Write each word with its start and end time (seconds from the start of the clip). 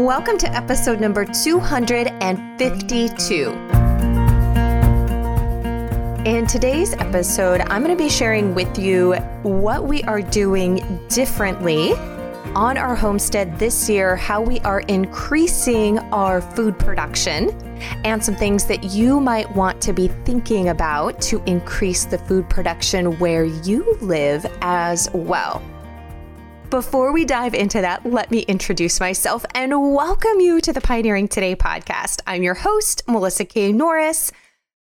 Welcome 0.00 0.38
to 0.38 0.50
episode 0.54 0.98
number 0.98 1.26
252. 1.26 3.50
In 6.24 6.46
today's 6.46 6.94
episode, 6.94 7.60
I'm 7.60 7.84
going 7.84 7.94
to 7.94 8.02
be 8.02 8.08
sharing 8.08 8.54
with 8.54 8.78
you 8.78 9.12
what 9.42 9.84
we 9.84 10.02
are 10.04 10.22
doing 10.22 10.98
differently 11.08 11.92
on 12.54 12.78
our 12.78 12.96
homestead 12.96 13.58
this 13.58 13.90
year, 13.90 14.16
how 14.16 14.40
we 14.40 14.58
are 14.60 14.80
increasing 14.80 15.98
our 15.98 16.40
food 16.40 16.78
production, 16.78 17.50
and 18.02 18.24
some 18.24 18.36
things 18.36 18.64
that 18.68 18.82
you 18.82 19.20
might 19.20 19.54
want 19.54 19.82
to 19.82 19.92
be 19.92 20.08
thinking 20.24 20.70
about 20.70 21.20
to 21.20 21.42
increase 21.44 22.06
the 22.06 22.16
food 22.16 22.48
production 22.48 23.18
where 23.18 23.44
you 23.44 23.98
live 24.00 24.46
as 24.62 25.10
well. 25.12 25.60
Before 26.70 27.12
we 27.12 27.24
dive 27.24 27.52
into 27.54 27.80
that, 27.80 28.06
let 28.06 28.30
me 28.30 28.42
introduce 28.42 29.00
myself 29.00 29.44
and 29.56 29.72
welcome 29.92 30.38
you 30.38 30.60
to 30.60 30.72
the 30.72 30.80
Pioneering 30.80 31.26
Today 31.26 31.56
podcast. 31.56 32.20
I'm 32.28 32.44
your 32.44 32.54
host, 32.54 33.02
Melissa 33.08 33.44
K. 33.44 33.72
Norris, 33.72 34.30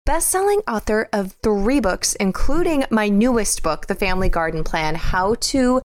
best-selling 0.06 0.62
author 0.66 1.10
of 1.12 1.34
three 1.44 1.82
books, 1.82 2.16
including 2.16 2.86
my 2.90 3.10
newest 3.10 3.64
book, 3.64 3.88
The 3.88 3.96
Family 3.96 4.30
Garden 4.30 4.64
Plan: 4.64 4.96
How 4.96 5.36
to 5.36 5.82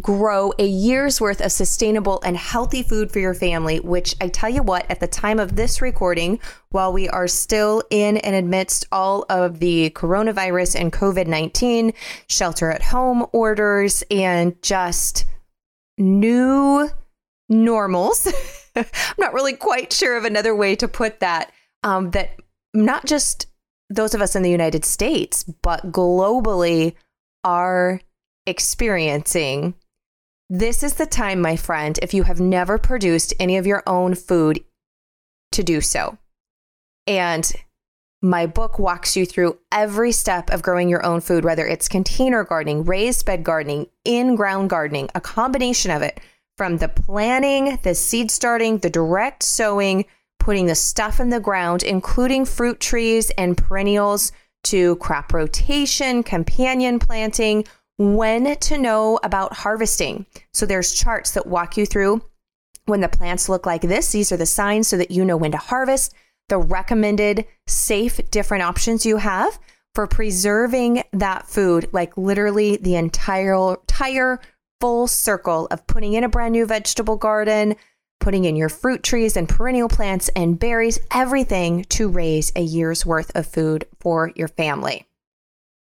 grow 0.00 0.52
a 0.58 0.66
year's 0.66 1.20
worth 1.20 1.42
of 1.42 1.52
sustainable 1.52 2.20
and 2.24 2.36
healthy 2.36 2.82
food 2.82 3.10
for 3.10 3.18
your 3.18 3.34
family, 3.34 3.78
which 3.80 4.14
I 4.20 4.28
tell 4.28 4.48
you 4.48 4.62
what, 4.62 4.90
at 4.90 5.00
the 5.00 5.06
time 5.06 5.38
of 5.38 5.56
this 5.56 5.82
recording, 5.82 6.38
while 6.70 6.92
we 6.94 7.08
are 7.08 7.28
still 7.28 7.82
in 7.90 8.16
and 8.18 8.34
amidst 8.34 8.86
all 8.90 9.26
of 9.28 9.58
the 9.58 9.90
coronavirus 9.90 10.80
and 10.80 10.92
COVID 10.92 11.26
19 11.26 11.92
shelter 12.26 12.70
at 12.70 12.82
home 12.82 13.26
orders 13.32 14.02
and 14.10 14.60
just 14.62 15.26
new 15.98 16.88
normals. 17.48 18.26
I'm 18.76 18.84
not 19.18 19.32
really 19.32 19.54
quite 19.54 19.92
sure 19.92 20.16
of 20.16 20.24
another 20.24 20.54
way 20.54 20.76
to 20.76 20.88
put 20.88 21.20
that. 21.20 21.52
Um, 21.82 22.10
that 22.10 22.38
not 22.74 23.06
just 23.06 23.46
those 23.88 24.14
of 24.14 24.20
us 24.20 24.34
in 24.34 24.42
the 24.42 24.50
United 24.50 24.84
States, 24.84 25.44
but 25.44 25.92
globally 25.92 26.94
are 27.44 28.00
experiencing. 28.46 29.74
This 30.48 30.82
is 30.82 30.94
the 30.94 31.06
time, 31.06 31.40
my 31.40 31.56
friend, 31.56 31.98
if 32.02 32.14
you 32.14 32.24
have 32.24 32.40
never 32.40 32.78
produced 32.78 33.34
any 33.38 33.56
of 33.56 33.66
your 33.66 33.82
own 33.86 34.14
food, 34.14 34.64
to 35.52 35.62
do 35.62 35.80
so. 35.80 36.18
And 37.06 37.50
my 38.26 38.46
book 38.46 38.78
walks 38.78 39.16
you 39.16 39.24
through 39.24 39.58
every 39.70 40.12
step 40.12 40.50
of 40.50 40.62
growing 40.62 40.88
your 40.88 41.04
own 41.04 41.20
food, 41.20 41.44
whether 41.44 41.66
it's 41.66 41.88
container 41.88 42.44
gardening, 42.44 42.84
raised 42.84 43.24
bed 43.24 43.44
gardening, 43.44 43.86
in 44.04 44.34
ground 44.34 44.68
gardening, 44.70 45.08
a 45.14 45.20
combination 45.20 45.90
of 45.90 46.02
it 46.02 46.20
from 46.56 46.78
the 46.78 46.88
planning, 46.88 47.78
the 47.82 47.94
seed 47.94 48.30
starting, 48.30 48.78
the 48.78 48.90
direct 48.90 49.42
sowing, 49.42 50.04
putting 50.38 50.66
the 50.66 50.74
stuff 50.74 51.20
in 51.20 51.30
the 51.30 51.40
ground, 51.40 51.82
including 51.82 52.44
fruit 52.44 52.80
trees 52.80 53.30
and 53.38 53.56
perennials, 53.56 54.32
to 54.64 54.96
crop 54.96 55.32
rotation, 55.32 56.24
companion 56.24 56.98
planting, 56.98 57.64
when 57.98 58.56
to 58.58 58.76
know 58.76 59.18
about 59.22 59.52
harvesting. 59.52 60.26
So 60.52 60.66
there's 60.66 60.92
charts 60.92 61.30
that 61.32 61.46
walk 61.46 61.76
you 61.76 61.86
through 61.86 62.22
when 62.86 63.00
the 63.00 63.08
plants 63.08 63.48
look 63.48 63.64
like 63.64 63.82
this. 63.82 64.10
These 64.10 64.32
are 64.32 64.36
the 64.36 64.46
signs 64.46 64.88
so 64.88 64.96
that 64.96 65.12
you 65.12 65.24
know 65.24 65.36
when 65.36 65.52
to 65.52 65.58
harvest 65.58 66.14
the 66.48 66.58
recommended 66.58 67.46
safe 67.66 68.20
different 68.30 68.62
options 68.62 69.04
you 69.04 69.16
have 69.16 69.58
for 69.94 70.06
preserving 70.06 71.02
that 71.12 71.46
food, 71.48 71.88
like 71.92 72.16
literally 72.16 72.76
the 72.76 72.96
entire, 72.96 73.74
entire 73.74 74.38
full 74.80 75.06
circle 75.06 75.66
of 75.70 75.86
putting 75.86 76.12
in 76.12 76.22
a 76.22 76.28
brand 76.28 76.52
new 76.52 76.66
vegetable 76.66 77.16
garden, 77.16 77.74
putting 78.20 78.44
in 78.44 78.56
your 78.56 78.68
fruit 78.68 79.02
trees 79.02 79.36
and 79.36 79.48
perennial 79.48 79.88
plants 79.88 80.28
and 80.36 80.58
berries, 80.58 80.98
everything 81.10 81.84
to 81.84 82.08
raise 82.08 82.52
a 82.54 82.60
year's 82.60 83.06
worth 83.06 83.34
of 83.34 83.46
food 83.46 83.86
for 84.00 84.32
your 84.36 84.48
family. 84.48 85.06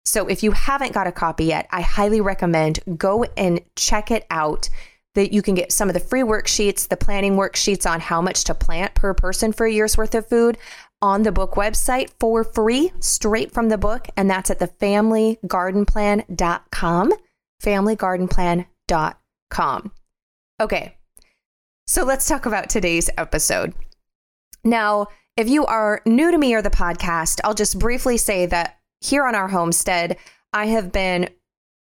So 0.04 0.26
if 0.26 0.42
you 0.42 0.52
haven't 0.52 0.92
got 0.92 1.06
a 1.06 1.12
copy 1.12 1.44
yet, 1.44 1.68
I 1.70 1.82
highly 1.82 2.20
recommend 2.20 2.80
go 2.96 3.24
and 3.36 3.60
check 3.76 4.10
it 4.10 4.26
out 4.30 4.70
that 5.14 5.32
you 5.32 5.42
can 5.42 5.54
get 5.54 5.72
some 5.72 5.88
of 5.88 5.94
the 5.94 6.00
free 6.00 6.22
worksheets, 6.22 6.88
the 6.88 6.96
planning 6.96 7.36
worksheets 7.36 7.90
on 7.90 8.00
how 8.00 8.22
much 8.22 8.44
to 8.44 8.54
plant 8.54 8.94
per 8.94 9.12
person 9.14 9.52
for 9.52 9.66
a 9.66 9.72
year's 9.72 9.98
worth 9.98 10.14
of 10.14 10.28
food 10.28 10.56
on 11.02 11.22
the 11.22 11.32
book 11.32 11.52
website 11.52 12.10
for 12.20 12.44
free, 12.44 12.92
straight 13.00 13.50
from 13.52 13.68
the 13.68 13.78
book. 13.78 14.08
And 14.16 14.30
that's 14.30 14.50
at 14.50 14.58
the 14.58 14.68
familygardenplan.com. 14.68 17.12
Familygardenplan.com. 17.62 19.92
Okay, 20.60 20.96
so 21.86 22.04
let's 22.04 22.28
talk 22.28 22.44
about 22.46 22.68
today's 22.68 23.10
episode. 23.16 23.72
Now, 24.62 25.06
if 25.36 25.48
you 25.48 25.66
are 25.66 26.02
new 26.04 26.30
to 26.30 26.38
me 26.38 26.54
or 26.54 26.62
the 26.62 26.70
podcast, 26.70 27.40
I'll 27.44 27.54
just 27.54 27.78
briefly 27.78 28.16
say 28.16 28.46
that 28.46 28.78
here 29.00 29.24
on 29.24 29.34
our 29.34 29.48
homestead, 29.48 30.16
I 30.52 30.66
have 30.66 30.92
been 30.92 31.28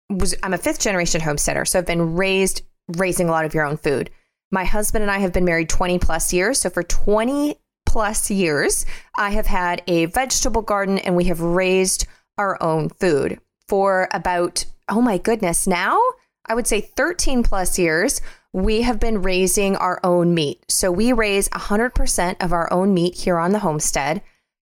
was 0.09 0.35
I'm 0.43 0.53
a 0.53 0.57
fifth 0.57 0.79
generation 0.79 1.21
homesteader, 1.21 1.63
so 1.65 1.79
I've 1.79 1.85
been 1.85 2.15
raised 2.15 2.61
raising 2.87 3.27
a 3.27 3.31
lot 3.31 3.45
of 3.45 3.53
your 3.53 3.65
own 3.65 3.77
food. 3.77 4.09
My 4.51 4.65
husband 4.65 5.01
and 5.01 5.11
I 5.11 5.19
have 5.19 5.33
been 5.33 5.45
married 5.45 5.69
20 5.69 5.99
plus 5.99 6.31
years. 6.31 6.59
So 6.59 6.69
for 6.69 6.83
20 6.83 7.55
plus 7.85 8.29
years, 8.29 8.85
I 9.17 9.31
have 9.31 9.47
had 9.47 9.81
a 9.87 10.05
vegetable 10.05 10.61
garden 10.61 10.99
and 10.99 11.15
we 11.15 11.25
have 11.25 11.41
raised 11.41 12.07
our 12.37 12.61
own 12.61 12.89
food. 12.89 13.39
For 13.67 14.07
about, 14.11 14.65
oh 14.89 15.01
my 15.01 15.17
goodness, 15.17 15.65
now 15.65 15.99
I 16.45 16.55
would 16.55 16.67
say 16.67 16.81
13 16.81 17.43
plus 17.43 17.79
years, 17.79 18.21
we 18.51 18.83
have 18.83 18.99
been 18.99 19.21
raising 19.21 19.75
our 19.77 19.99
own 20.03 20.33
meat. 20.33 20.63
So 20.67 20.91
we 20.91 21.13
raise 21.13 21.49
100% 21.49 22.43
of 22.43 22.53
our 22.53 22.71
own 22.71 22.93
meat 22.93 23.15
here 23.15 23.39
on 23.39 23.51
the 23.51 23.59
homestead. 23.59 24.21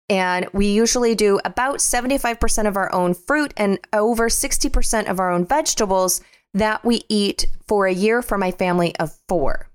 And 0.09 0.49
we 0.53 0.67
usually 0.67 1.15
do 1.15 1.41
about 1.45 1.79
75% 1.79 2.67
of 2.67 2.77
our 2.77 2.93
own 2.93 3.15
fruit 3.15 3.53
and 3.57 3.79
over 3.93 4.29
60% 4.29 5.09
of 5.09 5.21
our 5.21 5.31
own 5.31 5.45
vegetables 5.47 6.21
that 6.57 6.85
we 6.85 7.03
eat 7.09 7.47
for 7.69 7.87
a 7.87 7.93
year 7.93 8.23
for 8.23 8.39
my 8.39 8.51
family 8.51 8.97
of 8.97 9.13
four. 9.29 9.69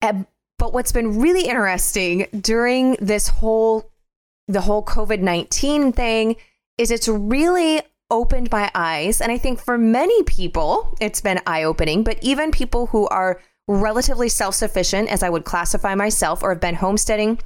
But 0.00 0.74
what's 0.74 0.92
been 0.92 1.20
really 1.20 1.46
interesting 1.46 2.26
during 2.38 2.96
this 3.00 3.28
whole 3.28 3.90
the 4.48 4.62
whole 4.62 4.84
COVID-19 4.84 5.94
thing 5.94 6.36
is 6.76 6.90
it's 6.90 7.06
really 7.06 7.82
opened 8.10 8.50
my 8.50 8.68
eyes 8.74 9.20
and 9.20 9.30
I 9.30 9.38
think 9.38 9.60
for 9.60 9.78
many 9.78 10.22
people 10.24 10.96
it's 11.00 11.20
been 11.20 11.40
eye-opening, 11.46 12.02
but 12.02 12.18
even 12.20 12.50
people 12.50 12.86
who 12.86 13.06
are 13.08 13.40
relatively 13.68 14.28
self-sufficient 14.28 15.08
as 15.08 15.22
I 15.22 15.30
would 15.30 15.44
classify 15.44 15.94
myself 15.94 16.42
or 16.42 16.50
have 16.50 16.60
been 16.60 16.74
homesteading 16.74 17.38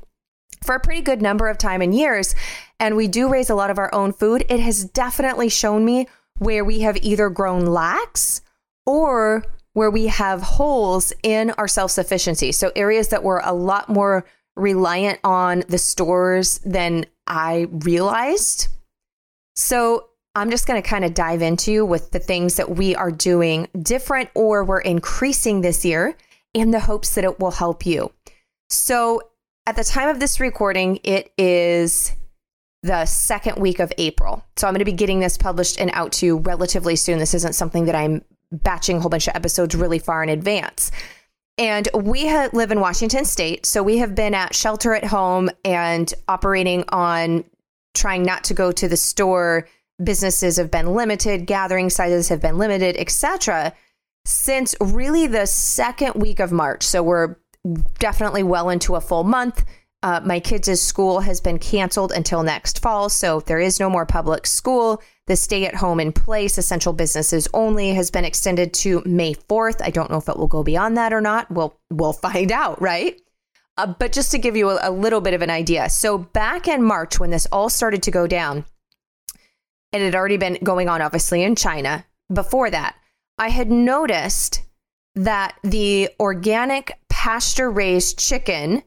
for 0.63 0.75
a 0.75 0.81
pretty 0.81 1.03
good 1.03 1.21
number 1.21 1.49
of 1.49 1.59
time 1.59 1.83
and 1.83 1.95
years 1.95 2.35
and 2.81 2.97
we 2.97 3.07
do 3.07 3.29
raise 3.29 3.51
a 3.51 3.55
lot 3.55 3.71
of 3.71 3.79
our 3.79 3.95
own 3.95 4.13
food, 4.13 4.45
it 4.49 4.61
has 4.61 4.85
definitely 4.85 5.51
shown 5.51 5.85
me 5.85 6.09
where 6.39 6.65
we 6.65 6.81
have 6.81 6.97
either 6.99 7.29
grown 7.31 7.67
lax 7.67 8.41
or 8.87 9.45
where 9.73 9.91
we 9.91 10.07
have 10.07 10.41
holes 10.41 11.13
in 11.23 11.51
our 11.53 11.69
self 11.69 11.91
sufficiency. 11.91 12.53
So, 12.53 12.73
areas 12.75 13.09
that 13.09 13.23
were 13.23 13.43
a 13.45 13.53
lot 13.53 13.89
more 13.89 14.25
reliant 14.57 15.21
on 15.25 15.65
the 15.69 15.79
stores 15.79 16.59
than 16.59 17.07
I 17.27 17.67
realized. 17.71 18.69
So, 19.57 20.09
I'm 20.37 20.51
just 20.51 20.67
going 20.67 20.83
to 20.83 20.89
kind 20.89 21.05
of 21.05 21.15
dive 21.15 21.43
into 21.43 21.85
with 21.85 22.11
the 22.11 22.19
things 22.19 22.57
that 22.57 22.71
we 22.71 22.97
are 22.97 23.13
doing 23.13 23.69
different 23.81 24.31
or 24.35 24.65
we're 24.65 24.81
increasing 24.81 25.61
this 25.61 25.85
year 25.85 26.17
in 26.53 26.73
the 26.73 26.81
hopes 26.81 27.15
that 27.15 27.23
it 27.25 27.39
will 27.39 27.53
help 27.53 27.87
you. 27.87 28.13
So, 28.71 29.23
at 29.67 29.77
the 29.77 29.85
time 29.85 30.09
of 30.09 30.21
this 30.21 30.41
recording, 30.41 31.01
it 31.05 31.33
is 31.39 32.13
the 32.85 33.07
second 33.07 33.57
week 33.57 33.79
of 33.81 33.91
April. 33.97 34.45
So 34.57 34.69
I'm 34.69 34.75
going 34.75 34.81
to 34.81 34.85
be 34.85 34.93
getting 34.93 35.19
this 35.19 35.39
published 35.39 35.81
and 35.81 35.91
out 35.95 36.13
to 36.13 36.27
you 36.27 36.37
relatively 36.37 36.97
soon. 36.97 37.19
This 37.19 37.33
isn't 37.33 37.55
something 37.55 37.87
that 37.87 37.95
I'm 37.95 38.23
batching 38.53 38.99
a 38.99 39.01
whole 39.01 39.09
bunch 39.09 39.27
of 39.27 39.35
episodes 39.35 39.75
really 39.75 39.99
far 39.99 40.23
in 40.23 40.29
advance. 40.29 40.91
And 41.57 41.89
we 41.95 42.29
ha- 42.29 42.51
live 42.53 42.71
in 42.71 42.81
Washington 42.81 43.25
state. 43.25 43.65
So 43.65 43.83
we 43.83 43.97
have 43.99 44.15
been 44.15 44.35
at 44.35 44.55
shelter 44.55 44.93
at 44.93 45.05
home 45.05 45.49
and 45.65 46.13
operating 46.29 46.85
on 46.91 47.45
trying 47.95 48.23
not 48.23 48.45
to 48.45 48.55
go 48.55 48.71
to 48.71 48.87
the 48.87 48.99
store. 48.99 49.67
Businesses 50.03 50.59
have 50.59 50.71
been 50.71 50.95
limited, 50.95 51.47
gathering 51.47 51.89
sizes 51.89 52.29
have 52.29 52.43
been 52.43 52.59
limited, 52.59 52.97
etc. 52.99 53.73
since 54.27 54.75
really 54.79 55.27
the 55.27 55.47
second 55.47 56.17
week 56.17 56.39
of 56.39 56.53
March. 56.53 56.83
So 56.83 57.03
we're 57.03 57.37
definitely 57.99 58.43
well 58.43 58.69
into 58.69 58.95
a 58.95 59.01
full 59.01 59.25
month. 59.25 59.65
Uh, 60.05 60.21
my 60.23 60.39
kids' 60.39 60.83
school 60.83 61.21
has 61.21 61.41
been 61.41 61.59
canceled 61.59 62.13
until 62.13 62.43
next 62.43 62.81
fall, 62.81 63.09
so 63.09 63.41
there 63.41 63.59
is 63.59 63.81
no 63.81 63.89
more 63.89 64.05
public 64.05 64.47
school. 64.47 65.03
The 65.29 65.35
stay 65.35 65.65
at 65.65 65.75
home 65.75 65.99
in 65.99 66.13
place, 66.13 66.59
essential 66.59 66.93
businesses 66.93 67.49
only, 67.55 67.95
has 67.95 68.11
been 68.11 68.27
extended 68.27 68.75
to 68.75 69.03
May 69.07 69.33
4th. 69.33 69.81
I 69.83 69.89
don't 69.89 70.11
know 70.11 70.19
if 70.19 70.29
it 70.29 70.37
will 70.37 70.47
go 70.47 70.63
beyond 70.63 70.99
that 70.99 71.15
or 71.15 71.23
not. 71.23 71.51
We'll 71.51 71.81
we'll 71.91 72.13
find 72.13 72.53
out, 72.53 72.83
right? 72.83 73.19
Uh, 73.79 73.95
but 73.99 74.13
just 74.13 74.31
to 74.33 74.39
give 74.39 74.57
you 74.57 74.69
a, 74.69 74.79
a 74.83 74.91
little 74.91 75.23
bit 75.23 75.33
of 75.33 75.41
an 75.41 75.49
idea, 75.49 75.89
so 75.89 76.19
back 76.19 76.69
in 76.69 76.83
March 76.83 77.19
when 77.19 77.31
this 77.31 77.47
all 77.51 77.71
started 77.71 78.03
to 78.03 78.11
go 78.11 78.27
down, 78.27 78.67
and 79.91 80.03
it 80.03 80.05
had 80.05 80.15
already 80.15 80.37
been 80.37 80.59
going 80.63 80.87
on, 80.87 81.01
obviously, 81.01 81.43
in 81.43 81.57
China. 81.57 82.05
Before 82.31 82.69
that, 82.69 82.95
I 83.39 83.49
had 83.49 83.71
noticed 83.71 84.65
that 85.15 85.57
the 85.63 86.11
organic 86.21 86.93
pasture 87.09 87.71
raised 87.71 88.19
chicken 88.19 88.83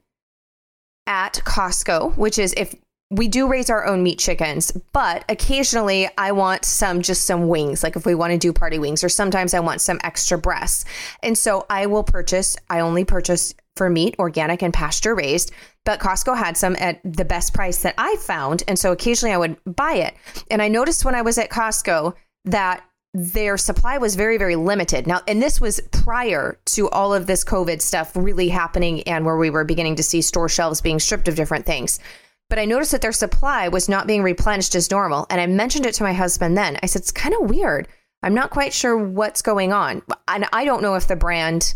at 1.08 1.42
Costco, 1.46 2.16
which 2.18 2.38
is 2.38 2.54
if 2.58 2.76
we 3.10 3.28
do 3.30 3.48
raise 3.48 3.70
our 3.70 3.86
own 3.86 4.04
meat 4.04 4.20
chickens, 4.20 4.72
but 4.92 5.24
occasionally 5.30 6.10
I 6.18 6.34
want 6.34 6.66
some 6.66 7.02
just 7.02 7.26
some 7.26 7.48
wings, 7.48 7.82
like 7.82 7.96
if 7.96 8.06
we 8.06 8.16
want 8.16 8.34
to 8.34 8.38
do 8.38 8.52
party 8.52 8.80
wings, 8.80 9.04
or 9.04 9.10
sometimes 9.10 9.54
I 9.54 9.62
want 9.62 9.80
some 9.80 10.00
extra 10.04 10.38
breasts. 10.38 10.84
And 11.24 11.38
so 11.38 11.66
I 11.70 11.86
will 11.86 12.04
purchase, 12.04 12.58
I 12.70 12.82
only 12.82 13.06
purchase 13.06 13.56
for 13.78 13.90
meat, 13.90 14.16
organic 14.20 14.62
and 14.62 14.74
pasture 14.74 15.16
raised, 15.16 15.52
but 15.86 16.00
Costco 16.00 16.36
had 16.36 16.58
some 16.58 16.76
at 16.78 17.00
the 17.06 17.24
best 17.24 17.54
price 17.54 17.82
that 17.84 17.96
I 17.98 18.18
found. 18.18 18.64
And 18.68 18.78
so 18.78 18.92
occasionally 18.92 19.34
I 19.34 19.38
would 19.38 19.56
buy 19.64 19.94
it. 19.94 20.16
And 20.52 20.62
I 20.62 20.68
noticed 20.68 21.06
when 21.06 21.16
I 21.16 21.22
was 21.22 21.38
at 21.38 21.50
Costco 21.50 22.14
that 22.46 22.84
their 23.18 23.58
supply 23.58 23.98
was 23.98 24.16
very, 24.16 24.38
very 24.38 24.56
limited. 24.56 25.08
Now, 25.08 25.22
and 25.28 25.42
this 25.42 25.60
was 25.60 25.82
prior 25.92 26.60
to 26.66 26.88
all 26.90 27.16
of 27.16 27.26
this 27.26 27.44
COVID 27.44 27.82
stuff 27.82 28.12
really 28.16 28.48
happening 28.48 29.02
and 29.04 29.26
where 29.26 29.38
we 29.38 29.50
were 29.50 29.64
beginning 29.64 29.96
to 29.96 30.04
see 30.04 30.22
store 30.22 30.48
shelves 30.48 30.82
being 30.82 31.00
stripped 31.00 31.28
of 31.28 31.36
different 31.36 31.66
things. 31.66 32.00
But 32.48 32.60
I 32.60 32.66
noticed 32.66 32.92
that 32.92 33.02
their 33.02 33.12
supply 33.12 33.70
was 33.70 33.90
not 33.90 34.06
being 34.06 34.22
replenished 34.22 34.76
as 34.76 34.92
normal. 34.92 35.26
And 35.32 35.42
I 35.42 35.48
mentioned 35.48 35.88
it 35.88 35.96
to 35.96 36.04
my 36.04 36.14
husband 36.14 36.56
then. 36.56 36.78
I 36.84 36.86
said, 36.86 37.02
it's 37.02 37.12
kind 37.12 37.34
of 37.34 37.50
weird. 37.50 37.88
I'm 38.22 38.36
not 38.36 38.52
quite 38.52 38.72
sure 38.72 38.96
what's 38.96 39.42
going 39.42 39.74
on. 39.74 40.04
And 40.28 40.46
I 40.54 40.64
don't 40.64 40.84
know 40.84 40.94
if 40.94 41.08
the 41.08 41.16
brand, 41.16 41.74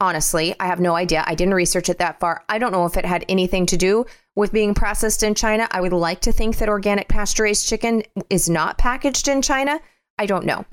honestly, 0.00 0.54
I 0.60 0.66
have 0.66 0.80
no 0.80 0.94
idea. 0.96 1.24
I 1.26 1.34
didn't 1.34 1.54
research 1.54 1.88
it 1.88 1.96
that 1.98 2.20
far. 2.20 2.44
I 2.50 2.58
don't 2.58 2.72
know 2.72 2.84
if 2.84 2.98
it 2.98 3.06
had 3.06 3.24
anything 3.26 3.64
to 3.66 3.78
do 3.78 4.04
with 4.36 4.52
being 4.52 4.74
processed 4.74 5.22
in 5.22 5.34
China. 5.34 5.66
I 5.70 5.80
would 5.80 5.94
like 5.94 6.20
to 6.20 6.32
think 6.32 6.58
that 6.58 6.68
organic 6.68 7.08
pasture 7.08 7.44
raised 7.44 7.66
chicken 7.66 8.02
is 8.28 8.50
not 8.50 8.76
packaged 8.76 9.28
in 9.28 9.40
China. 9.40 9.80
I 10.18 10.26
don't 10.26 10.46
know. 10.46 10.64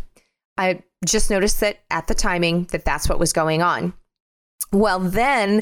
I 0.58 0.84
just 1.06 1.30
noticed 1.30 1.60
that 1.62 1.80
at 1.90 2.08
the 2.08 2.14
timing 2.14 2.66
that 2.66 2.86
that's 2.86 3.10
what 3.10 3.20
was 3.20 3.34
going 3.34 3.62
on. 3.62 3.94
Well, 4.72 5.00
then 5.00 5.62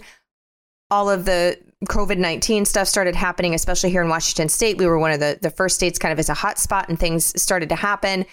all 0.91 1.09
of 1.09 1.25
the 1.25 1.57
COVID 1.85 2.17
19 2.17 2.65
stuff 2.65 2.87
started 2.87 3.15
happening, 3.15 3.53
especially 3.53 3.89
here 3.89 4.01
in 4.01 4.09
Washington 4.09 4.49
state. 4.49 4.77
We 4.77 4.85
were 4.85 4.99
one 4.99 5.11
of 5.11 5.19
the, 5.19 5.39
the 5.41 5.49
first 5.49 5.75
states 5.75 5.97
kind 5.97 6.11
of 6.11 6.19
as 6.19 6.29
a 6.29 6.33
hot 6.33 6.57
spot 6.57 6.89
and 6.89 6.99
things 6.99 7.39
started 7.41 7.69
to 7.69 7.75
happen. 7.75 8.25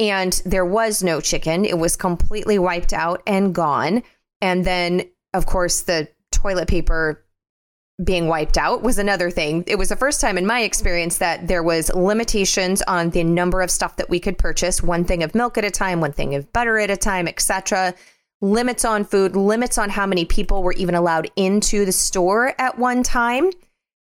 And 0.00 0.40
there 0.46 0.64
was 0.64 1.02
no 1.02 1.20
chicken. 1.20 1.64
It 1.64 1.78
was 1.78 1.96
completely 1.96 2.58
wiped 2.58 2.92
out 2.92 3.22
and 3.26 3.54
gone. 3.54 4.02
And 4.40 4.64
then, 4.64 5.02
of 5.34 5.46
course, 5.46 5.82
the 5.82 6.08
toilet 6.30 6.68
paper 6.68 7.24
being 8.04 8.28
wiped 8.28 8.56
out 8.56 8.82
was 8.82 8.98
another 8.98 9.30
thing. 9.30 9.64
It 9.66 9.76
was 9.76 9.88
the 9.88 9.96
first 9.96 10.20
time 10.20 10.38
in 10.38 10.46
my 10.46 10.60
experience 10.60 11.18
that 11.18 11.48
there 11.48 11.64
was 11.64 11.92
limitations 11.94 12.80
on 12.82 13.10
the 13.10 13.24
number 13.24 13.60
of 13.60 13.70
stuff 13.70 13.96
that 13.96 14.08
we 14.08 14.20
could 14.20 14.38
purchase, 14.38 14.82
one 14.82 15.04
thing 15.04 15.22
of 15.24 15.34
milk 15.34 15.58
at 15.58 15.64
a 15.64 15.70
time, 15.70 16.00
one 16.00 16.12
thing 16.12 16.34
of 16.36 16.52
butter 16.52 16.78
at 16.78 16.90
a 16.90 16.96
time, 16.96 17.26
etc. 17.26 17.94
Limits 18.40 18.84
on 18.84 19.04
food, 19.04 19.34
limits 19.34 19.78
on 19.78 19.90
how 19.90 20.06
many 20.06 20.24
people 20.24 20.62
were 20.62 20.74
even 20.74 20.94
allowed 20.94 21.28
into 21.34 21.84
the 21.84 21.92
store 21.92 22.54
at 22.58 22.78
one 22.78 23.02
time, 23.02 23.50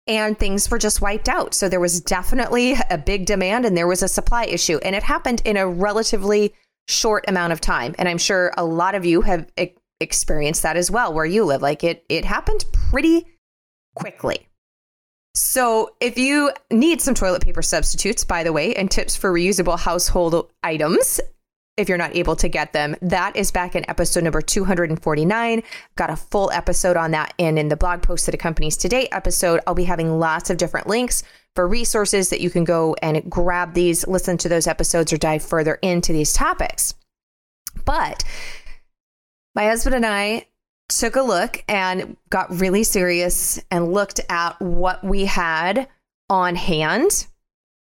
and 0.08 0.40
things 0.40 0.72
were 0.72 0.80
just 0.80 1.02
wiped 1.02 1.30
out. 1.30 1.54
So 1.54 1.70
there 1.70 1.80
was 1.80 2.02
definitely 2.02 2.76
a 2.90 2.98
big 2.98 3.28
demand 3.28 3.66
and 3.66 3.78
there 3.78 3.88
was 3.88 4.02
a 4.02 4.08
supply 4.08 4.46
issue, 4.46 4.80
and 4.84 4.96
it 4.96 5.04
happened 5.04 5.44
in 5.46 5.56
a 5.56 5.68
relatively 5.68 6.56
short 6.88 7.26
amount 7.28 7.54
of 7.54 7.62
time. 7.62 7.94
And 8.00 8.10
I'm 8.10 8.18
sure 8.18 8.52
a 8.58 8.66
lot 8.66 8.96
of 8.96 9.06
you 9.06 9.22
have 9.22 9.52
experienced 10.00 10.64
that 10.64 10.78
as 10.78 10.90
well 10.90 11.14
where 11.14 11.26
you 11.26 11.46
live. 11.46 11.62
Like 11.62 11.84
it 11.84 12.04
it 12.10 12.26
happened 12.26 12.66
pretty 12.74 13.28
quickly. 13.96 14.48
So, 15.36 15.96
if 16.00 16.18
you 16.18 16.52
need 16.70 17.02
some 17.02 17.16
toilet 17.16 17.44
paper 17.44 17.64
substitutes, 17.64 18.24
by 18.24 18.44
the 18.44 18.54
way, 18.54 18.76
and 18.76 18.90
tips 18.90 19.16
for 19.16 19.34
reusable 19.34 19.80
household 19.80 20.52
items, 20.62 21.20
if 21.76 21.90
you're 21.90 21.98
not 21.98 22.16
able 22.16 22.36
to 22.36 22.48
get 22.48 22.72
them, 22.72 22.96
that 23.02 23.36
is 23.36 23.52
back 23.52 23.76
in 23.76 23.90
episode 23.90 24.24
number 24.24 24.42
249. 24.42 25.64
Got 25.96 26.10
a 26.12 26.16
full 26.16 26.52
episode 26.52 26.98
on 26.98 27.12
that. 27.12 27.34
And 27.40 27.58
in 27.58 27.70
the 27.70 27.76
blog 27.76 28.04
post 28.04 28.28
that 28.28 28.36
accompanies 28.36 28.78
today 28.78 29.08
episode, 29.12 29.60
I'll 29.66 29.74
be 29.74 29.86
having 29.86 30.20
lots 30.20 30.52
of 30.52 30.58
different 30.58 30.86
links 30.86 31.24
for 31.56 31.68
resources 31.68 32.30
that 32.30 32.42
you 32.42 32.52
can 32.52 32.64
go 32.64 32.96
and 33.02 33.28
grab 33.30 33.74
these, 33.74 34.08
listen 34.08 34.38
to 34.40 34.50
those 34.50 34.68
episodes, 34.68 35.12
or 35.12 35.18
dive 35.18 35.44
further 35.44 35.80
into 35.82 36.14
these 36.14 36.34
topics. 36.34 36.94
But 37.86 38.24
my 39.56 39.66
husband 39.66 39.96
and 39.96 40.06
I 40.06 40.46
took 40.90 41.16
a 41.16 41.22
look 41.22 41.64
and 41.68 42.18
got 42.30 42.60
really 42.60 42.84
serious 42.84 43.60
and 43.72 43.94
looked 43.94 44.20
at 44.30 44.60
what 44.62 45.04
we 45.04 45.26
had 45.26 45.88
on 46.30 46.56
hand 46.56 47.28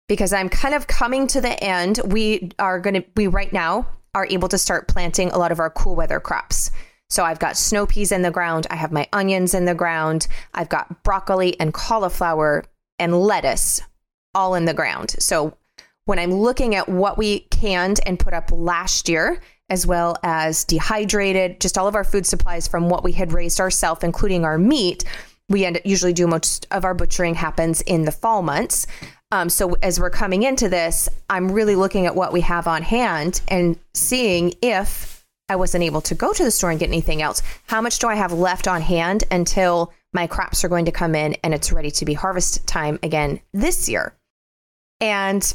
because 0.08 0.32
I'm 0.32 0.48
kind 0.48 0.74
of 0.74 0.86
coming 0.86 1.26
to 1.28 1.40
the 1.40 1.62
end. 1.62 2.00
We 2.04 2.50
are 2.58 2.80
going 2.80 2.94
to, 2.94 3.04
we 3.16 3.26
right 3.26 3.52
now 3.52 3.86
are 4.14 4.26
able 4.26 4.48
to 4.48 4.58
start 4.58 4.88
planting 4.88 5.30
a 5.30 5.38
lot 5.38 5.52
of 5.52 5.60
our 5.60 5.70
cool 5.70 5.94
weather 5.94 6.20
crops. 6.20 6.70
So 7.10 7.24
I've 7.24 7.38
got 7.38 7.56
snow 7.56 7.86
peas 7.86 8.12
in 8.12 8.22
the 8.22 8.30
ground, 8.30 8.66
I 8.70 8.76
have 8.76 8.92
my 8.92 9.08
onions 9.12 9.54
in 9.54 9.64
the 9.64 9.74
ground, 9.74 10.28
I've 10.52 10.68
got 10.68 11.02
broccoli 11.04 11.58
and 11.58 11.72
cauliflower 11.72 12.64
and 12.98 13.18
lettuce 13.18 13.80
all 14.34 14.54
in 14.54 14.66
the 14.66 14.74
ground. 14.74 15.14
So 15.18 15.56
when 16.04 16.18
I'm 16.18 16.32
looking 16.32 16.74
at 16.74 16.88
what 16.88 17.16
we 17.16 17.40
canned 17.50 18.00
and 18.04 18.18
put 18.18 18.34
up 18.34 18.50
last 18.52 19.08
year 19.08 19.40
as 19.70 19.86
well 19.86 20.16
as 20.22 20.64
dehydrated, 20.64 21.60
just 21.60 21.76
all 21.76 21.86
of 21.86 21.94
our 21.94 22.04
food 22.04 22.26
supplies 22.26 22.66
from 22.66 22.88
what 22.88 23.04
we 23.04 23.12
had 23.12 23.32
raised 23.32 23.60
ourselves, 23.60 24.02
including 24.02 24.44
our 24.44 24.58
meat. 24.58 25.04
We 25.48 25.64
end 25.64 25.80
usually 25.84 26.12
do 26.12 26.26
most 26.26 26.66
of 26.70 26.84
our 26.84 26.94
butchering 26.94 27.34
happens 27.34 27.80
in 27.82 28.04
the 28.04 28.12
fall 28.12 28.42
months. 28.42 28.86
Um, 29.30 29.50
so 29.50 29.74
as 29.82 30.00
we're 30.00 30.10
coming 30.10 30.42
into 30.42 30.68
this, 30.68 31.08
I'm 31.28 31.52
really 31.52 31.76
looking 31.76 32.06
at 32.06 32.14
what 32.14 32.32
we 32.32 32.40
have 32.42 32.66
on 32.66 32.82
hand 32.82 33.42
and 33.48 33.78
seeing 33.94 34.54
if 34.62 35.26
I 35.50 35.56
wasn't 35.56 35.84
able 35.84 36.00
to 36.02 36.14
go 36.14 36.32
to 36.32 36.44
the 36.44 36.50
store 36.50 36.70
and 36.70 36.80
get 36.80 36.88
anything 36.88 37.22
else. 37.22 37.42
How 37.66 37.80
much 37.80 37.98
do 37.98 38.08
I 38.08 38.14
have 38.14 38.32
left 38.32 38.68
on 38.68 38.80
hand 38.82 39.24
until 39.30 39.92
my 40.12 40.26
crops 40.26 40.64
are 40.64 40.68
going 40.68 40.86
to 40.86 40.92
come 40.92 41.14
in 41.14 41.34
and 41.44 41.52
it's 41.52 41.72
ready 41.72 41.90
to 41.92 42.04
be 42.04 42.14
harvest 42.14 42.66
time 42.66 42.98
again 43.02 43.40
this 43.52 43.88
year? 43.88 44.14
And 45.00 45.54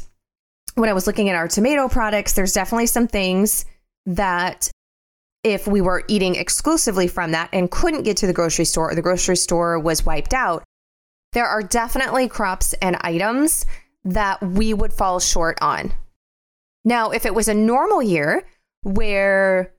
when 0.74 0.88
I 0.88 0.92
was 0.92 1.06
looking 1.06 1.28
at 1.28 1.36
our 1.36 1.48
tomato 1.48 1.88
products, 1.88 2.32
there's 2.32 2.52
definitely 2.52 2.86
some 2.86 3.06
things 3.06 3.64
that 4.06 4.70
if 5.42 5.66
we 5.66 5.80
were 5.80 6.04
eating 6.08 6.36
exclusively 6.36 7.06
from 7.06 7.32
that 7.32 7.50
and 7.52 7.70
couldn't 7.70 8.02
get 8.02 8.16
to 8.18 8.26
the 8.26 8.32
grocery 8.32 8.64
store 8.64 8.90
or 8.90 8.94
the 8.94 9.02
grocery 9.02 9.36
store 9.36 9.78
was 9.78 10.04
wiped 10.04 10.32
out, 10.32 10.64
there 11.32 11.46
are 11.46 11.62
definitely 11.62 12.28
crops 12.28 12.72
and 12.74 12.96
items 13.00 13.66
that 14.04 14.40
we 14.42 14.72
would 14.72 14.92
fall 14.92 15.20
short 15.20 15.58
on. 15.60 15.92
Now, 16.84 17.10
if 17.10 17.26
it 17.26 17.34
was 17.34 17.48
a 17.48 17.54
normal 17.54 18.02
year 18.02 18.46
where 18.82 19.74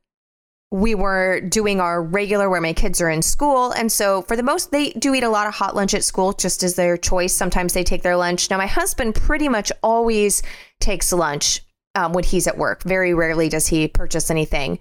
we 0.71 0.95
were 0.95 1.39
doing 1.41 1.79
our 1.79 2.01
regular 2.01 2.49
where 2.49 2.59
my 2.59 2.73
kids 2.73 2.99
are 2.99 3.09
in 3.09 3.21
school. 3.21 3.71
And 3.71 3.91
so, 3.91 4.23
for 4.23 4.35
the 4.35 4.43
most, 4.43 4.71
they 4.71 4.89
do 4.91 5.13
eat 5.13 5.23
a 5.23 5.29
lot 5.29 5.47
of 5.47 5.53
hot 5.53 5.75
lunch 5.75 5.93
at 5.93 6.03
school 6.03 6.33
just 6.33 6.63
as 6.63 6.75
their 6.75 6.97
choice. 6.97 7.33
Sometimes 7.33 7.73
they 7.73 7.83
take 7.83 8.01
their 8.01 8.17
lunch. 8.17 8.49
Now, 8.49 8.57
my 8.57 8.67
husband 8.67 9.15
pretty 9.15 9.47
much 9.47 9.71
always 9.83 10.43
takes 10.79 11.13
lunch 11.13 11.61
um, 11.95 12.13
when 12.13 12.23
he's 12.23 12.47
at 12.47 12.57
work. 12.57 12.83
Very 12.83 13.13
rarely 13.13 13.49
does 13.49 13.67
he 13.67 13.87
purchase 13.87 14.29
anything. 14.29 14.79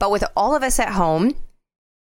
But 0.00 0.10
with 0.10 0.24
all 0.36 0.56
of 0.56 0.62
us 0.62 0.78
at 0.80 0.90
home, 0.90 1.34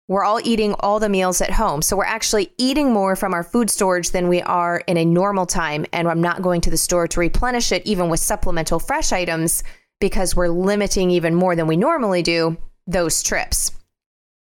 we're 0.08 0.24
all 0.24 0.40
eating 0.44 0.74
all 0.80 1.00
the 1.00 1.10
meals 1.10 1.42
at 1.42 1.52
home. 1.52 1.82
So 1.82 1.96
we're 1.96 2.06
actually 2.06 2.52
eating 2.58 2.92
more 2.92 3.16
from 3.16 3.34
our 3.34 3.44
food 3.44 3.70
storage 3.70 4.12
than 4.12 4.28
we 4.28 4.42
are 4.42 4.80
in 4.88 4.98
a 4.98 5.06
normal 5.06 5.46
time. 5.46 5.86
And 5.94 6.08
I'm 6.08 6.22
not 6.22 6.42
going 6.42 6.62
to 6.62 6.70
the 6.70 6.78
store 6.78 7.08
to 7.08 7.20
replenish 7.20 7.72
it, 7.72 7.86
even 7.86 8.10
with 8.10 8.20
supplemental 8.20 8.80
fresh 8.80 9.14
items, 9.14 9.64
because 10.02 10.36
we're 10.36 10.50
limiting 10.50 11.10
even 11.10 11.36
more 11.36 11.56
than 11.56 11.68
we 11.68 11.78
normally 11.78 12.22
do 12.22 12.58
those 12.86 13.24
trips. 13.24 13.72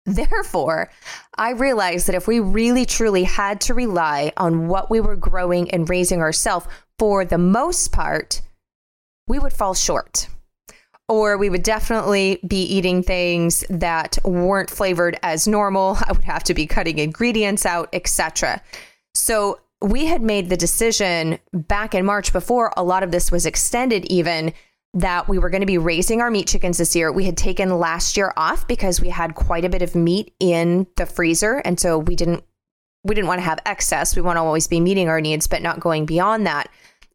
Therefore, 0.05 0.91
I 1.37 1.51
realized 1.51 2.07
that 2.07 2.15
if 2.15 2.27
we 2.27 2.39
really 2.39 2.85
truly 2.85 3.23
had 3.23 3.61
to 3.61 3.73
rely 3.73 4.31
on 4.37 4.67
what 4.67 4.89
we 4.89 4.99
were 4.99 5.15
growing 5.15 5.69
and 5.71 5.89
raising 5.89 6.21
ourselves 6.21 6.67
for 6.97 7.25
the 7.25 7.37
most 7.37 7.91
part, 7.91 8.41
we 9.29 9.39
would 9.39 9.53
fall 9.53 9.73
short. 9.73 10.27
Or 11.07 11.37
we 11.37 11.49
would 11.49 11.63
definitely 11.63 12.39
be 12.45 12.63
eating 12.63 13.01
things 13.01 13.63
that 13.69 14.17
weren't 14.25 14.69
flavored 14.69 15.17
as 15.23 15.47
normal. 15.47 15.97
I 16.05 16.11
would 16.11 16.25
have 16.25 16.43
to 16.45 16.53
be 16.53 16.67
cutting 16.67 16.99
ingredients 16.99 17.65
out, 17.65 17.87
etc. 17.93 18.61
So 19.13 19.61
we 19.81 20.07
had 20.07 20.21
made 20.21 20.49
the 20.49 20.57
decision 20.57 21.39
back 21.53 21.95
in 21.95 22.03
March 22.05 22.33
before 22.33 22.73
a 22.75 22.83
lot 22.83 23.03
of 23.03 23.11
this 23.11 23.31
was 23.31 23.45
extended, 23.45 24.05
even 24.11 24.53
that 24.95 25.27
we 25.27 25.37
were 25.37 25.49
going 25.49 25.61
to 25.61 25.67
be 25.67 25.77
raising 25.77 26.19
our 26.19 26.31
meat 26.31 26.47
chickens 26.47 26.79
this 26.79 26.95
year. 26.95 27.11
We 27.11 27.25
had 27.25 27.37
taken 27.37 27.77
last 27.77 28.17
year 28.17 28.33
off 28.35 28.67
because 28.67 28.99
we 28.99 29.09
had 29.09 29.35
quite 29.35 29.63
a 29.63 29.69
bit 29.69 29.83
of 29.83 29.95
meat 29.95 30.33
in 30.39 30.87
the 30.97 31.05
freezer. 31.05 31.57
And 31.63 31.79
so 31.79 31.97
we 31.97 32.15
didn't 32.15 32.43
we 33.05 33.15
didn't 33.15 33.27
want 33.27 33.39
to 33.39 33.45
have 33.45 33.59
excess. 33.65 34.15
We 34.15 34.21
want 34.21 34.35
to 34.35 34.41
always 34.41 34.67
be 34.67 34.81
meeting 34.81 35.07
our 35.07 35.21
needs, 35.21 35.47
but 35.47 35.61
not 35.61 35.79
going 35.79 36.05
beyond 36.05 36.45
that 36.47 36.69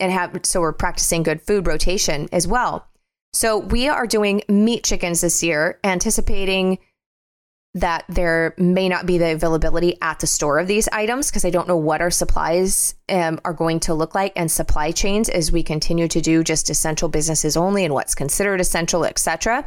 and 0.04 0.12
have 0.12 0.38
so 0.44 0.60
we're 0.60 0.72
practicing 0.72 1.22
good 1.22 1.40
food 1.40 1.66
rotation 1.66 2.28
as 2.30 2.46
well. 2.46 2.86
So 3.32 3.58
we 3.58 3.88
are 3.88 4.06
doing 4.06 4.42
meat 4.48 4.84
chickens 4.84 5.22
this 5.22 5.42
year, 5.42 5.80
anticipating 5.82 6.78
that 7.76 8.04
there 8.08 8.54
may 8.56 8.88
not 8.88 9.04
be 9.04 9.18
the 9.18 9.32
availability 9.32 9.98
at 10.00 10.20
the 10.20 10.28
store 10.28 10.60
of 10.60 10.68
these 10.68 10.88
items 10.92 11.28
because 11.28 11.44
I 11.44 11.50
don't 11.50 11.66
know 11.66 11.76
what 11.76 12.00
our 12.00 12.10
supplies 12.10 12.94
um, 13.08 13.40
are 13.44 13.52
going 13.52 13.80
to 13.80 13.94
look 13.94 14.14
like 14.14 14.32
and 14.36 14.48
supply 14.48 14.92
chains 14.92 15.28
as 15.28 15.50
we 15.50 15.64
continue 15.64 16.06
to 16.06 16.20
do 16.20 16.44
just 16.44 16.70
essential 16.70 17.08
businesses 17.08 17.56
only 17.56 17.84
and 17.84 17.92
what's 17.92 18.14
considered 18.14 18.60
essential, 18.60 19.04
etc. 19.04 19.66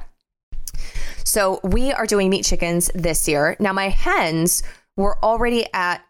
So 1.25 1.59
we 1.63 1.91
are 1.91 2.05
doing 2.05 2.29
meat 2.29 2.45
chickens 2.45 2.89
this 2.95 3.27
year. 3.27 3.57
Now, 3.59 3.73
my 3.73 3.89
hens 3.89 4.63
were 4.95 5.17
already 5.21 5.65
at 5.73 6.01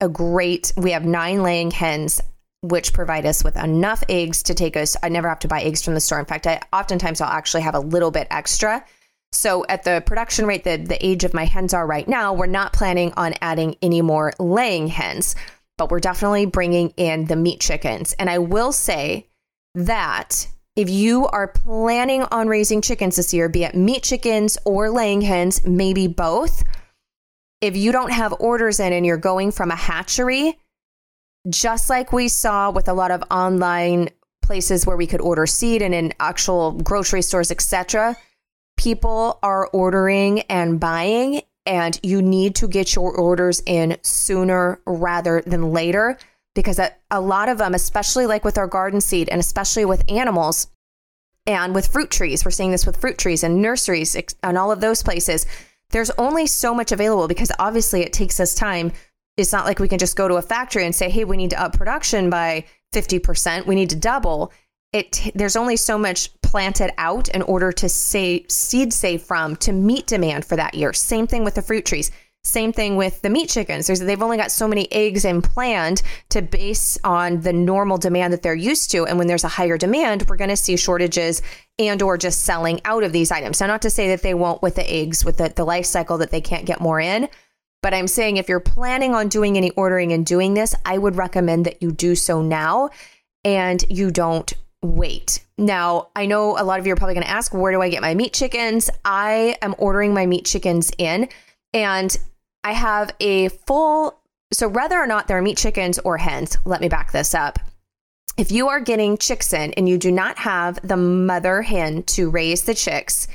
a 0.00 0.08
great, 0.08 0.72
we 0.76 0.90
have 0.90 1.04
nine 1.04 1.44
laying 1.44 1.70
hens 1.70 2.20
which 2.68 2.92
provide 2.92 3.26
us 3.26 3.42
with 3.44 3.56
enough 3.56 4.02
eggs 4.08 4.42
to 4.44 4.54
take 4.54 4.76
us. 4.76 4.96
I 5.02 5.08
never 5.08 5.28
have 5.28 5.38
to 5.40 5.48
buy 5.48 5.62
eggs 5.62 5.82
from 5.82 5.94
the 5.94 6.00
store. 6.00 6.18
In 6.18 6.24
fact, 6.24 6.46
I 6.46 6.60
oftentimes 6.72 7.20
I'll 7.20 7.30
actually 7.30 7.62
have 7.62 7.74
a 7.74 7.80
little 7.80 8.10
bit 8.10 8.26
extra. 8.30 8.84
So 9.32 9.66
at 9.68 9.84
the 9.84 10.02
production 10.06 10.46
rate 10.46 10.64
that 10.64 10.88
the 10.88 11.04
age 11.04 11.24
of 11.24 11.34
my 11.34 11.44
hens 11.44 11.74
are 11.74 11.86
right 11.86 12.06
now, 12.06 12.32
we're 12.32 12.46
not 12.46 12.72
planning 12.72 13.12
on 13.16 13.34
adding 13.40 13.76
any 13.82 14.02
more 14.02 14.32
laying 14.38 14.86
hens, 14.86 15.34
but 15.78 15.90
we're 15.90 16.00
definitely 16.00 16.46
bringing 16.46 16.90
in 16.96 17.26
the 17.26 17.36
meat 17.36 17.60
chickens. 17.60 18.14
And 18.14 18.30
I 18.30 18.38
will 18.38 18.72
say 18.72 19.28
that 19.74 20.48
if 20.74 20.88
you 20.90 21.26
are 21.26 21.48
planning 21.48 22.22
on 22.30 22.48
raising 22.48 22.82
chickens 22.82 23.16
this 23.16 23.34
year, 23.34 23.48
be 23.48 23.64
it 23.64 23.74
meat 23.74 24.02
chickens 24.02 24.58
or 24.64 24.90
laying 24.90 25.22
hens, 25.22 25.66
maybe 25.66 26.06
both, 26.06 26.62
if 27.60 27.76
you 27.76 27.92
don't 27.92 28.12
have 28.12 28.34
orders 28.38 28.80
in 28.80 28.92
and 28.92 29.04
you're 29.04 29.16
going 29.16 29.50
from 29.50 29.70
a 29.70 29.76
hatchery, 29.76 30.58
just 31.48 31.90
like 31.90 32.12
we 32.12 32.28
saw 32.28 32.70
with 32.70 32.88
a 32.88 32.92
lot 32.92 33.10
of 33.10 33.22
online 33.30 34.08
places 34.42 34.86
where 34.86 34.96
we 34.96 35.06
could 35.06 35.20
order 35.20 35.46
seed 35.46 35.82
and 35.82 35.94
in 35.94 36.12
actual 36.20 36.72
grocery 36.72 37.22
stores, 37.22 37.50
etc., 37.50 38.16
people 38.76 39.38
are 39.42 39.68
ordering 39.68 40.40
and 40.42 40.78
buying, 40.78 41.42
and 41.64 41.98
you 42.02 42.22
need 42.22 42.54
to 42.54 42.68
get 42.68 42.94
your 42.94 43.12
orders 43.12 43.62
in 43.66 43.96
sooner 44.02 44.80
rather 44.86 45.42
than 45.46 45.72
later 45.72 46.18
because 46.54 46.78
a, 46.78 46.92
a 47.10 47.20
lot 47.20 47.48
of 47.48 47.58
them, 47.58 47.74
especially 47.74 48.26
like 48.26 48.44
with 48.44 48.56
our 48.56 48.66
garden 48.66 49.00
seed 49.00 49.28
and 49.28 49.40
especially 49.40 49.84
with 49.84 50.10
animals 50.10 50.68
and 51.46 51.74
with 51.74 51.86
fruit 51.86 52.10
trees, 52.10 52.44
we're 52.44 52.50
seeing 52.50 52.70
this 52.70 52.86
with 52.86 52.96
fruit 52.96 53.18
trees 53.18 53.44
and 53.44 53.60
nurseries 53.60 54.16
and 54.42 54.58
all 54.58 54.72
of 54.72 54.80
those 54.80 55.02
places. 55.02 55.46
There's 55.90 56.10
only 56.12 56.46
so 56.46 56.74
much 56.74 56.92
available 56.92 57.28
because 57.28 57.52
obviously 57.58 58.02
it 58.02 58.12
takes 58.12 58.40
us 58.40 58.54
time 58.54 58.92
it's 59.36 59.52
not 59.52 59.66
like 59.66 59.78
we 59.78 59.88
can 59.88 59.98
just 59.98 60.16
go 60.16 60.28
to 60.28 60.36
a 60.36 60.42
factory 60.42 60.84
and 60.84 60.94
say, 60.94 61.10
hey, 61.10 61.24
we 61.24 61.36
need 61.36 61.50
to 61.50 61.60
up 61.60 61.74
production 61.74 62.30
by 62.30 62.64
50%, 62.92 63.66
we 63.66 63.74
need 63.74 63.90
to 63.90 63.96
double. 63.96 64.52
It, 64.92 65.30
there's 65.34 65.56
only 65.56 65.76
so 65.76 65.98
much 65.98 66.30
planted 66.40 66.92
out 66.96 67.28
in 67.28 67.42
order 67.42 67.72
to 67.72 67.88
say 67.88 68.46
seed 68.48 68.92
save 68.92 69.22
from 69.22 69.56
to 69.56 69.72
meet 69.72 70.06
demand 70.06 70.44
for 70.44 70.56
that 70.56 70.74
year. 70.74 70.92
Same 70.92 71.26
thing 71.26 71.44
with 71.44 71.54
the 71.54 71.62
fruit 71.62 71.84
trees. 71.84 72.10
Same 72.44 72.72
thing 72.72 72.94
with 72.94 73.20
the 73.22 73.28
meat 73.28 73.50
chickens. 73.50 73.88
There's, 73.88 73.98
they've 73.98 74.22
only 74.22 74.36
got 74.36 74.52
so 74.52 74.68
many 74.68 74.90
eggs 74.92 75.24
and 75.24 75.42
planned 75.42 76.02
to 76.28 76.40
base 76.40 76.96
on 77.02 77.40
the 77.40 77.52
normal 77.52 77.98
demand 77.98 78.32
that 78.32 78.42
they're 78.42 78.54
used 78.54 78.92
to. 78.92 79.04
And 79.04 79.18
when 79.18 79.26
there's 79.26 79.42
a 79.42 79.48
higher 79.48 79.76
demand, 79.76 80.26
we're 80.28 80.36
going 80.36 80.50
to 80.50 80.56
see 80.56 80.76
shortages 80.76 81.42
and 81.76 82.00
or 82.00 82.16
just 82.16 82.44
selling 82.44 82.80
out 82.84 83.02
of 83.02 83.10
these 83.10 83.32
items. 83.32 83.60
Now, 83.60 83.66
not 83.66 83.82
to 83.82 83.90
say 83.90 84.08
that 84.08 84.22
they 84.22 84.32
won't 84.32 84.62
with 84.62 84.76
the 84.76 84.88
eggs, 84.88 85.24
with 85.24 85.38
the, 85.38 85.52
the 85.54 85.64
life 85.64 85.86
cycle 85.86 86.18
that 86.18 86.30
they 86.30 86.40
can't 86.40 86.66
get 86.66 86.80
more 86.80 87.00
in, 87.00 87.28
but 87.86 87.94
I'm 87.94 88.08
saying 88.08 88.36
if 88.36 88.48
you're 88.48 88.58
planning 88.58 89.14
on 89.14 89.28
doing 89.28 89.56
any 89.56 89.70
ordering 89.70 90.12
and 90.12 90.26
doing 90.26 90.54
this, 90.54 90.74
I 90.84 90.98
would 90.98 91.14
recommend 91.14 91.66
that 91.66 91.80
you 91.80 91.92
do 91.92 92.16
so 92.16 92.42
now 92.42 92.90
and 93.44 93.84
you 93.88 94.10
don't 94.10 94.52
wait. 94.82 95.46
Now, 95.56 96.08
I 96.16 96.26
know 96.26 96.58
a 96.58 96.64
lot 96.64 96.80
of 96.80 96.86
you 96.88 96.92
are 96.92 96.96
probably 96.96 97.14
going 97.14 97.26
to 97.26 97.30
ask, 97.30 97.54
where 97.54 97.70
do 97.70 97.80
I 97.80 97.88
get 97.88 98.02
my 98.02 98.12
meat 98.12 98.32
chickens? 98.32 98.90
I 99.04 99.56
am 99.62 99.76
ordering 99.78 100.12
my 100.12 100.26
meat 100.26 100.46
chickens 100.46 100.90
in 100.98 101.28
and 101.72 102.16
I 102.64 102.72
have 102.72 103.14
a 103.20 103.50
full, 103.50 104.18
so 104.52 104.66
whether 104.66 104.98
or 104.98 105.06
not 105.06 105.28
they're 105.28 105.40
meat 105.40 105.56
chickens 105.56 106.00
or 106.00 106.18
hens, 106.18 106.58
let 106.64 106.80
me 106.80 106.88
back 106.88 107.12
this 107.12 107.36
up. 107.36 107.60
If 108.36 108.50
you 108.50 108.66
are 108.66 108.80
getting 108.80 109.16
chicks 109.16 109.52
in 109.52 109.72
and 109.74 109.88
you 109.88 109.96
do 109.96 110.10
not 110.10 110.38
have 110.38 110.80
the 110.82 110.96
mother 110.96 111.62
hen 111.62 112.02
to 112.02 112.30
raise 112.30 112.64
the 112.64 112.74
chicks, 112.74 113.28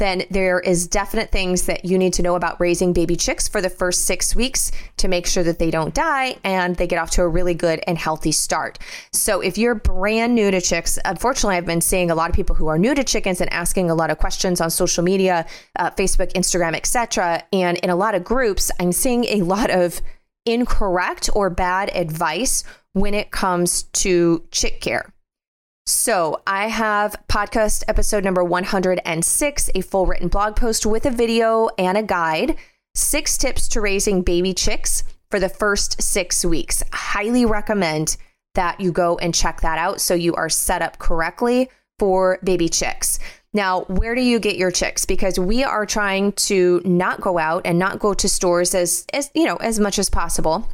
then 0.00 0.24
there 0.30 0.58
is 0.58 0.88
definite 0.88 1.30
things 1.30 1.66
that 1.66 1.84
you 1.84 1.98
need 1.98 2.14
to 2.14 2.22
know 2.22 2.34
about 2.34 2.58
raising 2.58 2.92
baby 2.92 3.14
chicks 3.14 3.46
for 3.46 3.60
the 3.60 3.70
first 3.70 4.06
six 4.06 4.34
weeks 4.34 4.72
to 4.96 5.06
make 5.08 5.26
sure 5.26 5.44
that 5.44 5.58
they 5.58 5.70
don't 5.70 5.94
die 5.94 6.36
and 6.42 6.74
they 6.76 6.86
get 6.86 6.98
off 6.98 7.10
to 7.10 7.22
a 7.22 7.28
really 7.28 7.54
good 7.54 7.80
and 7.86 7.98
healthy 7.98 8.32
start. 8.32 8.78
So 9.12 9.40
if 9.40 9.58
you're 9.58 9.74
brand 9.74 10.34
new 10.34 10.50
to 10.50 10.60
chicks, 10.60 10.98
unfortunately, 11.04 11.56
I've 11.56 11.66
been 11.66 11.82
seeing 11.82 12.10
a 12.10 12.14
lot 12.14 12.30
of 12.30 12.34
people 12.34 12.56
who 12.56 12.66
are 12.66 12.78
new 12.78 12.94
to 12.94 13.04
chickens 13.04 13.40
and 13.40 13.52
asking 13.52 13.90
a 13.90 13.94
lot 13.94 14.10
of 14.10 14.18
questions 14.18 14.60
on 14.60 14.70
social 14.70 15.04
media, 15.04 15.46
uh, 15.78 15.90
Facebook, 15.90 16.32
Instagram, 16.32 16.74
etc. 16.74 17.44
And 17.52 17.76
in 17.78 17.90
a 17.90 17.96
lot 17.96 18.14
of 18.14 18.24
groups, 18.24 18.70
I'm 18.80 18.92
seeing 18.92 19.24
a 19.26 19.42
lot 19.42 19.70
of 19.70 20.00
incorrect 20.46 21.28
or 21.34 21.50
bad 21.50 21.94
advice 21.94 22.64
when 22.94 23.12
it 23.12 23.30
comes 23.30 23.82
to 23.82 24.44
chick 24.50 24.80
care. 24.80 25.12
So, 25.90 26.40
I 26.46 26.68
have 26.68 27.16
podcast 27.28 27.82
episode 27.88 28.22
number 28.22 28.44
106, 28.44 29.70
a 29.74 29.80
full 29.80 30.06
written 30.06 30.28
blog 30.28 30.54
post 30.54 30.86
with 30.86 31.04
a 31.04 31.10
video 31.10 31.68
and 31.78 31.98
a 31.98 32.02
guide, 32.04 32.56
six 32.94 33.36
tips 33.36 33.66
to 33.70 33.80
raising 33.80 34.22
baby 34.22 34.54
chicks 34.54 35.02
for 35.32 35.40
the 35.40 35.48
first 35.48 36.00
six 36.00 36.44
weeks. 36.44 36.84
highly 36.92 37.44
recommend 37.44 38.16
that 38.54 38.80
you 38.80 38.92
go 38.92 39.18
and 39.18 39.34
check 39.34 39.62
that 39.62 39.78
out 39.78 40.00
so 40.00 40.14
you 40.14 40.32
are 40.36 40.48
set 40.48 40.80
up 40.80 41.00
correctly 41.00 41.68
for 41.98 42.38
baby 42.44 42.68
chicks. 42.68 43.18
Now, 43.52 43.80
where 43.88 44.14
do 44.14 44.20
you 44.20 44.38
get 44.38 44.56
your 44.56 44.70
chicks? 44.70 45.04
Because 45.04 45.40
we 45.40 45.64
are 45.64 45.86
trying 45.86 46.32
to 46.34 46.80
not 46.84 47.20
go 47.20 47.36
out 47.36 47.62
and 47.64 47.80
not 47.80 47.98
go 47.98 48.14
to 48.14 48.28
stores 48.28 48.76
as, 48.76 49.06
as 49.12 49.32
you 49.34 49.44
know, 49.44 49.56
as 49.56 49.80
much 49.80 49.98
as 49.98 50.08
possible. 50.08 50.68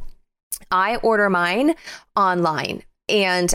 I 0.69 0.97
order 0.97 1.27
mine 1.27 1.73
online 2.15 2.83
and 3.09 3.51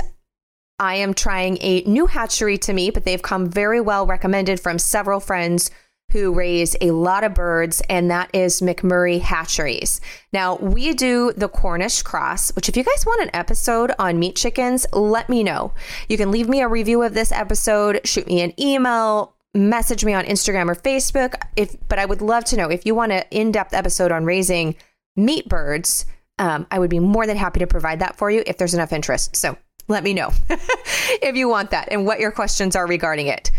I 0.83 0.97
am 0.97 1.15
trying 1.15 1.59
a 1.61 1.83
new 1.83 2.07
hatchery 2.07 2.59
to 2.59 2.73
me, 2.73 2.91
but 2.91 3.05
they've 3.05 3.23
come 3.23 3.49
very 3.49 3.81
well 3.81 4.05
recommended 4.05 4.59
from 4.59 4.81
several 4.81 5.21
friends 5.21 5.71
who 6.11 6.35
raise 6.35 6.75
a 6.81 6.91
lot 6.91 7.23
of 7.23 7.35
birds, 7.35 7.81
and 7.89 8.11
that 8.11 8.29
is 8.33 8.61
McMurray 8.61 9.21
Hatcheries. 9.21 10.01
Now, 10.33 10.57
we 10.57 10.93
do 10.93 11.33
the 11.37 11.49
Cornish 11.49 12.03
cross, 12.03 12.51
which, 12.57 12.69
if 12.69 12.77
you 12.77 12.83
guys 12.83 13.07
want 13.07 13.23
an 13.23 13.31
episode 13.33 13.93
on 13.97 14.19
meat 14.19 14.35
chickens, 14.35 14.85
let 14.93 15.29
me 15.29 15.45
know. 15.45 15.73
You 16.09 16.17
can 16.17 16.33
leave 16.33 16.49
me 16.49 16.63
a 16.63 16.69
review 16.69 17.05
of 17.05 17.15
this 17.15 17.31
episode, 17.31 18.01
shoot 18.05 18.27
me 18.27 18.41
an 18.41 18.53
email, 18.61 19.37
message 19.55 20.05
me 20.05 20.15
on 20.15 20.25
Instagram 20.25 20.69
or 20.69 20.75
Facebook. 20.75 21.37
If, 21.55 21.77
but 21.89 22.01
I 22.01 22.07
would 22.07 22.23
love 22.23 22.45
to 22.47 22.57
know 22.57 22.69
if 22.69 22.85
you 22.85 22.97
want 22.97 23.13
an 23.13 23.23
in 23.31 23.53
depth 23.53 23.73
episode 23.73 24.11
on 24.11 24.25
raising 24.25 24.75
meat 25.15 25.49
birds. 25.49 26.07
Um, 26.41 26.67
I 26.73 26.81
would 26.81 26.91
be 26.91 26.99
more 26.99 27.25
than 27.29 27.37
happy 27.37 27.61
to 27.61 27.69
provide 27.69 28.01
that 28.01 28.17
for 28.17 28.33
you 28.33 28.43
if 28.49 28.59
there's 28.59 28.75
enough 28.75 28.93
interest. 28.93 29.37
So 29.37 29.57
let 29.89 30.05
me 30.05 30.15
know 30.15 30.31
if 30.49 31.37
you 31.37 31.49
want 31.49 31.71
that 31.71 31.89
and 31.91 32.07
what 32.07 32.21
your 32.21 32.33
questions 32.33 32.77
are 32.77 32.87
regarding 32.87 33.27
it. 33.27 33.51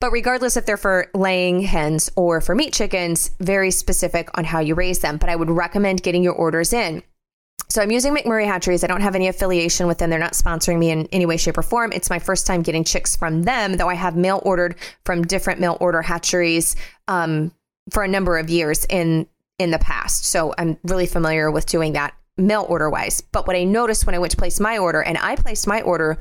But 0.00 0.12
regardless 0.12 0.56
if 0.56 0.66
they're 0.66 0.76
for 0.76 1.10
laying 1.14 1.62
hens 1.62 2.10
or 2.16 2.40
for 2.40 2.54
meat 2.54 2.72
chickens, 2.74 3.30
very 3.40 3.70
specific 3.70 4.28
on 4.36 4.44
how 4.44 4.60
you 4.60 4.74
raise 4.74 4.98
them. 4.98 5.16
But 5.16 5.30
I 5.30 5.36
would 5.36 5.50
recommend 5.50 6.02
getting 6.02 6.22
your 6.22 6.34
orders 6.34 6.72
in. 6.72 7.02
So 7.68 7.82
I'm 7.82 7.90
using 7.90 8.14
McMurray 8.14 8.46
Hatcheries. 8.46 8.84
I 8.84 8.86
don't 8.86 9.00
have 9.00 9.16
any 9.16 9.26
affiliation 9.26 9.86
with 9.86 9.98
them. 9.98 10.10
They're 10.10 10.18
not 10.18 10.34
sponsoring 10.34 10.78
me 10.78 10.90
in 10.90 11.06
any 11.06 11.26
way, 11.26 11.36
shape, 11.36 11.58
or 11.58 11.62
form. 11.62 11.92
It's 11.92 12.10
my 12.10 12.18
first 12.18 12.46
time 12.46 12.62
getting 12.62 12.84
chicks 12.84 13.16
from 13.16 13.42
them, 13.42 13.76
though 13.76 13.88
I 13.88 13.94
have 13.94 14.16
mail 14.16 14.40
ordered 14.44 14.76
from 15.04 15.22
different 15.22 15.60
mail 15.60 15.76
order 15.80 16.02
hatcheries 16.02 16.76
um, 17.08 17.52
for 17.90 18.04
a 18.04 18.08
number 18.08 18.38
of 18.38 18.50
years 18.50 18.84
in 18.88 19.26
in 19.58 19.70
the 19.70 19.78
past. 19.78 20.26
So 20.26 20.54
I'm 20.58 20.78
really 20.84 21.06
familiar 21.06 21.50
with 21.50 21.66
doing 21.66 21.94
that 21.94 22.14
mail 22.36 22.66
order 22.68 22.90
wise. 22.90 23.20
But 23.20 23.46
what 23.46 23.56
I 23.56 23.64
noticed 23.64 24.06
when 24.06 24.14
I 24.14 24.18
went 24.18 24.30
to 24.32 24.36
place 24.36 24.60
my 24.60 24.78
order, 24.78 25.02
and 25.02 25.18
I 25.18 25.36
placed 25.36 25.66
my 25.66 25.82
order 25.82 26.18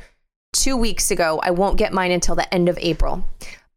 two 0.54 0.78
weeks 0.78 1.12
ago, 1.12 1.40
I 1.44 1.52
won't 1.52 1.78
get 1.78 1.94
mine 1.94 2.12
until 2.12 2.36
the 2.36 2.52
end 2.54 2.70
of 2.70 2.78
April. 2.80 3.28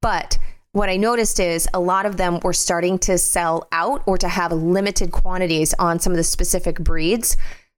But 0.00 0.38
what 0.72 0.88
I 0.88 0.96
noticed 0.96 1.40
is 1.40 1.68
a 1.74 1.80
lot 1.80 2.06
of 2.06 2.16
them 2.16 2.40
were 2.40 2.52
starting 2.52 2.98
to 3.00 3.18
sell 3.18 3.66
out 3.72 4.02
or 4.06 4.18
to 4.18 4.28
have 4.28 4.52
limited 4.52 5.10
quantities 5.10 5.74
on 5.78 5.98
some 5.98 6.12
of 6.12 6.16
the 6.16 6.24
specific 6.24 6.78
breeds. 6.78 7.36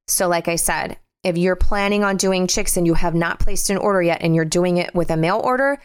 So, 0.09 0.29
like 0.29 0.49
I 0.49 0.57
said, 0.57 0.99
if 1.23 1.39
you're 1.39 1.57
planning 1.57 2.03
on 2.03 2.17
doing 2.17 2.47
chicks 2.47 2.77
and 2.77 2.87
you 2.87 2.95
have 2.95 3.15
not 3.15 3.41
placed 3.41 3.71
an 3.71 3.77
order 3.77 4.03
yet 4.03 4.23
and 4.23 4.35
you're 4.35 4.45
doing 4.45 4.79
it 4.79 4.95
with 4.95 5.11
a 5.11 5.17
mail 5.17 5.41
order, 5.43 5.81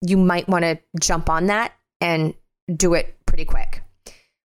you 0.00 0.16
might 0.16 0.48
want 0.48 0.64
to 0.64 0.78
jump 1.00 1.28
on 1.28 1.46
that 1.46 1.72
and 2.00 2.34
do 2.74 2.94
it 2.94 3.14
pretty 3.26 3.44
quick. 3.44 3.82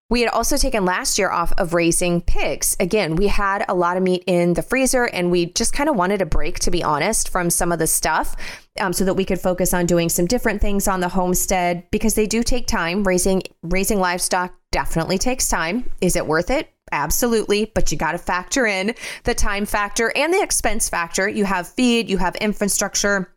We 0.10 0.22
had 0.22 0.32
also 0.32 0.58
taken 0.58 0.86
last 0.86 1.20
year 1.20 1.30
off 1.30 1.54
of 1.60 1.76
raising 1.76 2.22
pigs. 2.22 2.76
Again, 2.80 3.16
we 3.16 3.28
had 3.28 3.64
a 3.70 3.76
lot 3.76 3.96
of 3.96 4.02
meat 4.02 4.24
in 4.26 4.56
the 4.56 4.64
freezer 4.64 5.04
and 5.06 5.30
we 5.30 5.48
just 5.54 5.72
kind 5.72 5.88
of 5.88 5.96
wanted 5.96 6.20
a 6.20 6.26
break, 6.26 6.58
to 6.60 6.72
be 6.72 6.84
honest, 6.84 7.30
from 7.30 7.52
some 7.52 7.72
of 7.72 7.78
the 7.78 7.86
stuff 7.86 8.36
um, 8.80 8.92
so 8.92 9.06
that 9.06 9.14
we 9.14 9.24
could 9.24 9.40
focus 9.40 9.72
on 9.72 9.86
doing 9.86 10.10
some 10.10 10.26
different 10.26 10.62
things 10.62 10.88
on 10.88 11.00
the 11.00 11.10
homestead 11.10 11.84
because 11.92 12.16
they 12.16 12.26
do 12.26 12.42
take 12.42 12.66
time. 12.66 13.04
Raising, 13.04 13.44
raising 13.62 14.00
livestock 14.00 14.52
definitely 14.72 15.20
takes 15.20 15.48
time. 15.48 15.88
Is 16.02 16.16
it 16.16 16.26
worth 16.26 16.50
it? 16.50 16.74
Absolutely, 16.92 17.72
but 17.76 17.92
you 17.92 17.98
got 17.98 18.14
to 18.14 18.18
factor 18.18 18.66
in 18.66 18.96
the 19.26 19.36
time 19.36 19.68
factor 19.68 20.12
and 20.16 20.34
the 20.34 20.42
expense 20.42 20.90
factor. 20.90 21.30
You 21.30 21.46
have 21.46 21.68
feed, 21.68 22.10
you 22.10 22.18
have 22.18 22.36
infrastructure 22.38 23.32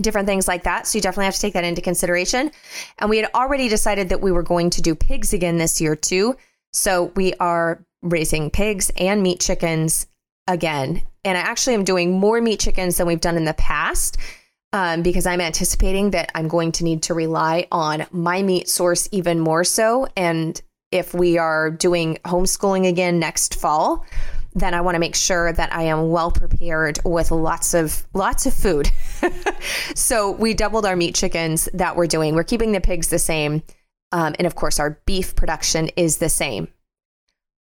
different 0.00 0.26
things 0.26 0.48
like 0.48 0.64
that. 0.64 0.86
So 0.86 0.98
you 0.98 1.02
definitely 1.02 1.26
have 1.26 1.34
to 1.34 1.40
take 1.40 1.54
that 1.54 1.64
into 1.64 1.80
consideration. 1.80 2.50
And 2.98 3.08
we 3.10 3.18
had 3.18 3.30
already 3.34 3.68
decided 3.68 4.08
that 4.08 4.20
we 4.20 4.32
were 4.32 4.42
going 4.42 4.70
to 4.70 4.82
do 4.82 4.94
pigs 4.94 5.32
again 5.32 5.58
this 5.58 5.80
year 5.80 5.96
too. 5.96 6.36
So 6.72 7.12
we 7.16 7.34
are 7.34 7.84
raising 8.02 8.50
pigs 8.50 8.90
and 8.96 9.22
meat 9.22 9.40
chickens 9.40 10.06
again. 10.48 11.02
And 11.24 11.38
I 11.38 11.40
actually 11.40 11.74
am 11.74 11.84
doing 11.84 12.12
more 12.12 12.40
meat 12.40 12.60
chickens 12.60 12.96
than 12.96 13.06
we've 13.06 13.20
done 13.20 13.36
in 13.36 13.44
the 13.44 13.54
past. 13.54 14.18
um, 14.74 15.02
because 15.02 15.24
I'm 15.24 15.40
anticipating 15.40 16.10
that 16.10 16.32
I'm 16.34 16.48
going 16.48 16.72
to 16.72 16.84
need 16.84 17.04
to 17.04 17.14
rely 17.14 17.68
on 17.70 18.06
my 18.10 18.42
meat 18.42 18.68
source 18.68 19.08
even 19.12 19.38
more 19.38 19.62
so. 19.62 20.08
And 20.16 20.60
if 20.90 21.14
we 21.14 21.38
are 21.38 21.70
doing 21.70 22.18
homeschooling 22.24 22.86
again 22.86 23.20
next 23.20 23.54
fall, 23.54 24.04
then 24.54 24.74
I 24.74 24.80
want 24.80 24.94
to 24.94 25.00
make 25.00 25.16
sure 25.16 25.52
that 25.52 25.74
I 25.74 25.84
am 25.84 26.10
well 26.10 26.30
prepared 26.30 26.98
with 27.04 27.30
lots 27.30 27.74
of 27.74 28.06
lots 28.14 28.46
of 28.46 28.54
food. 28.54 28.90
so 29.94 30.30
we 30.30 30.54
doubled 30.54 30.86
our 30.86 30.96
meat 30.96 31.14
chickens 31.14 31.68
that 31.74 31.96
we're 31.96 32.06
doing. 32.06 32.34
We're 32.34 32.44
keeping 32.44 32.72
the 32.72 32.80
pigs 32.80 33.08
the 33.08 33.18
same, 33.18 33.62
um, 34.12 34.34
and 34.38 34.46
of 34.46 34.54
course 34.54 34.78
our 34.78 35.00
beef 35.06 35.34
production 35.34 35.88
is 35.96 36.18
the 36.18 36.28
same. 36.28 36.68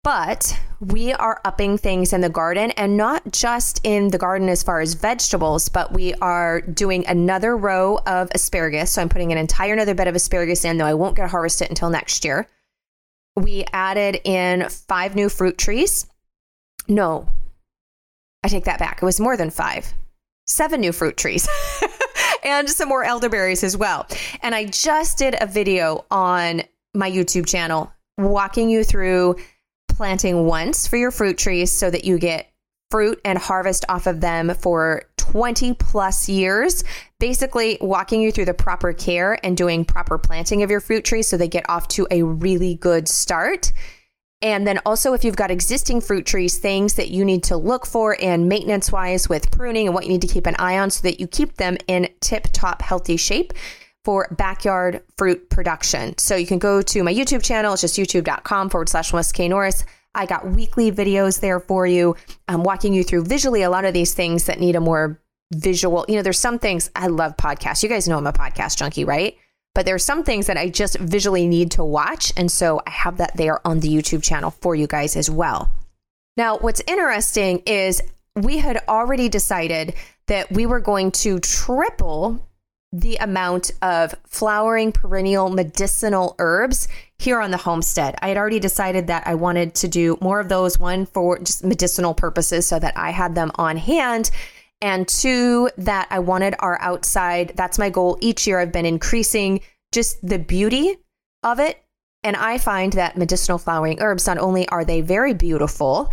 But 0.03 0.60
we 0.79 1.13
are 1.13 1.39
upping 1.45 1.77
things 1.77 2.12
in 2.12 2.21
the 2.21 2.29
garden 2.29 2.71
and 2.71 2.98
not 2.98 3.31
just 3.31 3.79
in 3.83 4.07
the 4.07 4.17
garden 4.17 4.50
as 4.50 4.63
far 4.63 4.81
as 4.81 4.95
vegetables, 4.95 5.69
but 5.69 5.93
we 5.93 6.15
are 6.15 6.62
doing 6.62 7.05
another 7.05 7.55
row 7.55 8.00
of 8.07 8.31
asparagus. 8.33 8.93
So 8.93 9.01
I'm 9.03 9.10
putting 9.10 9.31
an 9.31 9.38
entire 9.38 9.74
another 9.74 9.93
bed 9.93 10.07
of 10.07 10.15
asparagus 10.15 10.65
in, 10.65 10.77
though 10.79 10.88
I 10.88 10.95
won't 10.95 11.15
get 11.15 11.24
to 11.24 11.27
harvest 11.27 11.62
it 11.62 11.69
until 11.69 11.91
next 11.91 12.25
year. 12.25 12.48
We 13.36 13.63
added 13.71 14.19
in 14.24 14.67
five 14.69 15.15
new 15.15 15.29
fruit 15.29 15.60
trees. 15.60 16.07
No, 16.91 17.25
I 18.43 18.50
take 18.50 18.65
that 18.65 18.77
back. 18.77 19.01
It 19.01 19.05
was 19.05 19.17
more 19.17 19.38
than 19.38 19.50
five, 19.50 19.93
seven 20.45 20.81
new 20.81 20.91
fruit 20.91 21.15
trees. 21.15 21.48
and 22.43 22.69
some 22.69 22.89
more 22.89 23.05
elderberries 23.05 23.63
as 23.63 23.77
well. 23.77 24.05
And 24.41 24.53
I 24.53 24.65
just 24.65 25.17
did 25.17 25.38
a 25.39 25.45
video 25.45 26.03
on 26.12 26.63
my 26.93 27.10
YouTube 27.10 27.48
channel 27.48 27.93
walking 28.17 28.69
you 28.69 28.83
through 28.83 29.38
planting 29.88 30.45
once 30.45 30.86
for 30.86 30.98
your 30.98 31.12
fruit 31.12 31.38
trees 31.38 31.71
so 31.71 31.89
that 31.89 32.03
you 32.03 32.19
get 32.19 32.51
fruit 32.89 33.21
and 33.24 33.38
harvest 33.38 33.86
off 33.88 34.05
of 34.05 34.19
them 34.19 34.53
for 34.55 35.03
20 35.15 35.74
plus 35.75 36.27
years. 36.27 36.83
Basically, 37.21 37.77
walking 37.79 38.19
you 38.19 38.33
through 38.33 38.45
the 38.45 38.53
proper 38.53 38.91
care 38.91 39.39
and 39.45 39.55
doing 39.55 39.86
proper 39.86 40.17
planting 40.17 40.62
of 40.62 40.69
your 40.69 40.81
fruit 40.81 41.05
trees 41.05 41.29
so 41.29 41.38
they 41.38 41.48
get 41.48 41.69
off 41.69 41.88
to 41.88 42.05
a 42.12 42.24
really 42.24 42.75
good 42.75 43.07
start. 43.07 43.71
And 44.41 44.65
then 44.65 44.79
also, 44.86 45.13
if 45.13 45.24
you've 45.24 45.36
got 45.36 45.51
existing 45.51 46.01
fruit 46.01 46.25
trees, 46.25 46.57
things 46.57 46.95
that 46.95 47.10
you 47.10 47.24
need 47.24 47.43
to 47.43 47.57
look 47.57 47.86
for 47.86 48.17
and 48.19 48.50
maintenance 48.50 48.91
wise 48.91 49.29
with 49.29 49.51
pruning 49.51 49.88
and 49.88 49.93
what 49.93 50.05
you 50.05 50.12
need 50.12 50.21
to 50.21 50.27
keep 50.27 50.48
an 50.48 50.55
eye 50.57 50.79
on 50.79 50.89
so 50.89 51.03
that 51.03 51.19
you 51.19 51.27
keep 51.27 51.57
them 51.57 51.77
in 51.88 52.10
tip 52.21 52.48
top 52.51 52.81
healthy 52.81 53.17
shape 53.17 53.53
for 54.03 54.27
backyard 54.31 55.03
fruit 55.17 55.50
production. 55.50 56.17
So 56.17 56.36
you 56.36 56.48
can 56.48 56.57
go 56.57 56.81
to 56.81 57.03
my 57.03 57.13
YouTube 57.13 57.43
channel. 57.43 57.74
It's 57.74 57.81
just 57.81 57.98
youtube.com 57.98 58.71
forward 58.71 58.89
slash 58.89 59.13
Melissa 59.13 59.33
K. 59.33 59.48
Norris. 59.48 59.86
I 60.15 60.25
got 60.25 60.50
weekly 60.50 60.91
videos 60.91 61.39
there 61.39 61.60
for 61.60 61.86
you. 61.86 62.15
I'm 62.48 62.63
walking 62.63 62.93
you 62.93 63.03
through 63.03 63.25
visually 63.25 63.62
a 63.62 63.69
lot 63.69 63.86
of 63.86 63.93
these 63.93 64.13
things 64.13 64.45
that 64.45 64.60
need 64.60 64.75
a 64.75 64.81
more 64.81 65.21
visual. 65.53 66.05
You 66.07 66.15
know, 66.15 66.21
there's 66.21 66.39
some 66.39 66.60
things 66.60 66.89
I 66.95 67.07
love 67.07 67.38
podcasts. 67.38 67.83
You 67.83 67.89
guys 67.89 68.07
know 68.07 68.17
I'm 68.17 68.27
a 68.27 68.33
podcast 68.33 68.77
junkie, 68.77 69.05
right? 69.05 69.38
But 69.73 69.85
there's 69.85 70.03
some 70.03 70.23
things 70.23 70.47
that 70.47 70.57
I 70.57 70.69
just 70.69 70.97
visually 70.97 71.47
need 71.47 71.71
to 71.71 71.83
watch. 71.83 72.33
And 72.35 72.51
so 72.51 72.81
I 72.85 72.89
have 72.89 73.17
that 73.17 73.37
there 73.37 73.65
on 73.65 73.79
the 73.79 73.89
YouTube 73.89 74.23
channel 74.23 74.51
for 74.51 74.75
you 74.75 74.87
guys 74.87 75.15
as 75.15 75.29
well. 75.29 75.71
Now, 76.37 76.57
what's 76.57 76.81
interesting 76.87 77.63
is 77.65 78.01
we 78.35 78.57
had 78.57 78.83
already 78.87 79.29
decided 79.29 79.93
that 80.27 80.51
we 80.51 80.65
were 80.65 80.79
going 80.79 81.11
to 81.11 81.39
triple 81.39 82.47
the 82.93 83.15
amount 83.17 83.71
of 83.81 84.13
flowering 84.27 84.91
perennial 84.91 85.49
medicinal 85.49 86.35
herbs 86.39 86.89
here 87.19 87.39
on 87.39 87.51
the 87.51 87.57
homestead. 87.57 88.15
I 88.21 88.27
had 88.27 88.37
already 88.37 88.59
decided 88.59 89.07
that 89.07 89.25
I 89.25 89.35
wanted 89.35 89.75
to 89.75 89.87
do 89.87 90.17
more 90.19 90.41
of 90.41 90.49
those, 90.49 90.77
one 90.77 91.05
for 91.05 91.39
just 91.39 91.63
medicinal 91.63 92.13
purposes 92.13 92.65
so 92.65 92.79
that 92.79 92.97
I 92.97 93.11
had 93.11 93.33
them 93.33 93.51
on 93.55 93.77
hand. 93.77 94.31
And 94.81 95.07
two, 95.07 95.69
that 95.77 96.07
I 96.09 96.19
wanted 96.19 96.55
our 96.59 96.79
outside. 96.81 97.53
That's 97.55 97.77
my 97.77 97.89
goal 97.89 98.17
each 98.19 98.47
year. 98.47 98.59
I've 98.59 98.71
been 98.71 98.85
increasing 98.85 99.61
just 99.91 100.25
the 100.25 100.39
beauty 100.39 100.97
of 101.43 101.59
it. 101.59 101.83
And 102.23 102.35
I 102.35 102.57
find 102.57 102.93
that 102.93 103.17
medicinal 103.17 103.57
flowering 103.57 104.01
herbs, 104.01 104.27
not 104.27 104.38
only 104.38 104.67
are 104.69 104.85
they 104.85 105.01
very 105.01 105.33
beautiful, 105.33 106.11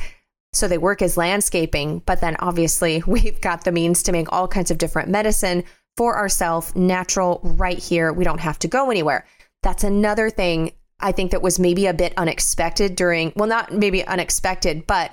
so 0.52 0.66
they 0.66 0.78
work 0.78 1.02
as 1.02 1.16
landscaping, 1.16 2.00
but 2.00 2.20
then 2.20 2.36
obviously 2.40 3.02
we've 3.06 3.40
got 3.40 3.64
the 3.64 3.72
means 3.72 4.02
to 4.04 4.12
make 4.12 4.32
all 4.32 4.48
kinds 4.48 4.70
of 4.70 4.78
different 4.78 5.08
medicine 5.08 5.64
for 5.96 6.16
ourselves, 6.16 6.74
natural, 6.76 7.40
right 7.42 7.78
here. 7.78 8.12
We 8.12 8.24
don't 8.24 8.40
have 8.40 8.58
to 8.60 8.68
go 8.68 8.90
anywhere. 8.90 9.26
That's 9.62 9.84
another 9.84 10.30
thing 10.30 10.72
I 11.00 11.12
think 11.12 11.30
that 11.32 11.42
was 11.42 11.58
maybe 11.58 11.86
a 11.86 11.94
bit 11.94 12.12
unexpected 12.16 12.96
during, 12.96 13.32
well, 13.36 13.48
not 13.48 13.72
maybe 13.72 14.04
unexpected, 14.06 14.86
but 14.86 15.12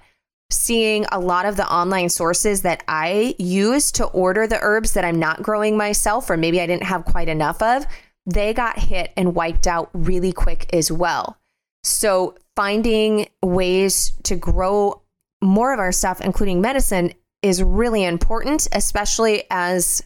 seeing 0.55 1.05
a 1.11 1.19
lot 1.19 1.45
of 1.45 1.57
the 1.57 1.71
online 1.71 2.09
sources 2.09 2.61
that 2.63 2.83
I 2.87 3.35
use 3.37 3.91
to 3.93 4.05
order 4.05 4.47
the 4.47 4.59
herbs 4.61 4.93
that 4.93 5.05
I'm 5.05 5.19
not 5.19 5.43
growing 5.43 5.77
myself, 5.77 6.29
or 6.29 6.37
maybe 6.37 6.59
I 6.61 6.67
didn't 6.67 6.83
have 6.83 7.05
quite 7.05 7.29
enough 7.29 7.61
of, 7.61 7.85
they 8.25 8.53
got 8.53 8.79
hit 8.79 9.11
and 9.15 9.35
wiped 9.35 9.67
out 9.67 9.89
really 9.93 10.31
quick 10.31 10.73
as 10.73 10.91
well. 10.91 11.37
So 11.83 12.35
finding 12.55 13.27
ways 13.43 14.13
to 14.23 14.35
grow 14.35 15.01
more 15.41 15.73
of 15.73 15.79
our 15.79 15.91
stuff, 15.91 16.21
including 16.21 16.61
medicine, 16.61 17.13
is 17.41 17.61
really 17.61 18.03
important, 18.03 18.67
especially 18.71 19.43
as 19.51 20.01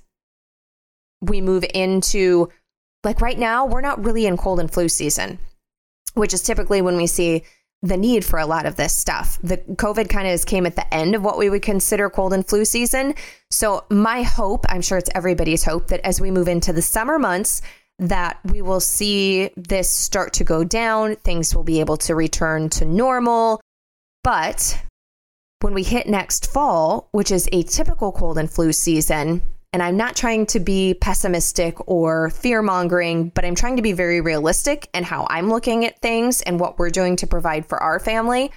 we 1.21 1.39
move 1.39 1.63
into 1.73 2.49
like 3.03 3.21
right 3.21 3.39
now, 3.39 3.65
we're 3.65 3.81
not 3.81 4.03
really 4.03 4.25
in 4.25 4.35
cold 4.35 4.59
and 4.59 4.71
flu 4.71 4.89
season, 4.89 5.39
which 6.15 6.33
is 6.33 6.41
typically 6.41 6.81
when 6.81 6.97
we 6.97 7.07
see 7.07 7.43
the 7.81 7.97
need 7.97 8.25
for 8.25 8.39
a 8.39 8.45
lot 8.45 8.65
of 8.65 8.75
this 8.75 8.93
stuff. 8.93 9.39
The 9.41 9.57
COVID 9.57 10.09
kind 10.09 10.27
of 10.27 10.45
came 10.45 10.65
at 10.65 10.75
the 10.75 10.93
end 10.93 11.15
of 11.15 11.23
what 11.23 11.37
we 11.37 11.49
would 11.49 11.61
consider 11.61 12.09
cold 12.09 12.33
and 12.33 12.45
flu 12.45 12.65
season. 12.65 13.15
So 13.51 13.85
my 13.89 14.21
hope, 14.21 14.65
I'm 14.69 14.81
sure 14.81 14.97
it's 14.97 15.09
everybody's 15.15 15.63
hope 15.63 15.87
that 15.87 16.01
as 16.05 16.19
we 16.19 16.31
move 16.31 16.47
into 16.47 16.73
the 16.73 16.81
summer 16.81 17.17
months, 17.17 17.61
that 17.99 18.39
we 18.45 18.61
will 18.61 18.79
see 18.79 19.49
this 19.55 19.89
start 19.89 20.33
to 20.33 20.43
go 20.43 20.63
down, 20.63 21.15
things 21.17 21.55
will 21.55 21.63
be 21.63 21.79
able 21.79 21.97
to 21.97 22.15
return 22.15 22.69
to 22.69 22.85
normal. 22.85 23.61
But 24.23 24.81
when 25.61 25.73
we 25.73 25.83
hit 25.83 26.07
next 26.07 26.51
fall, 26.51 27.09
which 27.11 27.31
is 27.31 27.49
a 27.51 27.63
typical 27.63 28.11
cold 28.11 28.37
and 28.37 28.49
flu 28.49 28.71
season, 28.71 29.41
and 29.71 29.83
I'm 29.83 29.97
not 29.97 30.15
trying 30.15 30.45
to 30.47 30.59
be 30.59 30.95
pessimistic 30.95 31.77
or 31.87 32.29
fear 32.31 32.61
mongering, 32.61 33.29
but 33.29 33.45
I'm 33.45 33.55
trying 33.55 33.75
to 33.75 33.81
be 33.81 33.91
very 33.91 34.19
realistic 34.19 34.89
in 34.93 35.03
how 35.03 35.27
I'm 35.29 35.49
looking 35.49 35.85
at 35.85 36.01
things 36.01 36.41
and 36.41 36.59
what 36.59 36.79
we're 36.79 36.89
doing 36.89 37.15
to 37.17 37.27
provide 37.27 37.65
for 37.65 37.81
our 37.81 37.99
family. 37.99 38.51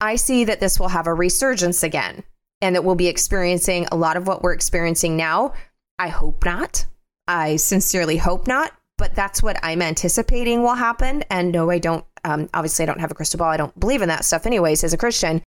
I 0.00 0.16
see 0.16 0.44
that 0.44 0.58
this 0.58 0.80
will 0.80 0.88
have 0.88 1.06
a 1.06 1.14
resurgence 1.14 1.84
again 1.84 2.24
and 2.60 2.74
that 2.74 2.82
we'll 2.82 2.96
be 2.96 3.06
experiencing 3.06 3.86
a 3.92 3.96
lot 3.96 4.16
of 4.16 4.26
what 4.26 4.42
we're 4.42 4.52
experiencing 4.52 5.16
now. 5.16 5.54
I 5.98 6.08
hope 6.08 6.44
not. 6.44 6.84
I 7.28 7.54
sincerely 7.54 8.16
hope 8.16 8.48
not, 8.48 8.72
but 8.98 9.14
that's 9.14 9.42
what 9.42 9.60
I'm 9.62 9.80
anticipating 9.80 10.62
will 10.62 10.74
happen. 10.74 11.22
And 11.30 11.52
no, 11.52 11.70
I 11.70 11.78
don't, 11.78 12.04
um, 12.24 12.48
obviously, 12.52 12.82
I 12.82 12.86
don't 12.86 13.00
have 13.00 13.12
a 13.12 13.14
crystal 13.14 13.38
ball. 13.38 13.50
I 13.50 13.56
don't 13.56 13.78
believe 13.78 14.02
in 14.02 14.08
that 14.08 14.24
stuff, 14.24 14.46
anyways, 14.46 14.82
as 14.82 14.92
a 14.92 14.98
Christian. 14.98 15.42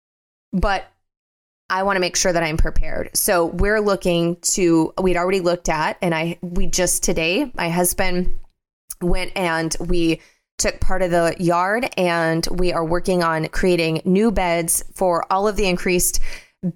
But 0.53 0.91
I 1.70 1.83
want 1.85 1.96
to 1.96 2.01
make 2.01 2.16
sure 2.16 2.33
that 2.33 2.42
I'm 2.42 2.57
prepared. 2.57 3.11
So 3.14 3.46
we're 3.46 3.81
looking 3.81 4.37
to 4.42 4.92
we'd 5.01 5.16
already 5.16 5.40
looked 5.40 5.68
at 5.68 5.96
and 6.03 6.14
I 6.14 6.38
we 6.42 6.66
just 6.66 7.03
today 7.03 7.51
my 7.55 7.70
husband 7.70 8.38
went 9.01 9.33
and 9.37 9.75
we 9.81 10.20
took 10.59 10.81
part 10.81 11.03
of 11.03 11.11
the 11.11 11.35
yard 11.38 11.88
and 11.96 12.46
we 12.53 12.72
are 12.72 12.85
working 12.85 13.22
on 13.22 13.48
creating 13.48 14.03
new 14.05 14.31
beds 14.31 14.85
for 14.94 15.31
all 15.33 15.48
of 15.48 15.57
the 15.57 15.66
increased 15.66 16.20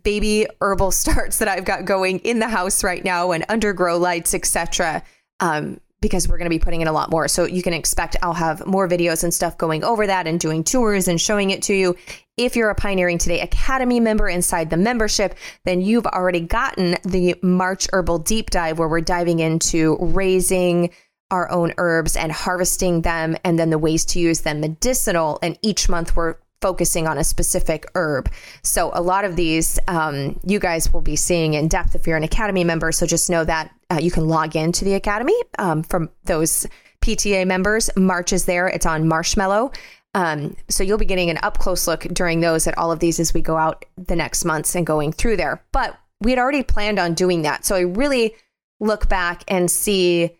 baby 0.02 0.46
herbal 0.60 0.90
starts 0.92 1.38
that 1.38 1.48
I've 1.48 1.64
got 1.64 1.84
going 1.84 2.18
in 2.20 2.38
the 2.38 2.48
house 2.48 2.82
right 2.82 3.04
now 3.04 3.32
and 3.32 3.46
undergrow 3.48 4.00
lights, 4.00 4.34
etc. 4.34 5.02
Um, 5.40 5.80
because 6.00 6.28
we're 6.28 6.38
going 6.38 6.46
to 6.46 6.50
be 6.50 6.58
putting 6.58 6.82
in 6.82 6.88
a 6.88 6.92
lot 6.92 7.10
more. 7.10 7.26
So 7.26 7.44
you 7.46 7.62
can 7.62 7.72
expect 7.72 8.16
I'll 8.22 8.34
have 8.34 8.66
more 8.66 8.88
videos 8.88 9.24
and 9.24 9.32
stuff 9.32 9.56
going 9.56 9.82
over 9.82 10.06
that 10.06 10.26
and 10.26 10.38
doing 10.38 10.62
tours 10.62 11.08
and 11.08 11.20
showing 11.20 11.50
it 11.50 11.62
to 11.62 11.74
you. 11.74 11.96
If 12.36 12.54
you're 12.54 12.68
a 12.68 12.74
Pioneering 12.74 13.16
Today 13.16 13.40
Academy 13.40 13.98
member 13.98 14.28
inside 14.28 14.68
the 14.68 14.76
membership, 14.76 15.34
then 15.64 15.80
you've 15.80 16.04
already 16.04 16.40
gotten 16.40 16.96
the 17.02 17.34
March 17.40 17.88
Herbal 17.94 18.18
Deep 18.18 18.50
Dive 18.50 18.78
where 18.78 18.88
we're 18.88 19.00
diving 19.00 19.38
into 19.38 19.96
raising 19.98 20.90
our 21.30 21.50
own 21.50 21.72
herbs 21.78 22.14
and 22.14 22.30
harvesting 22.30 23.00
them 23.00 23.38
and 23.42 23.58
then 23.58 23.70
the 23.70 23.78
ways 23.78 24.04
to 24.04 24.20
use 24.20 24.42
them 24.42 24.60
medicinal. 24.60 25.38
And 25.42 25.58
each 25.62 25.88
month 25.88 26.14
we're 26.14 26.36
focusing 26.60 27.08
on 27.08 27.16
a 27.16 27.24
specific 27.24 27.86
herb. 27.94 28.30
So 28.62 28.90
a 28.92 29.00
lot 29.00 29.24
of 29.24 29.34
these 29.34 29.78
um, 29.88 30.38
you 30.44 30.58
guys 30.58 30.92
will 30.92 31.00
be 31.00 31.16
seeing 31.16 31.54
in 31.54 31.68
depth 31.68 31.94
if 31.94 32.06
you're 32.06 32.18
an 32.18 32.22
Academy 32.22 32.64
member. 32.64 32.92
So 32.92 33.06
just 33.06 33.30
know 33.30 33.44
that 33.44 33.74
uh, 33.90 33.98
you 34.02 34.10
can 34.10 34.28
log 34.28 34.56
into 34.56 34.84
the 34.84 34.92
Academy 34.92 35.36
um, 35.58 35.82
from 35.82 36.10
those 36.24 36.66
PTA 37.00 37.46
members. 37.46 37.88
March 37.96 38.32
is 38.32 38.44
there. 38.44 38.68
It's 38.68 38.84
on 38.84 39.08
Marshmallow. 39.08 39.72
Um, 40.16 40.56
so 40.70 40.82
you'll 40.82 40.96
be 40.96 41.04
getting 41.04 41.28
an 41.28 41.38
up 41.42 41.58
close 41.58 41.86
look 41.86 42.04
during 42.04 42.40
those 42.40 42.66
at 42.66 42.76
all 42.78 42.90
of 42.90 43.00
these 43.00 43.20
as 43.20 43.34
we 43.34 43.42
go 43.42 43.58
out 43.58 43.84
the 43.98 44.16
next 44.16 44.46
months 44.46 44.74
and 44.74 44.86
going 44.86 45.12
through 45.12 45.36
there. 45.36 45.62
But 45.72 45.94
we 46.22 46.30
had 46.30 46.38
already 46.38 46.62
planned 46.62 46.98
on 46.98 47.12
doing 47.12 47.42
that. 47.42 47.66
So 47.66 47.76
I 47.76 47.80
really 47.80 48.34
look 48.80 49.10
back 49.10 49.44
and 49.46 49.70
see 49.70 50.30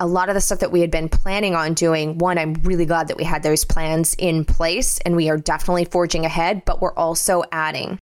a 0.00 0.06
lot 0.08 0.28
of 0.28 0.34
the 0.34 0.40
stuff 0.40 0.58
that 0.58 0.72
we 0.72 0.80
had 0.80 0.90
been 0.90 1.08
planning 1.08 1.54
on 1.54 1.74
doing. 1.74 2.18
One, 2.18 2.38
I'm 2.38 2.54
really 2.64 2.86
glad 2.86 3.06
that 3.06 3.16
we 3.16 3.22
had 3.22 3.44
those 3.44 3.64
plans 3.64 4.14
in 4.18 4.44
place 4.44 4.98
and 5.06 5.14
we 5.14 5.30
are 5.30 5.38
definitely 5.38 5.84
forging 5.84 6.24
ahead, 6.24 6.64
but 6.64 6.80
we're 6.80 6.94
also 6.94 7.44
adding. 7.52 8.00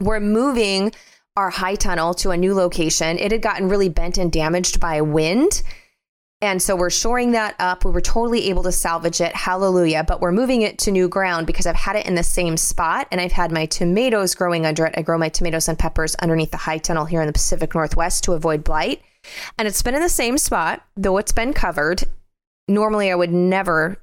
We're 0.00 0.20
moving 0.20 0.92
our 1.36 1.50
high 1.50 1.74
tunnel 1.74 2.14
to 2.14 2.30
a 2.30 2.36
new 2.38 2.54
location. 2.54 3.18
It 3.18 3.30
had 3.30 3.42
gotten 3.42 3.68
really 3.68 3.90
bent 3.90 4.16
and 4.16 4.32
damaged 4.32 4.80
by 4.80 5.02
wind. 5.02 5.62
And 6.42 6.62
so 6.62 6.74
we're 6.74 6.90
shoring 6.90 7.32
that 7.32 7.54
up. 7.58 7.84
We 7.84 7.90
were 7.90 8.00
totally 8.00 8.48
able 8.48 8.62
to 8.62 8.72
salvage 8.72 9.20
it. 9.20 9.34
Hallelujah. 9.34 10.04
But 10.04 10.22
we're 10.22 10.32
moving 10.32 10.62
it 10.62 10.78
to 10.78 10.90
new 10.90 11.06
ground 11.06 11.46
because 11.46 11.66
I've 11.66 11.76
had 11.76 11.96
it 11.96 12.06
in 12.06 12.14
the 12.14 12.22
same 12.22 12.56
spot 12.56 13.06
and 13.10 13.20
I've 13.20 13.32
had 13.32 13.52
my 13.52 13.66
tomatoes 13.66 14.34
growing 14.34 14.64
under 14.64 14.86
it. 14.86 14.94
I 14.96 15.02
grow 15.02 15.18
my 15.18 15.28
tomatoes 15.28 15.68
and 15.68 15.78
peppers 15.78 16.14
underneath 16.16 16.50
the 16.50 16.56
high 16.56 16.78
tunnel 16.78 17.04
here 17.04 17.20
in 17.20 17.26
the 17.26 17.32
Pacific 17.32 17.74
Northwest 17.74 18.24
to 18.24 18.32
avoid 18.32 18.64
blight. 18.64 19.02
And 19.58 19.68
it's 19.68 19.82
been 19.82 19.94
in 19.94 20.00
the 20.00 20.08
same 20.08 20.38
spot, 20.38 20.82
though 20.96 21.18
it's 21.18 21.32
been 21.32 21.52
covered. 21.52 22.04
Normally, 22.68 23.10
I 23.10 23.16
would 23.16 23.32
never 23.32 23.98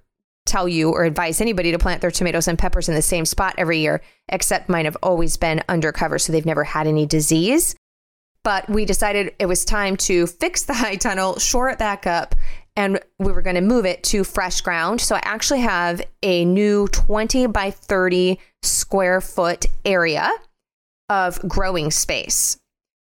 tell 0.46 0.68
you 0.68 0.92
or 0.92 1.04
advise 1.04 1.42
anybody 1.42 1.72
to 1.72 1.80
plant 1.80 2.02
their 2.02 2.12
tomatoes 2.12 2.48
and 2.48 2.60
peppers 2.60 2.88
in 2.88 2.96
the 2.96 3.02
same 3.02 3.26
spot 3.26 3.56
every 3.58 3.80
year, 3.80 4.02
except 4.30 4.70
mine 4.70 4.86
have 4.86 4.98
always 5.02 5.38
been 5.38 5.64
undercover, 5.68 6.20
so 6.20 6.32
they've 6.32 6.46
never 6.46 6.64
had 6.64 6.88
any 6.88 7.06
disease. 7.06 7.76
But 8.48 8.70
we 8.70 8.86
decided 8.86 9.36
it 9.40 9.46
was 9.46 9.66
time 9.66 9.98
to 9.98 10.26
fix 10.26 10.64
the 10.64 10.74
high 10.76 10.96
tunnel, 10.96 11.38
shore 11.38 11.70
it 11.70 11.78
back 11.78 12.08
up, 12.08 12.34
and 12.78 12.98
we 13.20 13.34
were 13.34 13.42
going 13.42 13.58
to 13.58 13.62
move 13.62 13.86
it 13.86 14.04
to 14.04 14.24
fresh 14.24 14.62
ground. 14.62 15.02
So 15.02 15.18
I 15.18 15.22
actually 15.24 15.60
have 15.60 16.02
a 16.24 16.46
new 16.46 16.88
20 16.88 17.48
by 17.48 17.72
30 17.72 18.40
square 18.64 19.20
foot 19.20 19.66
area 19.84 20.32
of 21.10 21.46
growing 21.46 21.92
space. 21.92 22.58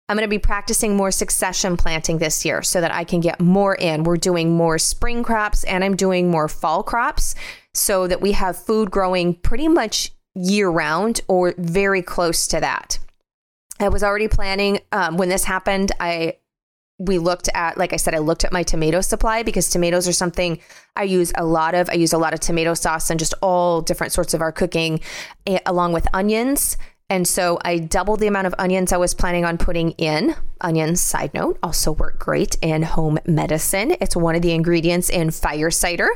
I'm 0.09 0.17
going 0.17 0.27
to 0.27 0.29
be 0.29 0.41
practicing 0.41 0.97
more 0.97 1.13
succession 1.13 1.77
planting 1.77 2.19
this 2.19 2.45
year 2.45 2.61
so 2.63 2.81
that 2.81 2.93
I 2.93 3.05
can 3.05 3.21
get 3.21 3.39
more 3.39 3.77
in. 3.77 4.03
We're 4.03 4.17
doing 4.17 4.57
more 4.57 4.79
spring 4.79 5.23
crops 5.23 5.63
and 5.63 5.85
I'm 5.85 5.95
doing 5.95 6.29
more 6.29 6.49
fall 6.49 6.83
crops 6.83 7.37
so 7.73 8.09
that 8.09 8.21
we 8.21 8.33
have 8.33 8.59
food 8.59 8.91
growing 8.91 9.35
pretty 9.35 9.69
much 9.69 10.11
year 10.35 10.69
round 10.69 11.21
or 11.29 11.55
very 11.57 12.03
close 12.03 12.49
to 12.49 12.59
that. 12.59 12.99
I 13.81 13.89
was 13.89 14.03
already 14.03 14.29
planning 14.29 14.81
um, 14.93 15.17
when 15.17 15.29
this 15.29 15.45
happened. 15.45 15.93
I 15.99 16.37
we 17.01 17.17
looked 17.17 17.49
at, 17.55 17.79
like 17.79 17.95
I 17.95 17.97
said, 17.97 18.15
I 18.15 18.19
looked 18.19 18.45
at 18.45 18.53
my 18.53 18.63
tomato 18.63 19.01
supply 19.01 19.43
because 19.43 19.71
tomatoes 19.71 20.07
are 20.07 20.13
something 20.13 20.61
I 20.97 21.05
use 21.05 21.33
a 21.35 21.47
lot 21.47 21.75
of. 21.75 21.89
I 21.89 21.95
use 21.95 22.13
a 22.13 22.19
lot 22.19 22.35
of 22.35 22.41
tomato 22.41 22.75
sauce 22.75 23.09
and 23.09 23.19
just 23.19 23.33
all 23.41 23.81
different 23.81 24.13
sorts 24.13 24.35
of 24.35 24.43
our 24.43 24.53
cooking, 24.53 25.01
eh, 25.47 25.61
along 25.65 25.95
with 25.95 26.07
onions. 26.13 26.77
And 27.11 27.27
so 27.27 27.59
I 27.65 27.79
doubled 27.79 28.21
the 28.21 28.29
amount 28.29 28.47
of 28.47 28.55
onions 28.57 28.93
I 28.93 28.97
was 28.97 29.15
planning 29.15 29.45
on 29.45 29.59
putting 29.59 29.91
in. 29.93 30.37
Onions, 30.61 31.01
side 31.01 31.35
note, 31.35 31.59
also 31.61 31.91
work 31.91 32.21
great 32.21 32.57
in 32.63 32.83
home 32.83 33.19
medicine. 33.27 33.97
It's 34.01 34.15
one 34.15 34.37
of 34.37 34.43
the 34.43 34.53
ingredients 34.53 35.11
in 35.11 35.33
fire 35.33 35.73
cider, 35.73 36.09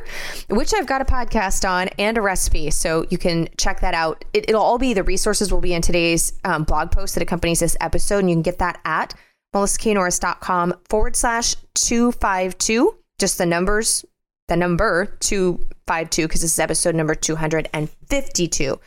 which 0.49 0.73
I've 0.73 0.87
got 0.87 1.03
a 1.03 1.05
podcast 1.05 1.69
on 1.69 1.89
and 1.99 2.17
a 2.17 2.23
recipe. 2.23 2.71
So 2.71 3.07
you 3.11 3.19
can 3.19 3.49
check 3.59 3.81
that 3.81 3.95
out. 3.95 4.25
It, 4.33 4.47
will 4.49 4.61
all 4.61 4.79
be 4.79 4.95
the 4.95 5.03
resources 5.03 5.53
will 5.53 5.61
be 5.61 5.75
in 5.75 5.83
today's 5.83 6.33
um, 6.45 6.63
blog 6.63 6.93
post 6.93 7.15
that 7.15 7.23
accompanies 7.23 7.59
this 7.59 7.77
episode. 7.81 8.19
And 8.19 8.31
you 8.31 8.37
can 8.37 8.43
get 8.43 8.61
that 8.61 8.81
at 8.85 9.15
melissaknorris.com 9.53 10.75
forward 10.89 11.17
slash 11.17 11.57
252. 11.75 12.95
Just 13.19 13.39
the 13.39 13.47
numbers, 13.47 14.05
the 14.47 14.57
number 14.57 15.07
252, 15.21 16.23
because 16.23 16.43
this 16.43 16.53
is 16.53 16.59
episode 16.59 16.95
number 16.95 17.17
252. 17.17 18.79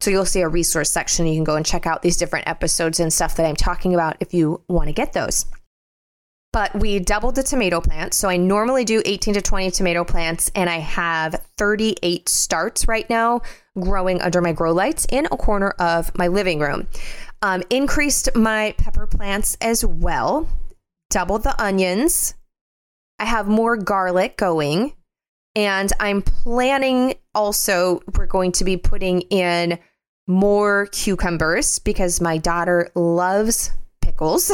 So 0.00 0.10
you'll 0.10 0.24
see 0.24 0.40
a 0.40 0.48
resource 0.48 0.90
section. 0.90 1.26
You 1.26 1.34
can 1.34 1.44
go 1.44 1.56
and 1.56 1.66
check 1.66 1.86
out 1.86 2.02
these 2.02 2.16
different 2.16 2.48
episodes 2.48 3.00
and 3.00 3.12
stuff 3.12 3.36
that 3.36 3.46
I'm 3.46 3.56
talking 3.56 3.94
about 3.94 4.16
if 4.20 4.32
you 4.32 4.62
want 4.68 4.88
to 4.88 4.94
get 4.94 5.12
those. 5.12 5.44
But 6.52 6.74
we 6.74 6.98
doubled 6.98 7.36
the 7.36 7.42
tomato 7.42 7.80
plants. 7.80 8.16
So 8.16 8.28
I 8.28 8.36
normally 8.36 8.84
do 8.84 9.02
18 9.04 9.34
to 9.34 9.42
20 9.42 9.70
tomato 9.70 10.04
plants, 10.04 10.50
and 10.54 10.68
I 10.68 10.78
have 10.78 11.46
38 11.58 12.28
starts 12.28 12.88
right 12.88 13.08
now 13.08 13.42
growing 13.78 14.20
under 14.20 14.40
my 14.40 14.52
grow 14.52 14.72
lights 14.72 15.06
in 15.10 15.26
a 15.26 15.36
corner 15.36 15.70
of 15.78 16.16
my 16.16 16.26
living 16.26 16.58
room. 16.58 16.88
Um, 17.42 17.62
increased 17.70 18.34
my 18.34 18.74
pepper 18.78 19.06
plants 19.06 19.56
as 19.60 19.84
well, 19.84 20.48
doubled 21.10 21.44
the 21.44 21.62
onions. 21.62 22.34
I 23.18 23.26
have 23.26 23.46
more 23.46 23.76
garlic 23.76 24.36
going. 24.36 24.94
And 25.56 25.92
I'm 25.98 26.22
planning 26.22 27.14
also, 27.34 28.00
we're 28.16 28.26
going 28.26 28.52
to 28.52 28.64
be 28.64 28.76
putting 28.76 29.22
in 29.22 29.78
more 30.26 30.86
cucumbers 30.92 31.78
because 31.78 32.20
my 32.20 32.38
daughter 32.38 32.90
loves 32.94 33.70
pickles. 34.00 34.50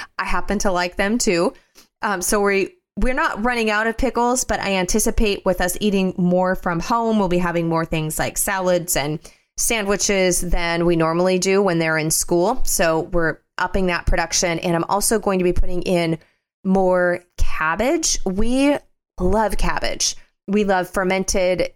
I 0.18 0.24
happen 0.24 0.58
to 0.60 0.72
like 0.72 0.96
them 0.96 1.18
too. 1.18 1.54
Um, 2.02 2.22
so 2.22 2.40
we 2.40 2.74
we're 2.96 3.14
not 3.14 3.42
running 3.44 3.70
out 3.70 3.86
of 3.86 3.96
pickles, 3.96 4.44
but 4.44 4.60
I 4.60 4.74
anticipate 4.74 5.44
with 5.44 5.60
us 5.60 5.76
eating 5.80 6.14
more 6.18 6.54
from 6.54 6.80
home, 6.80 7.18
we'll 7.18 7.28
be 7.28 7.38
having 7.38 7.68
more 7.68 7.84
things 7.84 8.18
like 8.18 8.36
salads 8.36 8.96
and 8.96 9.18
sandwiches 9.56 10.40
than 10.40 10.86
we 10.86 10.96
normally 10.96 11.38
do 11.38 11.62
when 11.62 11.78
they're 11.78 11.98
in 11.98 12.10
school. 12.10 12.62
So 12.64 13.02
we're 13.12 13.38
upping 13.58 13.86
that 13.86 14.06
production. 14.06 14.58
And 14.58 14.74
I'm 14.74 14.84
also 14.84 15.18
going 15.18 15.38
to 15.38 15.44
be 15.44 15.52
putting 15.52 15.82
in 15.82 16.18
more 16.64 17.24
cabbage. 17.36 18.18
We 18.24 18.76
love 19.18 19.56
cabbage. 19.56 20.16
We 20.46 20.64
love 20.64 20.88
fermented 20.88 21.72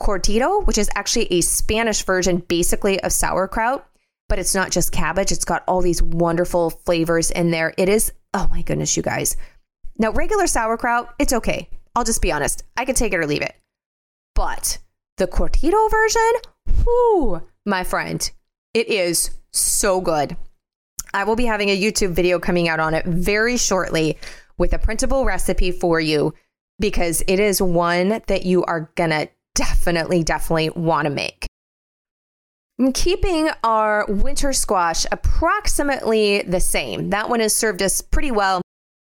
Curtido, 0.00 0.66
which 0.66 0.78
is 0.78 0.90
actually 0.94 1.26
a 1.32 1.40
Spanish 1.42 2.02
version 2.04 2.38
basically 2.38 3.00
of 3.00 3.12
sauerkraut, 3.12 3.86
but 4.28 4.38
it's 4.38 4.54
not 4.54 4.70
just 4.70 4.92
cabbage. 4.92 5.30
It's 5.30 5.44
got 5.44 5.62
all 5.68 5.82
these 5.82 6.02
wonderful 6.02 6.70
flavors 6.70 7.30
in 7.30 7.50
there. 7.50 7.74
It 7.76 7.88
is, 7.88 8.12
oh 8.32 8.48
my 8.50 8.62
goodness, 8.62 8.96
you 8.96 9.02
guys. 9.02 9.36
Now, 9.98 10.12
regular 10.12 10.46
sauerkraut, 10.46 11.14
it's 11.18 11.34
okay. 11.34 11.68
I'll 11.94 12.04
just 12.04 12.22
be 12.22 12.32
honest. 12.32 12.64
I 12.76 12.84
can 12.84 12.94
take 12.94 13.12
it 13.12 13.18
or 13.18 13.26
leave 13.26 13.42
it. 13.42 13.54
But 14.34 14.78
the 15.18 15.26
Curtido 15.26 15.90
version, 15.90 16.32
whoo, 16.86 17.42
my 17.66 17.84
friend, 17.84 18.30
it 18.72 18.88
is 18.88 19.30
so 19.50 20.00
good. 20.00 20.36
I 21.12 21.24
will 21.24 21.36
be 21.36 21.44
having 21.44 21.68
a 21.68 21.80
YouTube 21.80 22.12
video 22.12 22.38
coming 22.38 22.68
out 22.68 22.80
on 22.80 22.94
it 22.94 23.04
very 23.04 23.56
shortly 23.56 24.16
with 24.56 24.72
a 24.72 24.78
printable 24.78 25.24
recipe 25.24 25.72
for 25.72 26.00
you 26.00 26.32
because 26.78 27.22
it 27.26 27.40
is 27.40 27.60
one 27.60 28.22
that 28.28 28.46
you 28.46 28.64
are 28.64 28.90
going 28.94 29.10
to 29.10 29.28
definitely, 29.54 30.22
definitely 30.22 30.70
want 30.70 31.06
to 31.06 31.10
make. 31.10 31.46
I'm 32.78 32.92
keeping 32.92 33.50
our 33.62 34.06
winter 34.08 34.52
squash 34.54 35.04
approximately 35.12 36.42
the 36.42 36.60
same. 36.60 37.10
That 37.10 37.28
one 37.28 37.40
has 37.40 37.54
served 37.54 37.82
us 37.82 38.00
pretty 38.00 38.30
well, 38.30 38.62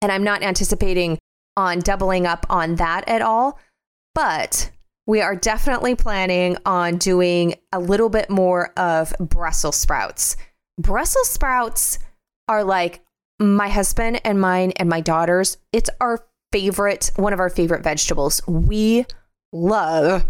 and 0.00 0.10
I'm 0.10 0.24
not 0.24 0.42
anticipating 0.42 1.18
on 1.56 1.78
doubling 1.78 2.26
up 2.26 2.44
on 2.50 2.74
that 2.76 3.08
at 3.08 3.22
all. 3.22 3.60
But 4.14 4.70
we 5.06 5.20
are 5.20 5.36
definitely 5.36 5.94
planning 5.94 6.56
on 6.66 6.96
doing 6.98 7.54
a 7.72 7.78
little 7.78 8.08
bit 8.08 8.30
more 8.30 8.72
of 8.76 9.14
Brussels 9.20 9.76
sprouts. 9.76 10.36
Brussels 10.78 11.28
sprouts 11.28 11.98
are 12.48 12.64
like 12.64 13.00
my 13.38 13.68
husband 13.68 14.20
and 14.24 14.40
mine 14.40 14.72
and 14.76 14.88
my 14.88 15.00
daughters. 15.00 15.56
It's 15.72 15.90
our 16.00 16.26
favorite, 16.52 17.10
one 17.16 17.32
of 17.32 17.40
our 17.40 17.50
favorite 17.50 17.82
vegetables. 17.82 18.46
We 18.46 19.06
love 19.52 20.24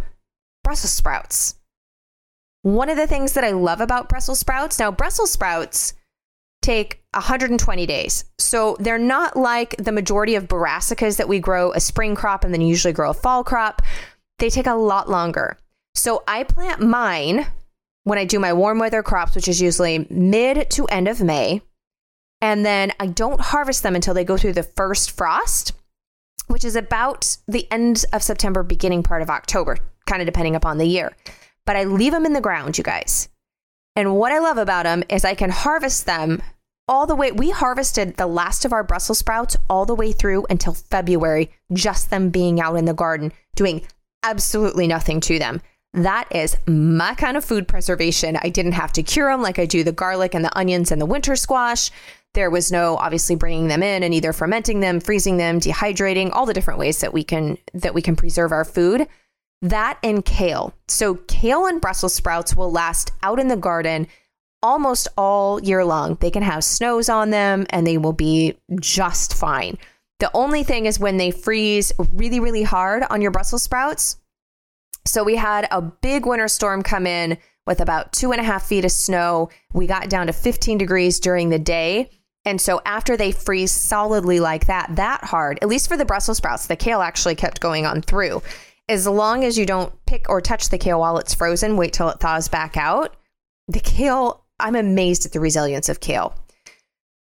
Brussels 0.65 0.93
sprouts. 0.93 1.57
One 2.63 2.89
of 2.89 2.97
the 2.97 3.07
things 3.07 3.33
that 3.33 3.45
I 3.45 3.51
love 3.51 3.81
about 3.81 4.09
Brussels 4.09 4.39
sprouts, 4.39 4.79
now, 4.79 4.93
Brussels 4.93 5.33
sprouts 5.33 5.95
take 6.63 7.03
120 7.15 7.87
days. 7.87 8.25
So 8.39 8.77
they're 8.79 8.99
not 8.99 9.37
like 9.37 9.77
the 9.79 9.93
majority 9.93 10.37
of 10.37 10.47
brassicas 10.47 11.17
that 11.17 11.29
we 11.29 11.41
grow 11.41 11.73
a 11.73 11.81
spring 11.81 12.15
crop 12.15 12.45
and 12.45 12.55
then 12.55 12.61
usually 12.61 12.93
grow 12.93 13.11
a 13.11 13.15
fall 13.15 13.43
crop. 13.43 13.83
They 14.39 14.49
take 14.49 14.67
a 14.67 14.75
lot 14.75 15.11
longer. 15.11 15.59
So 15.95 16.23
I 16.27 16.45
plant 16.45 16.81
mine 16.81 17.47
when 18.05 18.19
I 18.19 18.25
do 18.25 18.39
my 18.39 18.53
warm 18.53 18.79
weather 18.79 19.03
crops, 19.03 19.35
which 19.35 19.49
is 19.49 19.61
usually 19.61 20.07
mid 20.09 20.71
to 20.71 20.87
end 20.87 21.09
of 21.09 21.21
May. 21.21 21.63
And 22.41 22.65
then 22.65 22.93
I 22.99 23.07
don't 23.07 23.41
harvest 23.41 23.83
them 23.83 23.95
until 23.95 24.15
they 24.15 24.25
go 24.25 24.37
through 24.37 24.55
the 24.55 24.63
first 24.63 25.11
frost 25.13 25.73
which 26.53 26.65
is 26.65 26.77
about 26.77 27.37
the 27.49 27.67
end 27.73 28.05
of 28.13 28.23
September, 28.23 28.63
beginning 28.63 29.03
part 29.03 29.23
of 29.23 29.31
October, 29.31 29.79
kind 30.07 30.21
of 30.21 30.27
depending 30.27 30.55
upon 30.55 30.77
the 30.77 30.87
year. 30.87 31.17
But 31.65 31.77
I 31.77 31.85
leave 31.85 32.13
them 32.13 32.27
in 32.27 32.35
the 32.35 32.41
ground, 32.41 32.77
you 32.77 32.85
guys. 32.85 33.31
And 33.97 34.17
what 34.17 34.33
I 34.33 34.39
love 34.39 34.59
about 34.59 34.85
them 34.85 35.03
is 35.09 35.25
I 35.25 35.35
can 35.35 35.51
harvest 35.51 36.05
them 36.05 36.43
all 36.87 37.07
the 37.07 37.15
way. 37.15 37.33
We 37.33 37.51
harvested 37.51 38.17
the 38.17 38.27
last 38.27 38.65
of 38.65 38.73
our 38.73 38.85
Brussels 38.85 39.19
sprouts 39.19 39.57
all 39.71 39.87
the 39.87 39.95
way 39.95 40.13
through 40.13 40.47
until 40.51 40.75
February, 40.75 41.51
just 41.73 42.11
them 42.11 42.29
being 42.29 42.61
out 42.61 42.77
in 42.77 42.85
the 42.85 42.95
garden, 42.95 43.33
doing 43.57 43.83
absolutely 44.23 44.87
nothing 44.87 45.21
to 45.23 45.39
them. 45.39 45.63
That 45.95 46.27
is 46.31 46.57
my 46.67 47.15
kind 47.15 47.37
of 47.37 47.45
food 47.45 47.69
preservation. 47.69 48.39
I 48.43 48.49
didn't 48.49 48.73
have 48.73 48.93
to 48.93 49.03
cure 49.03 49.31
them 49.31 49.43
like 49.43 49.59
I 49.59 49.67
do 49.67 49.85
the 49.85 49.93
garlic 49.93 50.35
and 50.35 50.45
the 50.45 50.59
onions 50.59 50.91
and 50.91 51.01
the 51.01 51.07
winter 51.07 51.37
squash. 51.37 51.91
There 52.35 52.51
was 52.51 52.73
no 52.73 52.97
obviously 52.97 53.37
bringing 53.37 53.69
them 53.69 53.83
in 53.83 54.03
and 54.03 54.15
either 54.15 54.33
fermenting 54.33 54.81
them, 54.81 55.01
freezing 55.01 55.37
them, 55.37 55.61
dehydrating, 55.61 56.31
all 56.33 56.47
the 56.47 56.55
different 56.55 56.81
ways 56.81 57.01
that 57.01 57.13
we 57.13 57.25
can 57.25 57.59
that 57.75 57.95
we 57.95 58.03
can 58.03 58.17
preserve 58.17 58.53
our 58.53 58.65
food. 58.65 59.07
That 59.61 59.99
and 60.03 60.25
kale. 60.25 60.75
So 60.89 61.17
kale 61.29 61.67
and 61.67 61.81
Brussels 61.81 62.15
sprouts 62.15 62.57
will 62.57 62.73
last 62.73 63.13
out 63.23 63.39
in 63.39 63.49
the 63.49 63.57
garden 63.57 64.09
almost 64.63 65.09
all 65.17 65.61
year 65.63 65.85
long. 65.85 66.17
They 66.21 66.31
can 66.31 66.43
have 66.43 66.65
snows 66.65 67.09
on 67.09 67.31
them 67.31 67.67
and 67.71 67.87
they 67.87 67.99
will 67.99 68.13
be 68.13 68.57
just 68.81 69.35
fine. 69.35 69.79
The 70.21 70.31
only 70.35 70.63
thing 70.63 70.87
is 70.87 71.01
when 71.01 71.17
they 71.17 71.33
freeze 71.33 71.93
really, 72.13 72.41
really 72.41 72.63
hard 72.63 73.03
on 73.11 73.21
your 73.21 73.33
Brussels 73.33 73.65
sprouts. 73.65 74.17
So 75.05 75.25
we 75.25 75.35
had 75.35 75.67
a 75.71 75.83
big 75.83 76.27
winter 76.27 76.49
storm 76.49 76.83
come 76.83 77.07
in 77.07 77.39
with 77.67 77.81
about 77.81 78.13
two 78.13 78.33
and 78.33 78.41
a 78.41 78.45
half 78.45 78.67
feet 78.67 78.85
of 78.85 78.93
snow. 78.93 79.51
We 79.73 79.87
got 79.87 80.09
down 80.09 80.29
to 80.29 80.33
15 80.33 80.79
degrees 80.79 81.19
during 81.19 81.51
the 81.51 81.59
day. 81.59 82.11
And 82.45 82.61
so 82.61 82.81
after 82.85 83.17
they 83.17 83.33
freeze 83.33 83.73
solidly 83.73 84.41
like 84.41 84.67
that, 84.67 84.97
that 84.97 85.25
hard, 85.25 85.59
at 85.63 85.69
least 85.69 85.89
for 85.89 85.97
the 85.97 86.05
Brussels 86.05 86.39
sprouts, 86.39 86.67
the 86.67 86.77
kale 86.77 87.01
actually 87.01 87.37
kept 87.37 87.61
going 87.61 87.87
on 87.87 88.03
through. 88.03 88.43
As 88.89 89.07
long 89.07 89.45
as 89.45 89.57
you 89.57 89.65
don't 89.65 89.93
pick 90.07 90.29
or 90.29 90.41
touch 90.41 90.69
the 90.69 90.79
kale 90.79 91.01
while 91.01 91.19
it's 91.19 91.35
frozen, 91.35 91.77
wait 91.77 91.93
till 91.93 92.09
it 92.09 92.19
thaws 92.19 92.49
back 92.49 92.77
out. 92.77 93.15
The 93.69 93.81
kale, 93.81 94.45
I'm 94.59 94.75
amazed 94.75 95.25
at 95.25 95.33
the 95.33 95.41
resilience 95.41 95.89
of 95.89 96.01
kale. 96.01 96.35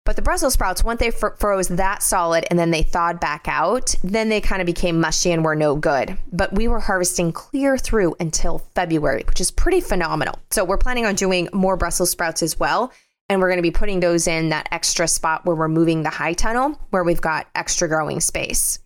But 0.05 0.17
the 0.17 0.23
Brussels 0.23 0.53
sprouts, 0.53 0.85
once 0.85 1.01
they 1.01 1.11
fr- 1.11 1.29
froze 1.39 1.69
that 1.69 2.03
solid 2.03 2.47
and 2.51 2.59
then 2.59 2.71
they 2.71 2.83
thawed 2.83 3.21
back 3.21 3.47
out, 3.49 3.95
then 4.05 4.29
they 4.29 4.41
kind 4.41 4.61
of 4.61 4.67
became 4.67 5.01
mushy 5.01 5.33
and 5.33 5.43
were 5.43 5.57
no 5.57 5.77
good. 5.77 6.19
But 6.31 6.53
we 6.53 6.69
were 6.69 6.81
harvesting 6.81 7.33
clear 7.33 7.79
through 7.79 8.15
until 8.21 8.59
February, 8.75 9.25
which 9.27 9.41
is 9.41 9.51
pretty 9.51 9.81
phenomenal. 9.81 10.39
So 10.51 10.63
we're 10.63 10.77
planning 10.77 11.07
on 11.07 11.15
doing 11.15 11.49
more 11.55 11.79
Brussels 11.79 12.11
sprouts 12.11 12.43
as 12.43 12.61
well. 12.61 12.93
And 13.29 13.41
we're 13.41 13.49
going 13.49 13.59
to 13.59 13.63
be 13.63 13.71
putting 13.71 14.01
those 14.01 14.27
in 14.27 14.51
that 14.51 14.69
extra 14.71 15.09
spot 15.09 15.47
where 15.47 15.57
we're 15.57 15.69
moving 15.69 16.03
the 16.03 16.11
high 16.11 16.35
tunnel, 16.35 16.79
where 16.91 17.05
we've 17.05 17.21
got 17.21 17.49
extra 17.55 17.89
growing 17.89 18.21
space. 18.21 18.79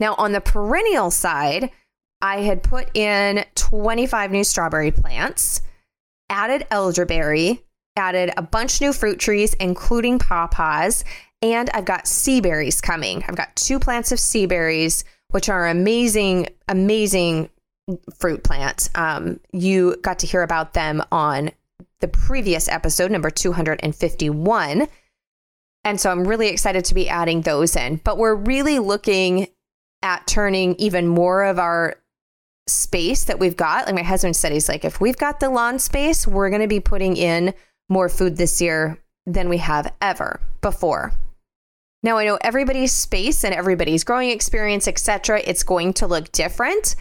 Now, 0.00 0.14
on 0.14 0.32
the 0.32 0.40
perennial 0.40 1.10
side, 1.10 1.70
I 2.20 2.40
had 2.40 2.62
put 2.62 2.96
in 2.96 3.44
25 3.54 4.30
new 4.30 4.44
strawberry 4.44 4.90
plants, 4.90 5.60
added 6.28 6.66
elderberry, 6.70 7.64
added 7.96 8.32
a 8.36 8.42
bunch 8.42 8.80
new 8.80 8.92
fruit 8.92 9.18
trees, 9.18 9.54
including 9.54 10.18
pawpaws, 10.18 11.04
and 11.42 11.70
I've 11.70 11.84
got 11.84 12.06
sea 12.06 12.40
berries 12.40 12.80
coming. 12.80 13.24
I've 13.28 13.36
got 13.36 13.54
two 13.56 13.78
plants 13.78 14.12
of 14.12 14.18
sea 14.18 14.46
berries, 14.46 15.04
which 15.30 15.48
are 15.48 15.66
amazing, 15.68 16.48
amazing 16.68 17.50
fruit 18.16 18.42
plants. 18.42 18.90
Um, 18.94 19.40
you 19.52 19.96
got 20.02 20.18
to 20.20 20.26
hear 20.26 20.42
about 20.42 20.74
them 20.74 21.02
on 21.12 21.50
the 22.00 22.08
previous 22.08 22.68
episode, 22.68 23.10
number 23.10 23.30
251. 23.30 24.88
And 25.84 26.00
so 26.00 26.10
I'm 26.10 26.26
really 26.26 26.48
excited 26.48 26.84
to 26.86 26.94
be 26.94 27.08
adding 27.08 27.42
those 27.42 27.76
in. 27.76 28.00
But 28.04 28.18
we're 28.18 28.34
really 28.34 28.78
looking 28.78 29.48
at 30.02 30.26
turning 30.26 30.74
even 30.76 31.08
more 31.08 31.44
of 31.44 31.58
our 31.58 31.96
space 32.66 33.24
that 33.24 33.38
we've 33.38 33.56
got. 33.56 33.86
Like 33.86 33.94
my 33.94 34.02
husband 34.02 34.36
said, 34.36 34.52
he's 34.52 34.68
like, 34.68 34.84
if 34.84 35.00
we've 35.00 35.16
got 35.16 35.40
the 35.40 35.48
lawn 35.48 35.78
space, 35.78 36.26
we're 36.26 36.50
going 36.50 36.62
to 36.62 36.68
be 36.68 36.80
putting 36.80 37.16
in 37.16 37.54
more 37.88 38.08
food 38.08 38.36
this 38.36 38.60
year 38.60 38.98
than 39.26 39.48
we 39.48 39.58
have 39.58 39.92
ever 40.00 40.40
before. 40.60 41.12
Now 42.02 42.18
I 42.18 42.26
know 42.26 42.38
everybody's 42.42 42.92
space 42.92 43.44
and 43.44 43.54
everybody's 43.54 44.04
growing 44.04 44.30
experience, 44.30 44.86
etc. 44.86 45.40
It's 45.44 45.64
going 45.64 45.94
to 45.94 46.06
look 46.06 46.30
different, 46.32 46.94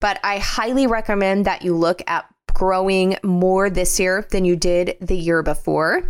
but 0.00 0.20
I 0.22 0.38
highly 0.38 0.86
recommend 0.86 1.46
that 1.46 1.62
you 1.62 1.74
look 1.74 2.02
at 2.06 2.26
growing 2.56 3.18
more 3.22 3.68
this 3.68 4.00
year 4.00 4.26
than 4.30 4.46
you 4.46 4.56
did 4.56 4.96
the 5.02 5.14
year 5.14 5.42
before. 5.42 6.08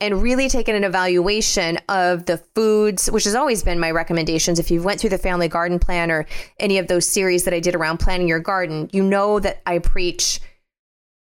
And 0.00 0.20
really 0.20 0.48
taking 0.48 0.74
an 0.74 0.82
evaluation 0.82 1.78
of 1.88 2.26
the 2.26 2.38
foods 2.56 3.08
which 3.08 3.22
has 3.24 3.36
always 3.36 3.62
been 3.62 3.78
my 3.78 3.92
recommendations. 3.92 4.58
If 4.58 4.72
you 4.72 4.82
went 4.82 4.98
through 4.98 5.10
the 5.10 5.18
family 5.18 5.46
garden 5.46 5.78
plan 5.78 6.10
or 6.10 6.26
any 6.58 6.78
of 6.78 6.88
those 6.88 7.06
series 7.06 7.44
that 7.44 7.54
i 7.54 7.60
did 7.60 7.76
around 7.76 7.98
planning 7.98 8.26
your 8.26 8.40
garden 8.40 8.90
you 8.92 9.04
know 9.04 9.38
that 9.38 9.62
i 9.66 9.78
preach 9.78 10.40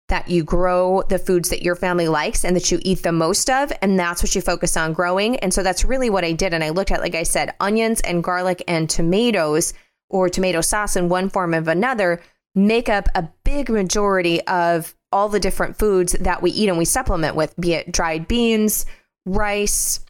that 0.08 0.28
you 0.30 0.42
grow 0.42 1.02
the 1.10 1.18
foods 1.18 1.50
that 1.50 1.62
your 1.62 1.76
family 1.76 2.08
likes 2.08 2.42
and 2.42 2.56
that 2.56 2.70
you 2.70 2.78
eat 2.82 3.02
the 3.02 3.12
most 3.12 3.50
of 3.50 3.72
and 3.82 3.98
that's 3.98 4.22
what 4.22 4.34
you 4.34 4.40
focus 4.40 4.74
on 4.76 4.94
growing. 4.94 5.36
And 5.40 5.52
so 5.52 5.62
that's 5.62 5.84
really 5.84 6.08
what 6.08 6.24
i 6.24 6.32
did. 6.32 6.54
And 6.54 6.64
i 6.64 6.70
looked 6.70 6.90
at 6.90 7.02
like 7.02 7.14
i 7.14 7.24
said 7.24 7.54
onions 7.60 8.00
and 8.00 8.24
garlic 8.24 8.64
and 8.66 8.88
tomatoes 8.88 9.74
or 10.08 10.30
tomato 10.30 10.62
sauce 10.62 10.96
in 10.96 11.10
one 11.10 11.28
form 11.28 11.52
of 11.52 11.68
another 11.68 12.22
make 12.54 12.88
up 12.88 13.08
a 13.14 13.28
big 13.44 13.70
majority 13.70 14.40
of 14.46 14.94
all 15.10 15.28
the 15.28 15.40
different 15.40 15.78
foods 15.78 16.12
that 16.12 16.42
we 16.42 16.50
eat 16.50 16.68
and 16.68 16.78
we 16.78 16.84
supplement 16.84 17.36
with, 17.36 17.54
be 17.58 17.74
it 17.74 17.92
dried 17.92 18.28
beans, 18.28 18.86
rice, 19.26 20.00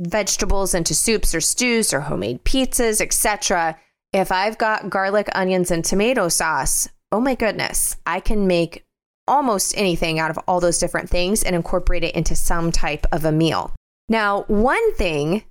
vegetables 0.00 0.74
into 0.74 0.94
soups 0.94 1.34
or 1.34 1.40
stews 1.40 1.92
or 1.92 2.00
homemade 2.00 2.44
pizzas, 2.44 3.00
etc. 3.00 3.78
If 4.12 4.32
I've 4.32 4.58
got 4.58 4.90
garlic, 4.90 5.28
onions, 5.34 5.70
and 5.70 5.84
tomato 5.84 6.28
sauce, 6.28 6.88
oh 7.12 7.20
my 7.20 7.34
goodness, 7.34 7.96
I 8.06 8.20
can 8.20 8.46
make 8.46 8.84
almost 9.26 9.76
anything 9.76 10.18
out 10.18 10.30
of 10.30 10.38
all 10.46 10.60
those 10.60 10.78
different 10.78 11.08
things 11.08 11.42
and 11.42 11.56
incorporate 11.56 12.04
it 12.04 12.14
into 12.14 12.36
some 12.36 12.70
type 12.70 13.06
of 13.12 13.24
a 13.24 13.32
meal. 13.32 13.74
Now, 14.08 14.42
one 14.48 14.94
thing, 14.94 15.44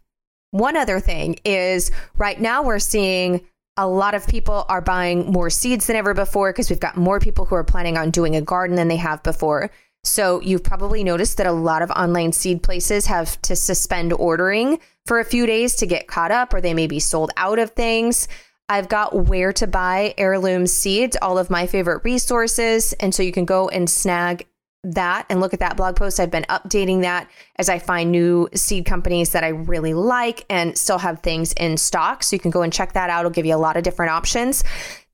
one 0.51 0.77
other 0.77 0.99
thing 0.99 1.39
is 1.43 1.89
right 2.17 2.39
now 2.39 2.61
we're 2.61 2.79
seeing 2.79 3.47
a 3.77 3.87
lot 3.87 4.13
of 4.13 4.27
people 4.27 4.65
are 4.69 4.81
buying 4.81 5.31
more 5.31 5.49
seeds 5.49 5.87
than 5.87 5.95
ever 5.95 6.13
before 6.13 6.51
because 6.51 6.69
we've 6.69 6.79
got 6.79 6.95
more 6.95 7.19
people 7.19 7.45
who 7.45 7.55
are 7.55 7.63
planning 7.63 7.97
on 7.97 8.11
doing 8.11 8.35
a 8.35 8.41
garden 8.41 8.75
than 8.75 8.87
they 8.87 8.97
have 8.97 9.23
before. 9.23 9.71
So 10.03 10.41
you've 10.41 10.63
probably 10.63 11.03
noticed 11.03 11.37
that 11.37 11.47
a 11.47 11.51
lot 11.51 11.81
of 11.81 11.89
online 11.91 12.33
seed 12.33 12.61
places 12.61 13.05
have 13.07 13.41
to 13.43 13.55
suspend 13.55 14.13
ordering 14.13 14.79
for 15.05 15.19
a 15.19 15.25
few 15.25 15.45
days 15.45 15.75
to 15.77 15.85
get 15.85 16.07
caught 16.07 16.31
up, 16.31 16.53
or 16.53 16.61
they 16.61 16.73
may 16.73 16.87
be 16.87 16.99
sold 16.99 17.31
out 17.37 17.57
of 17.57 17.71
things. 17.71 18.27
I've 18.69 18.89
got 18.89 19.15
where 19.27 19.53
to 19.53 19.67
buy 19.67 20.13
heirloom 20.17 20.67
seeds, 20.67 21.17
all 21.21 21.37
of 21.37 21.49
my 21.49 21.67
favorite 21.67 22.03
resources. 22.03 22.93
And 22.93 23.15
so 23.15 23.23
you 23.23 23.31
can 23.31 23.45
go 23.45 23.69
and 23.69 23.89
snag 23.89 24.45
that 24.83 25.25
and 25.29 25.39
look 25.39 25.53
at 25.53 25.59
that 25.59 25.77
blog 25.77 25.95
post. 25.95 26.19
I've 26.19 26.31
been 26.31 26.45
updating 26.49 27.01
that 27.01 27.29
as 27.55 27.69
I 27.69 27.79
find 27.79 28.11
new 28.11 28.49
seed 28.53 28.85
companies 28.85 29.31
that 29.31 29.43
I 29.43 29.49
really 29.49 29.93
like 29.93 30.45
and 30.49 30.77
still 30.77 30.97
have 30.97 31.21
things 31.21 31.53
in 31.53 31.77
stock. 31.77 32.23
So 32.23 32.35
you 32.35 32.39
can 32.39 32.51
go 32.51 32.61
and 32.61 32.73
check 32.73 32.93
that 32.93 33.09
out. 33.09 33.21
It'll 33.21 33.31
give 33.31 33.45
you 33.45 33.55
a 33.55 33.57
lot 33.57 33.77
of 33.77 33.83
different 33.83 34.11
options. 34.11 34.63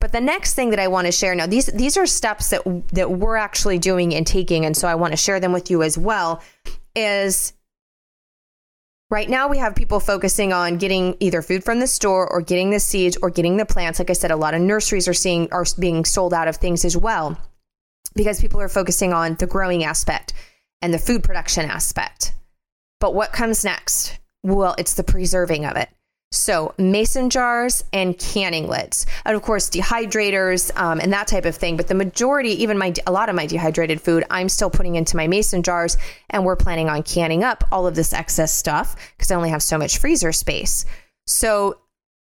But 0.00 0.12
the 0.12 0.20
next 0.20 0.54
thing 0.54 0.70
that 0.70 0.78
I 0.78 0.88
want 0.88 1.06
to 1.06 1.12
share 1.12 1.34
now, 1.34 1.46
these 1.46 1.66
these 1.66 1.96
are 1.96 2.06
steps 2.06 2.50
that 2.50 2.62
that 2.92 3.12
we're 3.12 3.36
actually 3.36 3.78
doing 3.78 4.14
and 4.14 4.26
taking, 4.26 4.64
and 4.64 4.76
so 4.76 4.88
I 4.88 4.94
want 4.94 5.12
to 5.12 5.16
share 5.16 5.40
them 5.40 5.52
with 5.52 5.70
you 5.70 5.82
as 5.82 5.96
well. 5.96 6.42
Is 6.94 7.52
Right 9.10 9.28
now, 9.28 9.48
we 9.48 9.58
have 9.58 9.74
people 9.74 9.98
focusing 9.98 10.52
on 10.52 10.76
getting 10.76 11.16
either 11.18 11.42
food 11.42 11.64
from 11.64 11.80
the 11.80 11.88
store 11.88 12.30
or 12.30 12.40
getting 12.40 12.70
the 12.70 12.78
seeds 12.78 13.16
or 13.20 13.28
getting 13.28 13.56
the 13.56 13.66
plants. 13.66 13.98
Like 13.98 14.08
I 14.08 14.12
said, 14.12 14.30
a 14.30 14.36
lot 14.36 14.54
of 14.54 14.60
nurseries 14.60 15.08
are 15.08 15.14
seeing 15.14 15.48
are 15.52 15.64
being 15.80 16.04
sold 16.04 16.32
out 16.32 16.46
of 16.46 16.56
things 16.56 16.84
as 16.84 16.96
well 16.96 17.36
because 18.14 18.40
people 18.40 18.60
are 18.60 18.68
focusing 18.68 19.12
on 19.12 19.34
the 19.36 19.46
growing 19.46 19.84
aspect 19.84 20.32
and 20.82 20.92
the 20.92 20.98
food 20.98 21.22
production 21.22 21.68
aspect. 21.68 22.32
But 23.00 23.14
what 23.14 23.32
comes 23.32 23.64
next? 23.64 24.18
Well, 24.42 24.74
it's 24.78 24.94
the 24.94 25.04
preserving 25.04 25.64
of 25.66 25.76
it. 25.76 25.88
So, 26.32 26.74
mason 26.78 27.28
jars 27.28 27.82
and 27.92 28.16
canning 28.16 28.68
lids, 28.68 29.04
and 29.24 29.34
of 29.34 29.42
course, 29.42 29.68
dehydrators 29.68 30.70
um, 30.78 31.00
and 31.00 31.12
that 31.12 31.26
type 31.26 31.44
of 31.44 31.56
thing. 31.56 31.76
But 31.76 31.88
the 31.88 31.96
majority, 31.96 32.62
even 32.62 32.78
my 32.78 32.94
a 33.04 33.10
lot 33.10 33.28
of 33.28 33.34
my 33.34 33.46
dehydrated 33.46 34.00
food, 34.00 34.24
I'm 34.30 34.48
still 34.48 34.70
putting 34.70 34.94
into 34.94 35.16
my 35.16 35.26
mason 35.26 35.64
jars, 35.64 35.96
and 36.28 36.44
we're 36.44 36.54
planning 36.54 36.88
on 36.88 37.02
canning 37.02 37.42
up 37.42 37.64
all 37.72 37.88
of 37.88 37.96
this 37.96 38.12
excess 38.12 38.52
stuff 38.52 38.94
because 39.16 39.32
I 39.32 39.34
only 39.34 39.50
have 39.50 39.62
so 39.62 39.76
much 39.76 39.98
freezer 39.98 40.30
space. 40.30 40.84
So, 41.26 41.78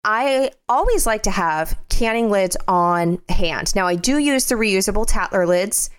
I 0.04 0.50
always 0.68 1.06
like 1.06 1.22
to 1.24 1.30
have 1.30 1.78
canning 1.88 2.30
lids 2.30 2.56
on 2.66 3.20
hand. 3.28 3.74
Now, 3.74 3.86
I 3.86 3.94
do 3.94 4.18
use 4.18 4.46
the 4.46 4.56
reusable 4.56 5.06
Tattler 5.06 5.46
lids. 5.46 5.90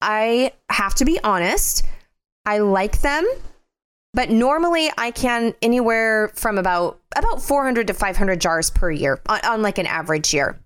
I 0.00 0.52
have 0.70 0.94
to 0.96 1.04
be 1.04 1.20
honest, 1.22 1.84
I 2.46 2.58
like 2.58 3.02
them, 3.02 3.28
but 4.14 4.30
normally 4.30 4.90
I 4.96 5.10
can 5.10 5.54
anywhere 5.60 6.32
from 6.34 6.56
about 6.56 7.00
about 7.16 7.42
400 7.42 7.88
to 7.88 7.94
500 7.94 8.40
jars 8.40 8.70
per 8.70 8.90
year 8.90 9.20
on, 9.28 9.40
on 9.44 9.62
like 9.62 9.78
an 9.78 9.86
average 9.86 10.32
year. 10.32 10.58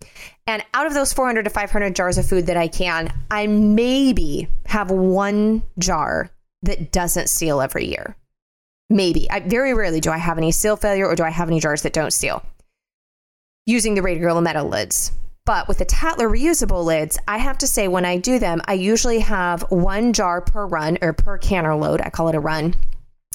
And 0.47 0.63
out 0.75 0.87
of 0.87 0.95
those 0.95 1.13
400 1.13 1.45
to 1.45 1.51
500 1.51 1.97
jars 1.97 2.19
of 2.19 2.27
food 2.27 2.47
that 2.47 2.57
I 2.57 2.69
can, 2.69 3.13
I 3.31 3.47
maybe 3.47 4.49
have 4.67 4.91
one 4.91 5.63
jar 5.79 6.31
that 6.63 6.93
doesn't 6.93 7.29
seal 7.29 7.61
every 7.61 7.87
year. 7.87 8.17
Maybe. 8.95 9.29
I 9.29 9.41
very 9.41 9.75
rarely 9.75 10.01
do 10.01 10.11
I 10.11 10.19
have 10.19 10.39
any 10.39 10.53
seal 10.53 10.77
failure 10.77 11.07
or 11.07 11.17
do 11.17 11.25
I 11.25 11.31
have 11.31 11.49
any 11.49 11.59
jars 11.59 11.83
that 11.83 11.93
don't 11.93 12.13
seal 12.13 12.45
using 13.67 13.95
the 13.95 14.03
regular 14.03 14.41
metal 14.41 14.69
lids. 14.69 15.11
But 15.47 15.69
with 15.69 15.79
the 15.79 15.85
Tattler 15.85 16.29
reusable 16.29 16.85
lids, 16.85 17.19
I 17.27 17.39
have 17.39 17.59
to 17.59 17.67
say 17.67 17.89
when 17.89 18.05
I 18.05 18.19
do 18.19 18.39
them, 18.39 18.63
I 18.67 18.75
usually 18.75 19.19
have 19.19 19.63
one 19.71 20.13
jar 20.13 20.41
per 20.41 20.67
run 20.67 20.97
or 21.03 21.13
per 21.13 21.39
canner 21.39 21.75
load. 21.75 22.01
I 22.01 22.11
call 22.11 22.29
it 22.29 22.35
a 22.35 22.41
run. 22.41 22.75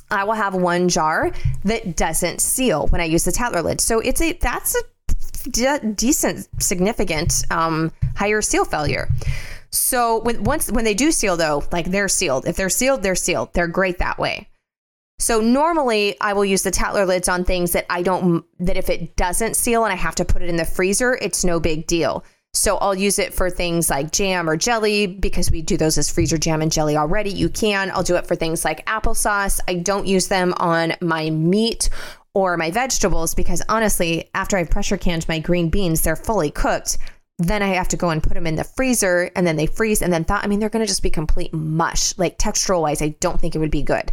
I 0.10 0.24
will 0.24 0.34
have 0.34 0.56
one 0.56 0.88
jar 0.88 1.32
that 1.66 1.98
doesn't 1.98 2.42
seal 2.42 2.88
when 2.88 3.02
I 3.02 3.04
use 3.04 3.26
the 3.26 3.32
Tattler 3.32 3.62
lid. 3.62 3.82
So 3.82 4.00
it's 4.00 4.22
a 4.22 4.34
that's 4.34 4.76
a 4.76 5.50
de- 5.50 5.92
decent, 5.94 6.48
significant 6.60 7.44
um, 7.52 7.92
higher 8.16 8.42
seal 8.42 8.66
failure. 8.66 9.10
So 9.72 10.22
when 10.22 10.44
once 10.44 10.72
when 10.72 10.86
they 10.86 10.96
do 10.96 11.12
seal 11.12 11.38
though, 11.38 11.64
like 11.72 11.92
they're 11.92 12.08
sealed. 12.08 12.48
If 12.48 12.56
they're 12.56 12.70
sealed, 12.70 13.04
they're 13.04 13.14
sealed. 13.14 13.54
They're 13.54 13.68
great 13.68 14.00
that 14.00 14.18
way. 14.18 14.49
So 15.20 15.42
normally 15.42 16.16
I 16.22 16.34
will 16.34 16.46
use 16.46 16.64
the 16.64 16.72
Tattler 16.72 17.06
lids 17.06 17.28
on 17.28 17.44
things 17.44 17.74
that 17.74 17.86
I 17.90 18.02
don't 18.02 18.46
that 18.60 18.78
if 18.78 18.90
it 18.90 19.16
doesn't 19.18 19.56
seal 19.56 19.84
and 19.84 19.94
I 19.94 19.98
have 19.98 20.16
to 20.16 20.26
put 20.26 20.42
it 20.42 20.50
in 20.50 20.56
the 20.56 20.66
freezer, 20.66 21.20
it's 21.22 21.44
no 21.44 21.60
big 21.60 21.88
deal. 21.88 22.24
So 22.54 22.78
I'll 22.78 22.96
use 22.96 23.20
it 23.20 23.34
for 23.34 23.50
things 23.50 23.90
like 23.90 24.12
jam 24.12 24.50
or 24.50 24.58
jelly 24.58 25.06
because 25.06 25.52
we 25.52 25.62
do 25.62 25.78
those 25.78 25.98
as 25.98 26.10
freezer 26.10 26.38
jam 26.38 26.62
and 26.62 26.72
jelly 26.72 26.98
already. 26.98 27.30
You 27.30 27.50
can. 27.50 27.92
I'll 27.92 28.02
do 28.02 28.16
it 28.16 28.26
for 28.26 28.36
things 28.36 28.66
like 28.66 28.86
applesauce. 28.88 29.60
I 29.68 29.76
don't 29.76 30.08
use 30.08 30.30
them 30.30 30.54
on 30.58 30.94
my 31.02 31.30
meat 31.30 31.90
or 32.34 32.58
my 32.58 32.72
vegetables 32.72 33.36
because 33.36 33.62
honestly, 33.70 34.30
after 34.34 34.58
I've 34.58 34.70
pressure 34.70 34.98
canned 34.98 35.28
my 35.28 35.40
green 35.40 35.70
beans, 35.70 36.02
they're 36.02 36.16
fully 36.16 36.50
cooked 36.50 36.98
then 37.40 37.64
I 37.64 37.70
have 37.70 37.88
to 37.88 37.98
go 37.98 38.10
and 38.10 38.22
put 38.22 38.34
them 38.34 38.46
in 38.46 38.58
the 38.58 38.66
freezer 38.66 39.32
and 39.34 39.48
then 39.48 39.56
they 39.56 39.66
freeze 39.66 40.02
and 40.02 40.12
then 40.12 40.26
thaw. 40.26 40.42
I 40.44 40.48
mean, 40.48 40.60
they're 40.60 40.68
going 40.68 40.84
to 40.84 40.88
just 40.88 41.02
be 41.02 41.10
complete 41.10 41.54
mush. 41.54 42.16
Like 42.18 42.38
textural 42.38 42.82
wise, 42.82 43.02
I 43.02 43.16
don't 43.22 43.40
think 43.40 43.56
it 43.56 43.60
would 43.60 43.72
be 43.72 43.82
good. 43.82 44.12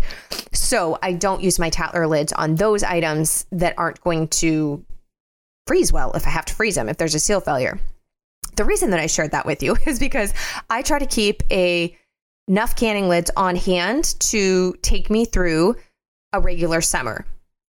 So 0.52 0.96
I 1.02 1.12
don't 1.12 1.42
use 1.42 1.58
my 1.58 1.68
Tattler 1.68 2.06
lids 2.06 2.32
on 2.32 2.54
those 2.54 2.84
items 2.84 3.44
that 3.50 3.74
aren't 3.76 4.00
going 4.00 4.28
to 4.28 4.84
freeze 5.66 5.92
well 5.92 6.12
if 6.12 6.24
I 6.24 6.30
have 6.30 6.44
to 6.46 6.54
freeze 6.54 6.76
them, 6.76 6.88
if 6.88 6.98
there's 6.98 7.16
a 7.16 7.20
seal 7.20 7.40
failure. 7.40 7.80
The 8.54 8.64
reason 8.64 8.90
that 8.90 9.00
I 9.00 9.08
shared 9.08 9.32
that 9.32 9.44
with 9.44 9.60
you 9.60 9.76
is 9.86 9.98
because 9.98 10.32
I 10.70 10.82
try 10.82 11.00
to 11.00 11.06
keep 11.06 11.42
a 11.50 11.96
enough 12.46 12.76
canning 12.76 13.08
lids 13.08 13.32
on 13.36 13.56
hand 13.56 14.14
to 14.20 14.72
take 14.82 15.10
me 15.10 15.24
through 15.24 15.74
a 16.32 16.38
regular 16.38 16.80
summer. 16.80 17.26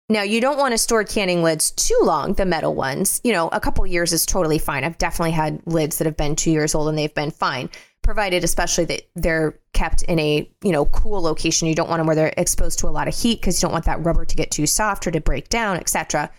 Now, 0.10 0.22
you 0.22 0.40
don't 0.40 0.58
want 0.58 0.72
to 0.72 0.78
store 0.78 1.04
canning 1.04 1.44
lids 1.44 1.72
too 1.72 2.00
long, 2.02 2.34
the 2.34 2.46
metal 2.46 2.74
ones. 2.74 3.20
You 3.26 3.34
know, 3.34 3.50
a 3.50 3.60
couple 3.60 3.86
years 3.86 4.14
is 4.14 4.26
totally 4.26 4.58
fine. 4.58 4.86
I've 4.86 4.98
definitely 4.98 5.32
had 5.32 5.62
lids 5.66 5.98
that 5.98 6.06
have 6.06 6.16
been 6.16 6.36
two 6.36 6.52
years 6.52 6.74
old 6.74 6.88
and 6.88 6.98
they've 6.98 7.14
been 7.14 7.32
fine, 7.32 7.70
provided 8.04 8.46
especially 8.46 8.86
that 8.86 9.02
they're 9.16 9.60
kept 9.74 10.04
in 10.04 10.18
a, 10.18 10.50
you 10.64 10.72
know, 10.72 10.86
cool 10.86 11.22
location. 11.22 11.68
You 11.68 11.76
don't 11.76 11.90
want 11.90 12.00
them 12.00 12.08
where 12.08 12.16
they're 12.16 12.34
exposed 12.38 12.80
to 12.80 12.88
a 12.88 12.90
lot 12.90 13.10
of 13.10 13.18
heat 13.18 13.42
because 13.42 13.62
you 13.62 13.66
don't 13.66 13.74
want 13.74 13.84
that 13.86 14.04
rubber 14.06 14.24
to 14.24 14.36
get 14.36 14.50
too 14.50 14.66
soft 14.66 15.06
or 15.08 15.12
to 15.12 15.20
break 15.20 15.50
down, 15.50 15.76
etc. 15.76 16.32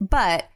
But 0.00 0.48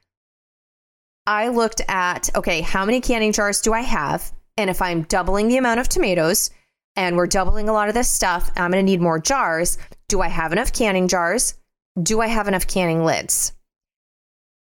I 1.26 1.48
looked 1.48 1.82
at, 1.88 2.30
okay, 2.34 2.62
how 2.62 2.86
many 2.86 3.02
canning 3.02 3.32
jars 3.32 3.60
do 3.60 3.74
I 3.74 3.82
have? 3.82 4.32
And 4.56 4.70
if 4.70 4.80
I'm 4.80 5.02
doubling 5.02 5.48
the 5.48 5.58
amount 5.58 5.80
of 5.80 5.90
tomatoes 5.90 6.50
and 6.96 7.16
we're 7.16 7.26
doubling 7.26 7.68
a 7.68 7.72
lot 7.74 7.88
of 7.88 7.94
this 7.94 8.08
stuff, 8.08 8.50
I'm 8.56 8.70
going 8.70 8.84
to 8.84 8.90
need 8.90 9.02
more 9.02 9.18
jars. 9.18 9.76
Do 10.08 10.22
I 10.22 10.28
have 10.28 10.52
enough 10.52 10.72
canning 10.72 11.08
jars? 11.08 11.54
Do 12.02 12.20
I 12.20 12.26
have 12.26 12.48
enough 12.48 12.66
canning 12.66 13.04
lids? 13.04 13.52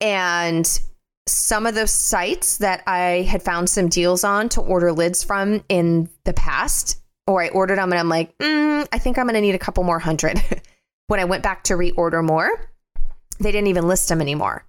And 0.00 0.80
some 1.26 1.66
of 1.66 1.74
the 1.74 1.86
sites 1.86 2.58
that 2.58 2.82
I 2.86 3.26
had 3.28 3.42
found 3.42 3.68
some 3.68 3.88
deals 3.88 4.24
on 4.24 4.48
to 4.50 4.60
order 4.60 4.92
lids 4.92 5.24
from 5.24 5.64
in 5.68 6.08
the 6.24 6.32
past, 6.32 7.00
or 7.26 7.42
I 7.42 7.48
ordered 7.48 7.78
them 7.78 7.92
and 7.92 7.98
I'm 7.98 8.08
like, 8.08 8.36
mm, 8.38 8.86
I 8.92 8.98
think 8.98 9.18
I'm 9.18 9.26
going 9.26 9.34
to 9.34 9.40
need 9.40 9.54
a 9.54 9.58
couple 9.58 9.82
more 9.84 9.98
hundred. 9.98 10.40
when 11.08 11.20
I 11.20 11.24
went 11.24 11.42
back 11.42 11.64
to 11.64 11.74
reorder 11.74 12.24
more, 12.24 12.70
they 13.40 13.52
didn't 13.52 13.68
even 13.68 13.88
list 13.88 14.08
them 14.08 14.20
anymore. 14.20 14.64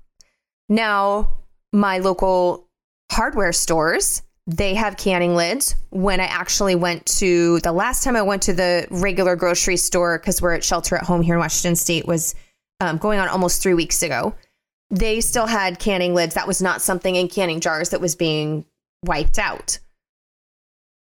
Now, 0.70 1.32
my 1.72 2.00
local 2.00 2.68
hardware 3.12 3.54
stores, 3.54 4.22
they 4.48 4.74
have 4.74 4.96
canning 4.96 5.36
lids. 5.36 5.76
When 5.90 6.22
I 6.22 6.26
actually 6.26 6.76
went 6.76 7.06
to 7.18 7.60
the 7.60 7.74
last 7.74 8.04
time 8.04 8.16
I 8.16 8.22
went 8.22 8.42
to 8.44 8.54
the 8.54 8.88
regular 8.90 9.36
grocery 9.36 9.78
store, 9.78 10.18
because 10.18 10.42
we're 10.42 10.54
at 10.54 10.64
shelter 10.64 10.96
at 10.96 11.04
home 11.04 11.22
here 11.22 11.36
in 11.36 11.40
Washington 11.40 11.76
State, 11.76 12.08
was 12.08 12.34
um, 12.80 12.98
going 12.98 13.20
on 13.20 13.28
almost 13.28 13.62
three 13.62 13.74
weeks 13.74 14.02
ago. 14.02 14.34
They 14.90 15.20
still 15.20 15.48
had 15.48 15.80
canning 15.80 16.14
lids. 16.14 16.36
That 16.36 16.48
was 16.48 16.62
not 16.62 16.82
something 16.82 17.16
in 17.16 17.28
canning 17.28 17.60
jars 17.60 17.90
that 17.90 18.00
was 18.00 18.16
being 18.16 18.66
wiped 19.04 19.38
out. 19.38 19.80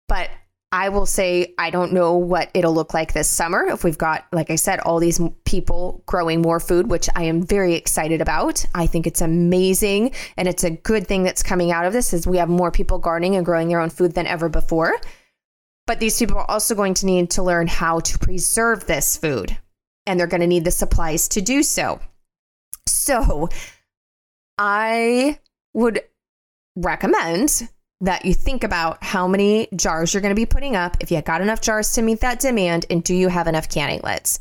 But 0.07 0.31
I 0.71 0.89
will 0.89 1.07
say, 1.07 1.55
I 1.57 1.71
don't 1.71 1.93
know 1.93 2.15
what 2.15 2.51
it'll 2.53 2.73
look 2.73 2.93
like 2.93 3.13
this 3.13 3.27
summer 3.27 3.65
if 3.65 3.83
we've 3.83 3.97
got, 3.97 4.25
like 4.31 4.51
I 4.51 4.55
said, 4.55 4.79
all 4.81 4.99
these 4.99 5.19
people 5.43 6.03
growing 6.05 6.43
more 6.43 6.59
food, 6.59 6.91
which 6.91 7.09
I 7.15 7.23
am 7.23 7.41
very 7.41 7.73
excited 7.73 8.21
about. 8.21 8.63
I 8.75 8.85
think 8.85 9.07
it's 9.07 9.21
amazing. 9.21 10.13
And 10.37 10.47
it's 10.47 10.63
a 10.63 10.69
good 10.69 11.07
thing 11.07 11.23
that's 11.23 11.41
coming 11.41 11.71
out 11.71 11.85
of 11.85 11.93
this 11.93 12.13
is 12.13 12.27
we 12.27 12.37
have 12.37 12.49
more 12.49 12.69
people 12.69 12.99
gardening 12.99 13.35
and 13.35 13.45
growing 13.45 13.67
their 13.67 13.79
own 13.79 13.89
food 13.89 14.13
than 14.13 14.27
ever 14.27 14.47
before. 14.47 14.93
But 15.87 15.99
these 15.99 16.19
people 16.19 16.37
are 16.37 16.51
also 16.51 16.75
going 16.75 16.93
to 16.95 17.07
need 17.07 17.31
to 17.31 17.41
learn 17.41 17.65
how 17.65 18.01
to 18.01 18.19
preserve 18.19 18.85
this 18.85 19.17
food 19.17 19.57
and 20.05 20.19
they're 20.19 20.27
going 20.27 20.41
to 20.41 20.47
need 20.47 20.65
the 20.65 20.71
supplies 20.71 21.27
to 21.29 21.41
do 21.41 21.63
so. 21.63 21.99
So 22.85 23.49
I 24.59 25.39
would 25.73 26.03
recommend 26.75 27.69
that 28.01 28.25
you 28.25 28.33
think 28.33 28.63
about 28.63 29.03
how 29.03 29.27
many 29.27 29.67
jars 29.75 30.13
you're 30.13 30.21
going 30.21 30.35
to 30.35 30.39
be 30.39 30.45
putting 30.45 30.75
up, 30.75 30.97
if 30.99 31.11
you 31.11 31.21
got 31.21 31.41
enough 31.41 31.61
jars 31.61 31.93
to 31.93 32.01
meet 32.01 32.21
that 32.21 32.39
demand, 32.39 32.85
and 32.89 33.03
do 33.03 33.13
you 33.13 33.27
have 33.27 33.47
enough 33.47 33.69
canning 33.69 33.99
lids? 34.03 34.39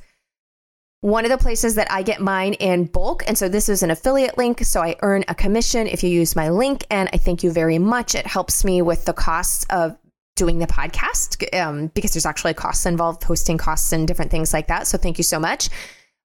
One 1.01 1.25
of 1.25 1.31
the 1.31 1.39
places 1.39 1.77
that 1.77 1.91
I 1.93 2.03
get 2.03 2.21
mine 2.21 2.55
in 2.55 2.87
bulk, 2.87 3.23
and 3.27 3.39
so 3.39 3.49
this 3.49 3.69
is 3.69 3.83
an 3.83 3.91
affiliate 3.91 4.37
link, 4.37 4.65
so 4.65 4.81
I 4.81 4.97
earn 5.03 5.25
a 5.29 5.35
commission 5.35 5.87
if 5.87 6.03
you 6.03 6.11
use 6.11 6.35
my 6.35 6.51
link, 6.51 6.85
and 6.91 7.09
I 7.13 7.19
thank 7.19 7.43
you 7.43 7.53
very 7.53 7.79
much. 7.79 8.15
It 8.15 8.27
helps 8.27 8.65
me 8.65 8.83
with 8.83 9.05
the 9.05 9.13
costs 9.13 9.65
of 9.71 9.97
doing 10.35 10.59
the 10.59 10.67
podcast 10.67 11.53
um, 11.61 11.89
because 11.95 12.15
there's 12.15 12.27
actually 12.27 12.55
costs 12.55 12.87
involved, 12.87 13.25
hosting 13.25 13.59
costs 13.59 13.93
and 13.93 14.07
different 14.07 14.31
things 14.31 14.53
like 14.53 14.69
that. 14.69 14.87
So 14.87 14.97
thank 14.97 15.19
you 15.19 15.25
so 15.25 15.39
much. 15.39 15.69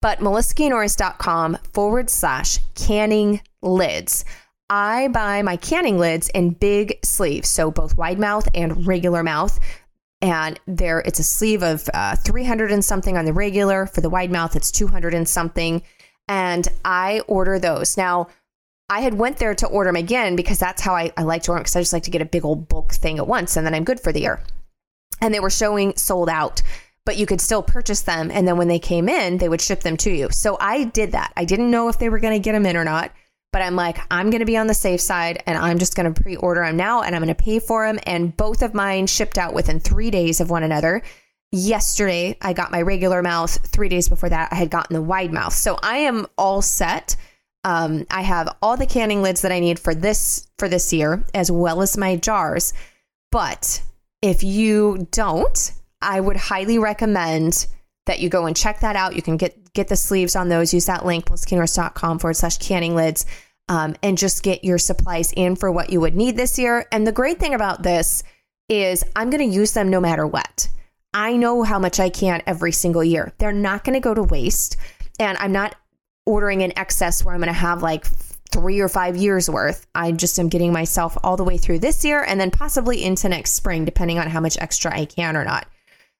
But 0.02 0.18
melissaknorris.com 0.18 1.58
forward 1.72 2.10
slash 2.10 2.58
canning 2.74 3.40
lids. 3.62 4.26
I 4.76 5.06
buy 5.06 5.40
my 5.42 5.56
canning 5.56 6.00
lids 6.00 6.30
in 6.30 6.50
big 6.50 6.98
sleeves, 7.04 7.48
so 7.48 7.70
both 7.70 7.96
wide 7.96 8.18
mouth 8.18 8.48
and 8.54 8.84
regular 8.88 9.22
mouth. 9.22 9.60
And 10.20 10.58
there, 10.66 10.98
it's 10.98 11.20
a 11.20 11.22
sleeve 11.22 11.62
of 11.62 11.88
uh, 11.94 12.16
300 12.16 12.72
and 12.72 12.84
something 12.84 13.16
on 13.16 13.24
the 13.24 13.32
regular. 13.32 13.86
For 13.86 14.00
the 14.00 14.10
wide 14.10 14.32
mouth, 14.32 14.56
it's 14.56 14.72
200 14.72 15.14
and 15.14 15.28
something. 15.28 15.80
And 16.26 16.66
I 16.84 17.20
order 17.28 17.60
those. 17.60 17.96
Now, 17.96 18.26
I 18.88 19.02
had 19.02 19.14
went 19.14 19.36
there 19.36 19.54
to 19.54 19.68
order 19.68 19.90
them 19.90 19.96
again 19.96 20.34
because 20.34 20.58
that's 20.58 20.82
how 20.82 20.96
I, 20.96 21.12
I 21.16 21.22
like 21.22 21.44
to 21.44 21.52
order 21.52 21.62
because 21.62 21.76
I 21.76 21.80
just 21.80 21.92
like 21.92 22.02
to 22.02 22.10
get 22.10 22.22
a 22.22 22.26
big 22.26 22.44
old 22.44 22.68
bulk 22.68 22.94
thing 22.94 23.18
at 23.18 23.28
once 23.28 23.56
and 23.56 23.64
then 23.64 23.74
I'm 23.74 23.84
good 23.84 24.00
for 24.00 24.10
the 24.10 24.22
year. 24.22 24.42
And 25.20 25.32
they 25.32 25.38
were 25.38 25.50
showing 25.50 25.96
sold 25.96 26.28
out, 26.28 26.62
but 27.06 27.16
you 27.16 27.26
could 27.26 27.40
still 27.40 27.62
purchase 27.62 28.00
them. 28.00 28.28
And 28.32 28.48
then 28.48 28.56
when 28.56 28.66
they 28.66 28.80
came 28.80 29.08
in, 29.08 29.38
they 29.38 29.48
would 29.48 29.60
ship 29.60 29.82
them 29.82 29.96
to 29.98 30.10
you. 30.10 30.30
So 30.32 30.56
I 30.60 30.82
did 30.82 31.12
that. 31.12 31.32
I 31.36 31.44
didn't 31.44 31.70
know 31.70 31.88
if 31.88 32.00
they 32.00 32.08
were 32.08 32.18
going 32.18 32.34
to 32.34 32.44
get 32.44 32.54
them 32.54 32.66
in 32.66 32.76
or 32.76 32.84
not, 32.84 33.12
but 33.54 33.62
I'm 33.62 33.76
like, 33.76 33.98
I'm 34.10 34.30
going 34.30 34.40
to 34.40 34.46
be 34.46 34.56
on 34.56 34.66
the 34.66 34.74
safe 34.74 35.00
side 35.00 35.40
and 35.46 35.56
I'm 35.56 35.78
just 35.78 35.94
going 35.94 36.12
to 36.12 36.20
pre 36.20 36.34
order 36.34 36.62
them 36.62 36.76
now 36.76 37.02
and 37.02 37.14
I'm 37.14 37.22
going 37.22 37.32
to 37.32 37.40
pay 37.40 37.60
for 37.60 37.86
them. 37.86 38.00
And 38.04 38.36
both 38.36 38.62
of 38.62 38.74
mine 38.74 39.06
shipped 39.06 39.38
out 39.38 39.54
within 39.54 39.78
three 39.78 40.10
days 40.10 40.40
of 40.40 40.50
one 40.50 40.64
another. 40.64 41.02
Yesterday, 41.52 42.36
I 42.42 42.52
got 42.52 42.72
my 42.72 42.82
regular 42.82 43.22
mouth. 43.22 43.56
Three 43.68 43.88
days 43.88 44.08
before 44.08 44.28
that, 44.28 44.52
I 44.52 44.56
had 44.56 44.70
gotten 44.70 44.94
the 44.94 45.02
wide 45.02 45.32
mouth. 45.32 45.52
So 45.52 45.78
I 45.84 45.98
am 45.98 46.26
all 46.36 46.62
set 46.62 47.14
um, 47.64 48.06
I 48.10 48.22
have 48.22 48.54
all 48.60 48.76
the 48.76 48.86
canning 48.86 49.22
lids 49.22 49.42
that 49.42 49.52
I 49.52 49.60
need 49.60 49.78
for 49.78 49.94
this 49.94 50.48
for 50.58 50.68
this 50.68 50.92
year, 50.92 51.24
as 51.32 51.50
well 51.50 51.80
as 51.80 51.96
my 51.96 52.16
jars. 52.16 52.74
But 53.32 53.82
if 54.20 54.44
you 54.44 55.08
don't, 55.12 55.72
I 56.02 56.20
would 56.20 56.36
highly 56.36 56.78
recommend 56.78 57.66
that 58.06 58.20
you 58.20 58.28
go 58.28 58.46
and 58.46 58.54
check 58.54 58.80
that 58.80 58.96
out. 58.96 59.16
You 59.16 59.22
can 59.22 59.38
get 59.38 59.63
get 59.74 59.88
the 59.88 59.96
sleeves 59.96 60.36
on 60.36 60.48
those. 60.48 60.72
Use 60.72 60.86
that 60.86 61.04
link, 61.04 61.26
melissaknorris.com 61.26 62.18
forward 62.18 62.34
slash 62.34 62.58
canning 62.58 62.94
lids, 62.94 63.26
um, 63.68 63.94
and 64.02 64.16
just 64.16 64.42
get 64.42 64.64
your 64.64 64.78
supplies 64.78 65.32
in 65.36 65.56
for 65.56 65.70
what 65.70 65.90
you 65.90 66.00
would 66.00 66.16
need 66.16 66.36
this 66.36 66.58
year. 66.58 66.86
And 66.90 67.06
the 67.06 67.12
great 67.12 67.38
thing 67.38 67.54
about 67.54 67.82
this 67.82 68.22
is 68.68 69.04
I'm 69.14 69.30
going 69.30 69.48
to 69.48 69.56
use 69.56 69.72
them 69.72 69.90
no 69.90 70.00
matter 70.00 70.26
what. 70.26 70.68
I 71.12 71.36
know 71.36 71.62
how 71.62 71.78
much 71.78 72.00
I 72.00 72.08
can 72.08 72.42
every 72.46 72.72
single 72.72 73.04
year. 73.04 73.32
They're 73.38 73.52
not 73.52 73.84
going 73.84 73.94
to 73.94 74.00
go 74.00 74.14
to 74.14 74.22
waste. 74.22 74.76
And 75.20 75.38
I'm 75.38 75.52
not 75.52 75.76
ordering 76.26 76.62
in 76.62 76.76
excess 76.78 77.24
where 77.24 77.34
I'm 77.34 77.40
going 77.40 77.48
to 77.48 77.52
have 77.52 77.82
like 77.82 78.06
three 78.50 78.80
or 78.80 78.88
five 78.88 79.16
years 79.16 79.48
worth. 79.48 79.86
I 79.94 80.12
just 80.12 80.38
am 80.38 80.48
getting 80.48 80.72
myself 80.72 81.16
all 81.22 81.36
the 81.36 81.44
way 81.44 81.58
through 81.58 81.80
this 81.80 82.04
year 82.04 82.22
and 82.22 82.40
then 82.40 82.50
possibly 82.50 83.04
into 83.04 83.28
next 83.28 83.52
spring, 83.52 83.84
depending 83.84 84.18
on 84.18 84.28
how 84.28 84.40
much 84.40 84.58
extra 84.58 84.96
I 84.96 85.04
can 85.04 85.36
or 85.36 85.44
not. 85.44 85.66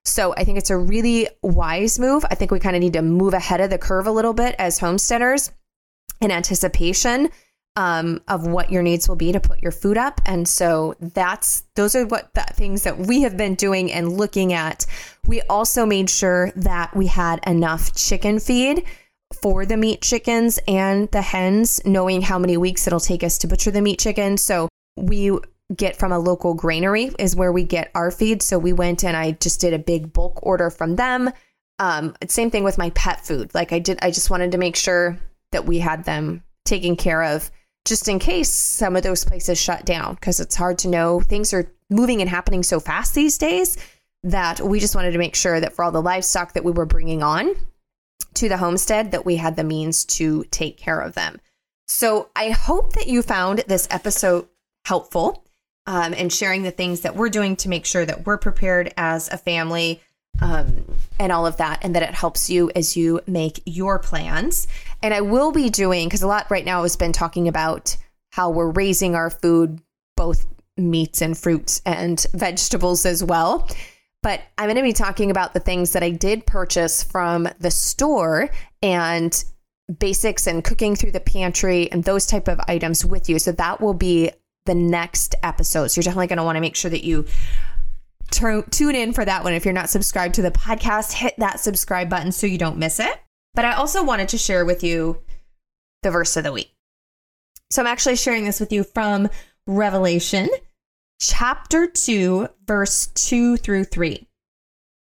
So 0.05 0.33
I 0.37 0.43
think 0.43 0.57
it's 0.57 0.69
a 0.69 0.77
really 0.77 1.27
wise 1.41 1.99
move. 1.99 2.23
I 2.29 2.35
think 2.35 2.51
we 2.51 2.59
kind 2.59 2.75
of 2.75 2.81
need 2.81 2.93
to 2.93 3.01
move 3.01 3.33
ahead 3.33 3.59
of 3.59 3.69
the 3.69 3.77
curve 3.77 4.07
a 4.07 4.11
little 4.11 4.33
bit 4.33 4.55
as 4.59 4.79
homesteaders 4.79 5.51
in 6.21 6.31
anticipation 6.31 7.29
um, 7.75 8.21
of 8.27 8.47
what 8.47 8.71
your 8.71 8.81
needs 8.81 9.09
will 9.09 9.15
be 9.15 9.31
to 9.31 9.39
put 9.39 9.61
your 9.61 9.71
food 9.71 9.97
up. 9.97 10.21
And 10.25 10.47
so 10.47 10.95
that's 10.99 11.63
those 11.75 11.95
are 11.95 12.05
what 12.05 12.33
the 12.33 12.45
things 12.53 12.83
that 12.83 12.97
we 12.97 13.21
have 13.21 13.35
been 13.35 13.55
doing 13.55 13.91
and 13.91 14.17
looking 14.17 14.53
at. 14.53 14.85
We 15.25 15.41
also 15.43 15.85
made 15.85 16.09
sure 16.09 16.51
that 16.55 16.95
we 16.95 17.07
had 17.07 17.45
enough 17.45 17.93
chicken 17.95 18.39
feed 18.39 18.85
for 19.41 19.65
the 19.65 19.75
meat 19.75 20.01
chickens 20.01 20.59
and 20.67 21.09
the 21.11 21.21
hens, 21.21 21.81
knowing 21.83 22.21
how 22.21 22.39
many 22.39 22.57
weeks 22.57 22.87
it'll 22.87 22.99
take 22.99 23.23
us 23.23 23.37
to 23.39 23.47
butcher 23.47 23.71
the 23.71 23.81
meat 23.81 23.99
chicken. 23.99 24.37
So 24.37 24.69
we 24.95 25.37
get 25.75 25.95
from 25.95 26.11
a 26.11 26.19
local 26.19 26.53
granary 26.53 27.11
is 27.17 27.35
where 27.35 27.51
we 27.51 27.63
get 27.63 27.91
our 27.95 28.11
feed. 28.11 28.41
So 28.41 28.59
we 28.59 28.73
went 28.73 29.03
and 29.03 29.17
I 29.17 29.31
just 29.31 29.61
did 29.61 29.73
a 29.73 29.79
big 29.79 30.13
bulk 30.13 30.39
order 30.43 30.69
from 30.69 30.95
them. 30.95 31.31
Um, 31.79 32.15
same 32.27 32.51
thing 32.51 32.63
with 32.63 32.77
my 32.77 32.91
pet 32.91 33.25
food. 33.25 33.53
Like 33.53 33.73
I 33.73 33.79
did, 33.79 33.99
I 34.01 34.11
just 34.11 34.29
wanted 34.29 34.51
to 34.51 34.57
make 34.57 34.75
sure 34.75 35.17
that 35.51 35.65
we 35.65 35.79
had 35.79 36.03
them 36.03 36.43
taken 36.65 36.95
care 36.95 37.23
of 37.23 37.49
just 37.83 38.07
in 38.07 38.19
case 38.19 38.49
some 38.49 38.95
of 38.95 39.03
those 39.03 39.25
places 39.25 39.59
shut 39.59 39.85
down 39.85 40.15
because 40.15 40.39
it's 40.39 40.55
hard 40.55 40.77
to 40.79 40.87
know. 40.87 41.19
Things 41.19 41.53
are 41.53 41.71
moving 41.89 42.21
and 42.21 42.29
happening 42.29 42.63
so 42.63 42.79
fast 42.79 43.13
these 43.13 43.37
days 43.37 43.77
that 44.23 44.59
we 44.59 44.79
just 44.79 44.95
wanted 44.95 45.11
to 45.11 45.19
make 45.19 45.35
sure 45.35 45.59
that 45.59 45.73
for 45.73 45.83
all 45.83 45.91
the 45.91 46.01
livestock 46.01 46.53
that 46.53 46.63
we 46.63 46.71
were 46.71 46.85
bringing 46.85 47.21
on, 47.21 47.55
to 48.35 48.49
the 48.49 48.57
homestead 48.57 49.11
that 49.11 49.25
we 49.25 49.37
had 49.37 49.55
the 49.55 49.63
means 49.63 50.05
to 50.05 50.43
take 50.45 50.77
care 50.77 50.99
of 50.99 51.15
them. 51.15 51.39
So 51.87 52.29
I 52.35 52.49
hope 52.49 52.93
that 52.93 53.07
you 53.07 53.21
found 53.21 53.63
this 53.67 53.87
episode 53.89 54.47
helpful 54.85 55.44
um, 55.87 56.13
and 56.13 56.31
sharing 56.31 56.63
the 56.63 56.71
things 56.71 57.01
that 57.01 57.15
we're 57.15 57.29
doing 57.29 57.55
to 57.57 57.69
make 57.69 57.85
sure 57.85 58.05
that 58.05 58.25
we're 58.25 58.37
prepared 58.37 58.93
as 58.97 59.29
a 59.29 59.37
family 59.37 60.01
um, 60.41 60.83
and 61.19 61.31
all 61.31 61.45
of 61.45 61.57
that, 61.57 61.79
and 61.81 61.95
that 61.95 62.03
it 62.03 62.13
helps 62.13 62.49
you 62.49 62.69
as 62.75 62.97
you 62.97 63.21
make 63.25 63.61
your 63.65 63.99
plans. 63.99 64.67
And 65.01 65.13
I 65.13 65.21
will 65.21 65.51
be 65.51 65.69
doing, 65.69 66.07
because 66.07 66.23
a 66.23 66.27
lot 66.27 66.51
right 66.51 66.65
now 66.65 66.83
has 66.83 66.97
been 66.97 67.13
talking 67.13 67.47
about 67.47 67.95
how 68.31 68.49
we're 68.49 68.71
raising 68.71 69.15
our 69.15 69.29
food 69.29 69.79
both 70.17 70.45
meats 70.77 71.21
and 71.21 71.37
fruits 71.37 71.81
and 71.85 72.25
vegetables 72.33 73.05
as 73.05 73.23
well. 73.23 73.69
But 74.21 74.41
I'm 74.57 74.65
going 74.65 74.75
to 74.75 74.81
be 74.81 74.91
talking 74.91 75.31
about 75.31 75.53
the 75.53 75.59
things 75.59 75.93
that 75.93 76.03
I 76.03 76.09
did 76.09 76.45
purchase 76.45 77.03
from 77.03 77.47
the 77.59 77.71
store 77.71 78.49
and 78.81 79.43
basics 79.99 80.47
and 80.47 80.63
cooking 80.63 80.95
through 80.95 81.11
the 81.11 81.19
pantry 81.19 81.91
and 81.91 82.03
those 82.03 82.25
type 82.25 82.47
of 82.47 82.59
items 82.67 83.05
with 83.05 83.29
you. 83.29 83.39
So 83.39 83.51
that 83.53 83.79
will 83.79 83.93
be 83.93 84.31
the 84.65 84.75
next 84.75 85.35
episode. 85.43 85.87
So 85.87 85.99
you're 85.99 86.03
definitely 86.03 86.27
going 86.27 86.37
to 86.37 86.43
want 86.43 86.55
to 86.55 86.61
make 86.61 86.75
sure 86.75 86.91
that 86.91 87.03
you 87.03 87.25
tune 88.31 88.95
in 88.95 89.13
for 89.13 89.23
that 89.23 89.43
one. 89.43 89.53
If 89.53 89.65
you're 89.65 89.73
not 89.73 89.89
subscribed 89.89 90.35
to 90.35 90.41
the 90.41 90.51
podcast, 90.51 91.13
hit 91.13 91.35
that 91.37 91.59
subscribe 91.59 92.09
button 92.09 92.31
so 92.31 92.47
you 92.47 92.57
don't 92.57 92.77
miss 92.77 92.99
it. 92.99 93.19
But 93.53 93.65
I 93.65 93.73
also 93.73 94.03
wanted 94.03 94.29
to 94.29 94.37
share 94.37 94.65
with 94.65 94.83
you 94.83 95.21
the 96.03 96.11
verse 96.11 96.35
of 96.35 96.43
the 96.43 96.51
week. 96.51 96.71
So 97.71 97.81
I'm 97.81 97.87
actually 97.87 98.15
sharing 98.15 98.45
this 98.45 98.59
with 98.59 98.71
you 98.71 98.83
from 98.83 99.29
Revelation 99.67 100.49
chapter 101.21 101.87
2, 101.87 102.47
verse 102.67 103.07
2 103.07 103.57
through 103.57 103.85
3. 103.85 104.27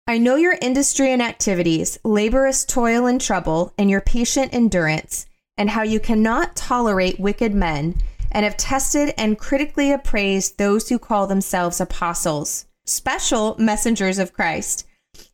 I 0.08 0.20
know 0.20 0.36
your 0.36 0.58
industry 0.62 1.12
and 1.12 1.22
activities, 1.22 1.98
laborious 2.04 2.64
toil 2.64 3.08
and 3.08 3.20
trouble, 3.20 3.74
and 3.78 3.90
your 3.90 4.02
patient 4.02 4.54
endurance, 4.54 5.26
and 5.58 5.70
how 5.72 5.82
you 5.82 6.00
cannot 6.00 6.56
tolerate 6.56 7.20
wicked 7.20 7.56
men, 7.56 7.96
and 8.36 8.44
have 8.44 8.58
tested 8.58 9.14
and 9.18 9.40
critically 9.40 9.94
appraised 9.94 10.58
those 10.58 10.90
who 10.90 11.00
call 11.00 11.26
themselves 11.26 11.80
apostles, 11.80 12.66
special 12.86 13.56
messengers 13.58 14.20
of 14.20 14.34
Christ, 14.34 14.86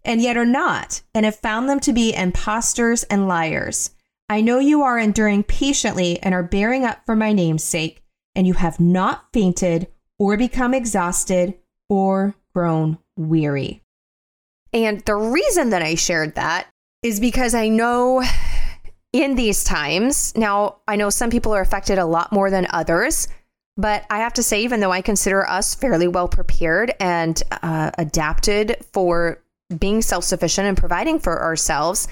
and 0.05 0.21
yet 0.21 0.37
are 0.37 0.45
not, 0.45 1.01
and 1.15 1.25
have 1.25 1.35
found 1.35 1.67
them 1.67 1.79
to 1.79 1.93
be 1.93 2.13
impostors 2.13 3.01
and 3.05 3.27
liars. 3.27 3.89
I 4.29 4.41
know 4.41 4.59
you 4.59 4.83
are 4.83 4.99
enduring 4.99 5.41
patiently 5.43 6.19
and 6.21 6.35
are 6.35 6.43
bearing 6.43 6.85
up 6.85 7.03
for 7.07 7.15
my 7.15 7.33
name's 7.33 7.63
sake, 7.63 8.03
and 8.35 8.45
you 8.45 8.53
have 8.53 8.79
not 8.79 9.25
fainted 9.33 9.87
or 10.19 10.37
become 10.37 10.75
exhausted 10.75 11.55
or 11.89 12.35
grown 12.53 12.99
weary. 13.17 13.81
And 14.73 15.01
the 15.01 15.15
reason 15.15 15.71
that 15.71 15.81
I 15.81 15.95
shared 15.95 16.35
that 16.35 16.67
is 17.01 17.19
because 17.19 17.55
I 17.55 17.67
know 17.67 18.23
in 19.13 19.35
these 19.35 19.63
times, 19.63 20.35
now 20.35 20.77
I 20.87 20.95
know 20.95 21.09
some 21.09 21.29
people 21.29 21.53
are 21.53 21.61
affected 21.61 21.97
a 21.97 22.05
lot 22.05 22.31
more 22.31 22.49
than 22.49 22.67
others, 22.69 23.27
but 23.77 24.05
I 24.09 24.19
have 24.19 24.33
to 24.33 24.43
say, 24.43 24.63
even 24.63 24.79
though 24.79 24.91
I 24.91 25.01
consider 25.01 25.47
us 25.47 25.75
fairly 25.75 26.07
well 26.07 26.27
prepared 26.27 26.93
and 26.99 27.41
uh, 27.61 27.91
adapted 27.97 28.77
for 28.93 29.41
being 29.79 30.01
self 30.01 30.23
sufficient 30.23 30.67
and 30.67 30.77
providing 30.77 31.19
for 31.19 31.41
ourselves, 31.41 32.07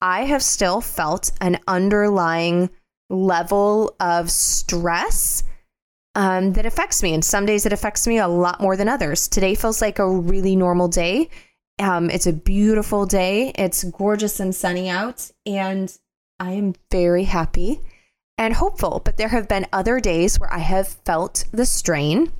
I 0.00 0.24
have 0.24 0.42
still 0.42 0.80
felt 0.80 1.30
an 1.40 1.58
underlying 1.68 2.70
level 3.10 3.94
of 4.00 4.30
stress 4.30 5.42
um, 6.14 6.52
that 6.54 6.66
affects 6.66 7.02
me. 7.02 7.14
And 7.14 7.24
some 7.24 7.46
days 7.46 7.66
it 7.66 7.72
affects 7.72 8.06
me 8.06 8.18
a 8.18 8.28
lot 8.28 8.60
more 8.60 8.76
than 8.76 8.88
others. 8.88 9.28
Today 9.28 9.54
feels 9.54 9.82
like 9.82 9.98
a 9.98 10.08
really 10.08 10.56
normal 10.56 10.88
day. 10.88 11.28
Um, 11.78 12.10
it's 12.10 12.26
a 12.26 12.32
beautiful 12.32 13.06
day. 13.06 13.52
It's 13.56 13.84
gorgeous 13.84 14.40
and 14.40 14.54
sunny 14.54 14.88
out. 14.88 15.30
And 15.46 15.96
I 16.40 16.52
am 16.52 16.74
very 16.90 17.24
happy 17.24 17.80
and 18.38 18.54
hopeful. 18.54 19.02
But 19.04 19.18
there 19.18 19.28
have 19.28 19.46
been 19.46 19.66
other 19.72 20.00
days 20.00 20.40
where 20.40 20.52
I 20.52 20.58
have 20.58 20.88
felt 20.88 21.44
the 21.52 21.66
strain 21.66 22.32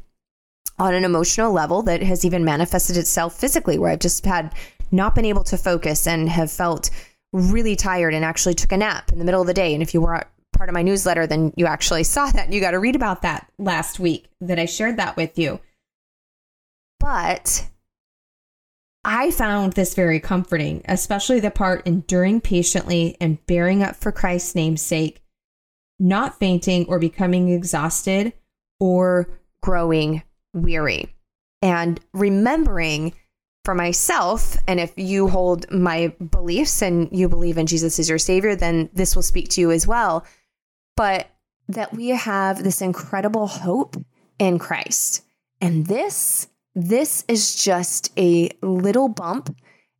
on 0.78 0.94
an 0.94 1.04
emotional 1.04 1.52
level 1.52 1.82
that 1.82 2.02
has 2.02 2.24
even 2.24 2.44
manifested 2.44 2.96
itself 2.96 3.38
physically, 3.38 3.78
where 3.78 3.92
I've 3.92 4.00
just 4.00 4.24
had 4.24 4.54
not 4.90 5.14
been 5.14 5.26
able 5.26 5.44
to 5.44 5.58
focus 5.58 6.06
and 6.06 6.28
have 6.30 6.50
felt 6.50 6.90
really 7.32 7.76
tired 7.76 8.14
and 8.14 8.24
actually 8.24 8.54
took 8.54 8.72
a 8.72 8.76
nap 8.78 9.12
in 9.12 9.18
the 9.18 9.24
middle 9.24 9.42
of 9.42 9.46
the 9.46 9.54
day. 9.54 9.74
And 9.74 9.82
if 9.82 9.92
you 9.92 10.00
were 10.00 10.24
part 10.56 10.70
of 10.70 10.74
my 10.74 10.82
newsletter, 10.82 11.26
then 11.26 11.52
you 11.56 11.66
actually 11.66 12.04
saw 12.14 12.30
that. 12.30 12.50
You 12.50 12.60
got 12.60 12.70
to 12.70 12.78
read 12.78 12.96
about 12.96 13.22
that 13.22 13.46
last 13.58 14.00
week 14.00 14.26
that 14.40 14.58
I 14.58 14.64
shared 14.64 14.96
that 14.96 15.16
with 15.16 15.38
you. 15.38 15.60
But 16.98 17.69
I 19.12 19.32
found 19.32 19.72
this 19.72 19.94
very 19.94 20.20
comforting, 20.20 20.82
especially 20.86 21.40
the 21.40 21.50
part 21.50 21.84
enduring 21.86 22.42
patiently 22.42 23.16
and 23.20 23.44
bearing 23.46 23.82
up 23.82 23.96
for 23.96 24.12
Christ's 24.12 24.54
name's 24.54 24.82
sake, 24.82 25.20
not 25.98 26.38
fainting 26.38 26.86
or 26.86 27.00
becoming 27.00 27.48
exhausted 27.48 28.32
or 28.78 29.28
growing 29.62 30.22
weary. 30.54 31.12
And 31.60 31.98
remembering 32.14 33.14
for 33.64 33.74
myself, 33.74 34.56
and 34.68 34.78
if 34.78 34.92
you 34.96 35.28
hold 35.28 35.70
my 35.72 36.14
beliefs 36.30 36.80
and 36.80 37.08
you 37.10 37.28
believe 37.28 37.58
in 37.58 37.66
Jesus 37.66 37.98
as 37.98 38.08
your 38.08 38.18
savior, 38.18 38.54
then 38.54 38.90
this 38.92 39.16
will 39.16 39.22
speak 39.22 39.48
to 39.50 39.60
you 39.60 39.72
as 39.72 39.86
well 39.88 40.24
but 41.00 41.30
that 41.66 41.94
we 41.94 42.08
have 42.08 42.62
this 42.62 42.82
incredible 42.82 43.46
hope 43.46 43.96
in 44.38 44.58
Christ. 44.58 45.24
And 45.58 45.86
this 45.86 46.46
this 46.74 47.24
is 47.26 47.56
just 47.62 48.12
a 48.18 48.50
little 48.62 49.08
bump 49.08 49.56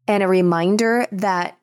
and 0.06 0.22
a 0.22 0.28
reminder 0.28 1.06
that 1.12 1.58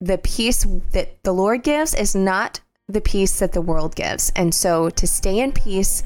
the 0.00 0.18
peace 0.18 0.66
that 0.92 1.22
the 1.24 1.32
Lord 1.32 1.62
gives 1.62 1.94
is 1.94 2.14
not 2.14 2.60
the 2.88 3.00
peace 3.00 3.38
that 3.40 3.52
the 3.52 3.60
world 3.60 3.94
gives. 3.94 4.32
And 4.36 4.54
so 4.54 4.88
to 4.90 5.06
stay 5.06 5.40
in 5.40 5.52
peace 5.52 6.02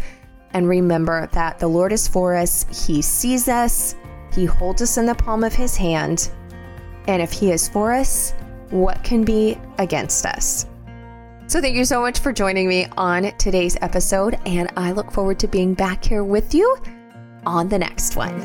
and 0.52 0.68
remember 0.68 1.28
that 1.32 1.58
the 1.58 1.68
Lord 1.68 1.92
is 1.92 2.08
for 2.08 2.34
us, 2.34 2.86
He 2.86 3.02
sees 3.02 3.48
us, 3.48 3.94
He 4.32 4.44
holds 4.44 4.82
us 4.82 4.98
in 4.98 5.06
the 5.06 5.14
palm 5.14 5.44
of 5.44 5.54
His 5.54 5.76
hand. 5.76 6.30
And 7.06 7.22
if 7.22 7.32
He 7.32 7.52
is 7.52 7.68
for 7.68 7.92
us, 7.92 8.32
what 8.70 9.04
can 9.04 9.24
be 9.24 9.58
against 9.78 10.26
us? 10.26 10.66
So, 11.46 11.60
thank 11.60 11.76
you 11.76 11.84
so 11.84 12.00
much 12.00 12.20
for 12.20 12.32
joining 12.32 12.66
me 12.66 12.86
on 12.96 13.36
today's 13.36 13.76
episode, 13.82 14.38
and 14.46 14.72
I 14.76 14.92
look 14.92 15.10
forward 15.10 15.38
to 15.40 15.48
being 15.48 15.74
back 15.74 16.02
here 16.02 16.24
with 16.24 16.54
you 16.54 16.76
on 17.46 17.68
the 17.68 17.78
next 17.78 18.16
one. 18.16 18.40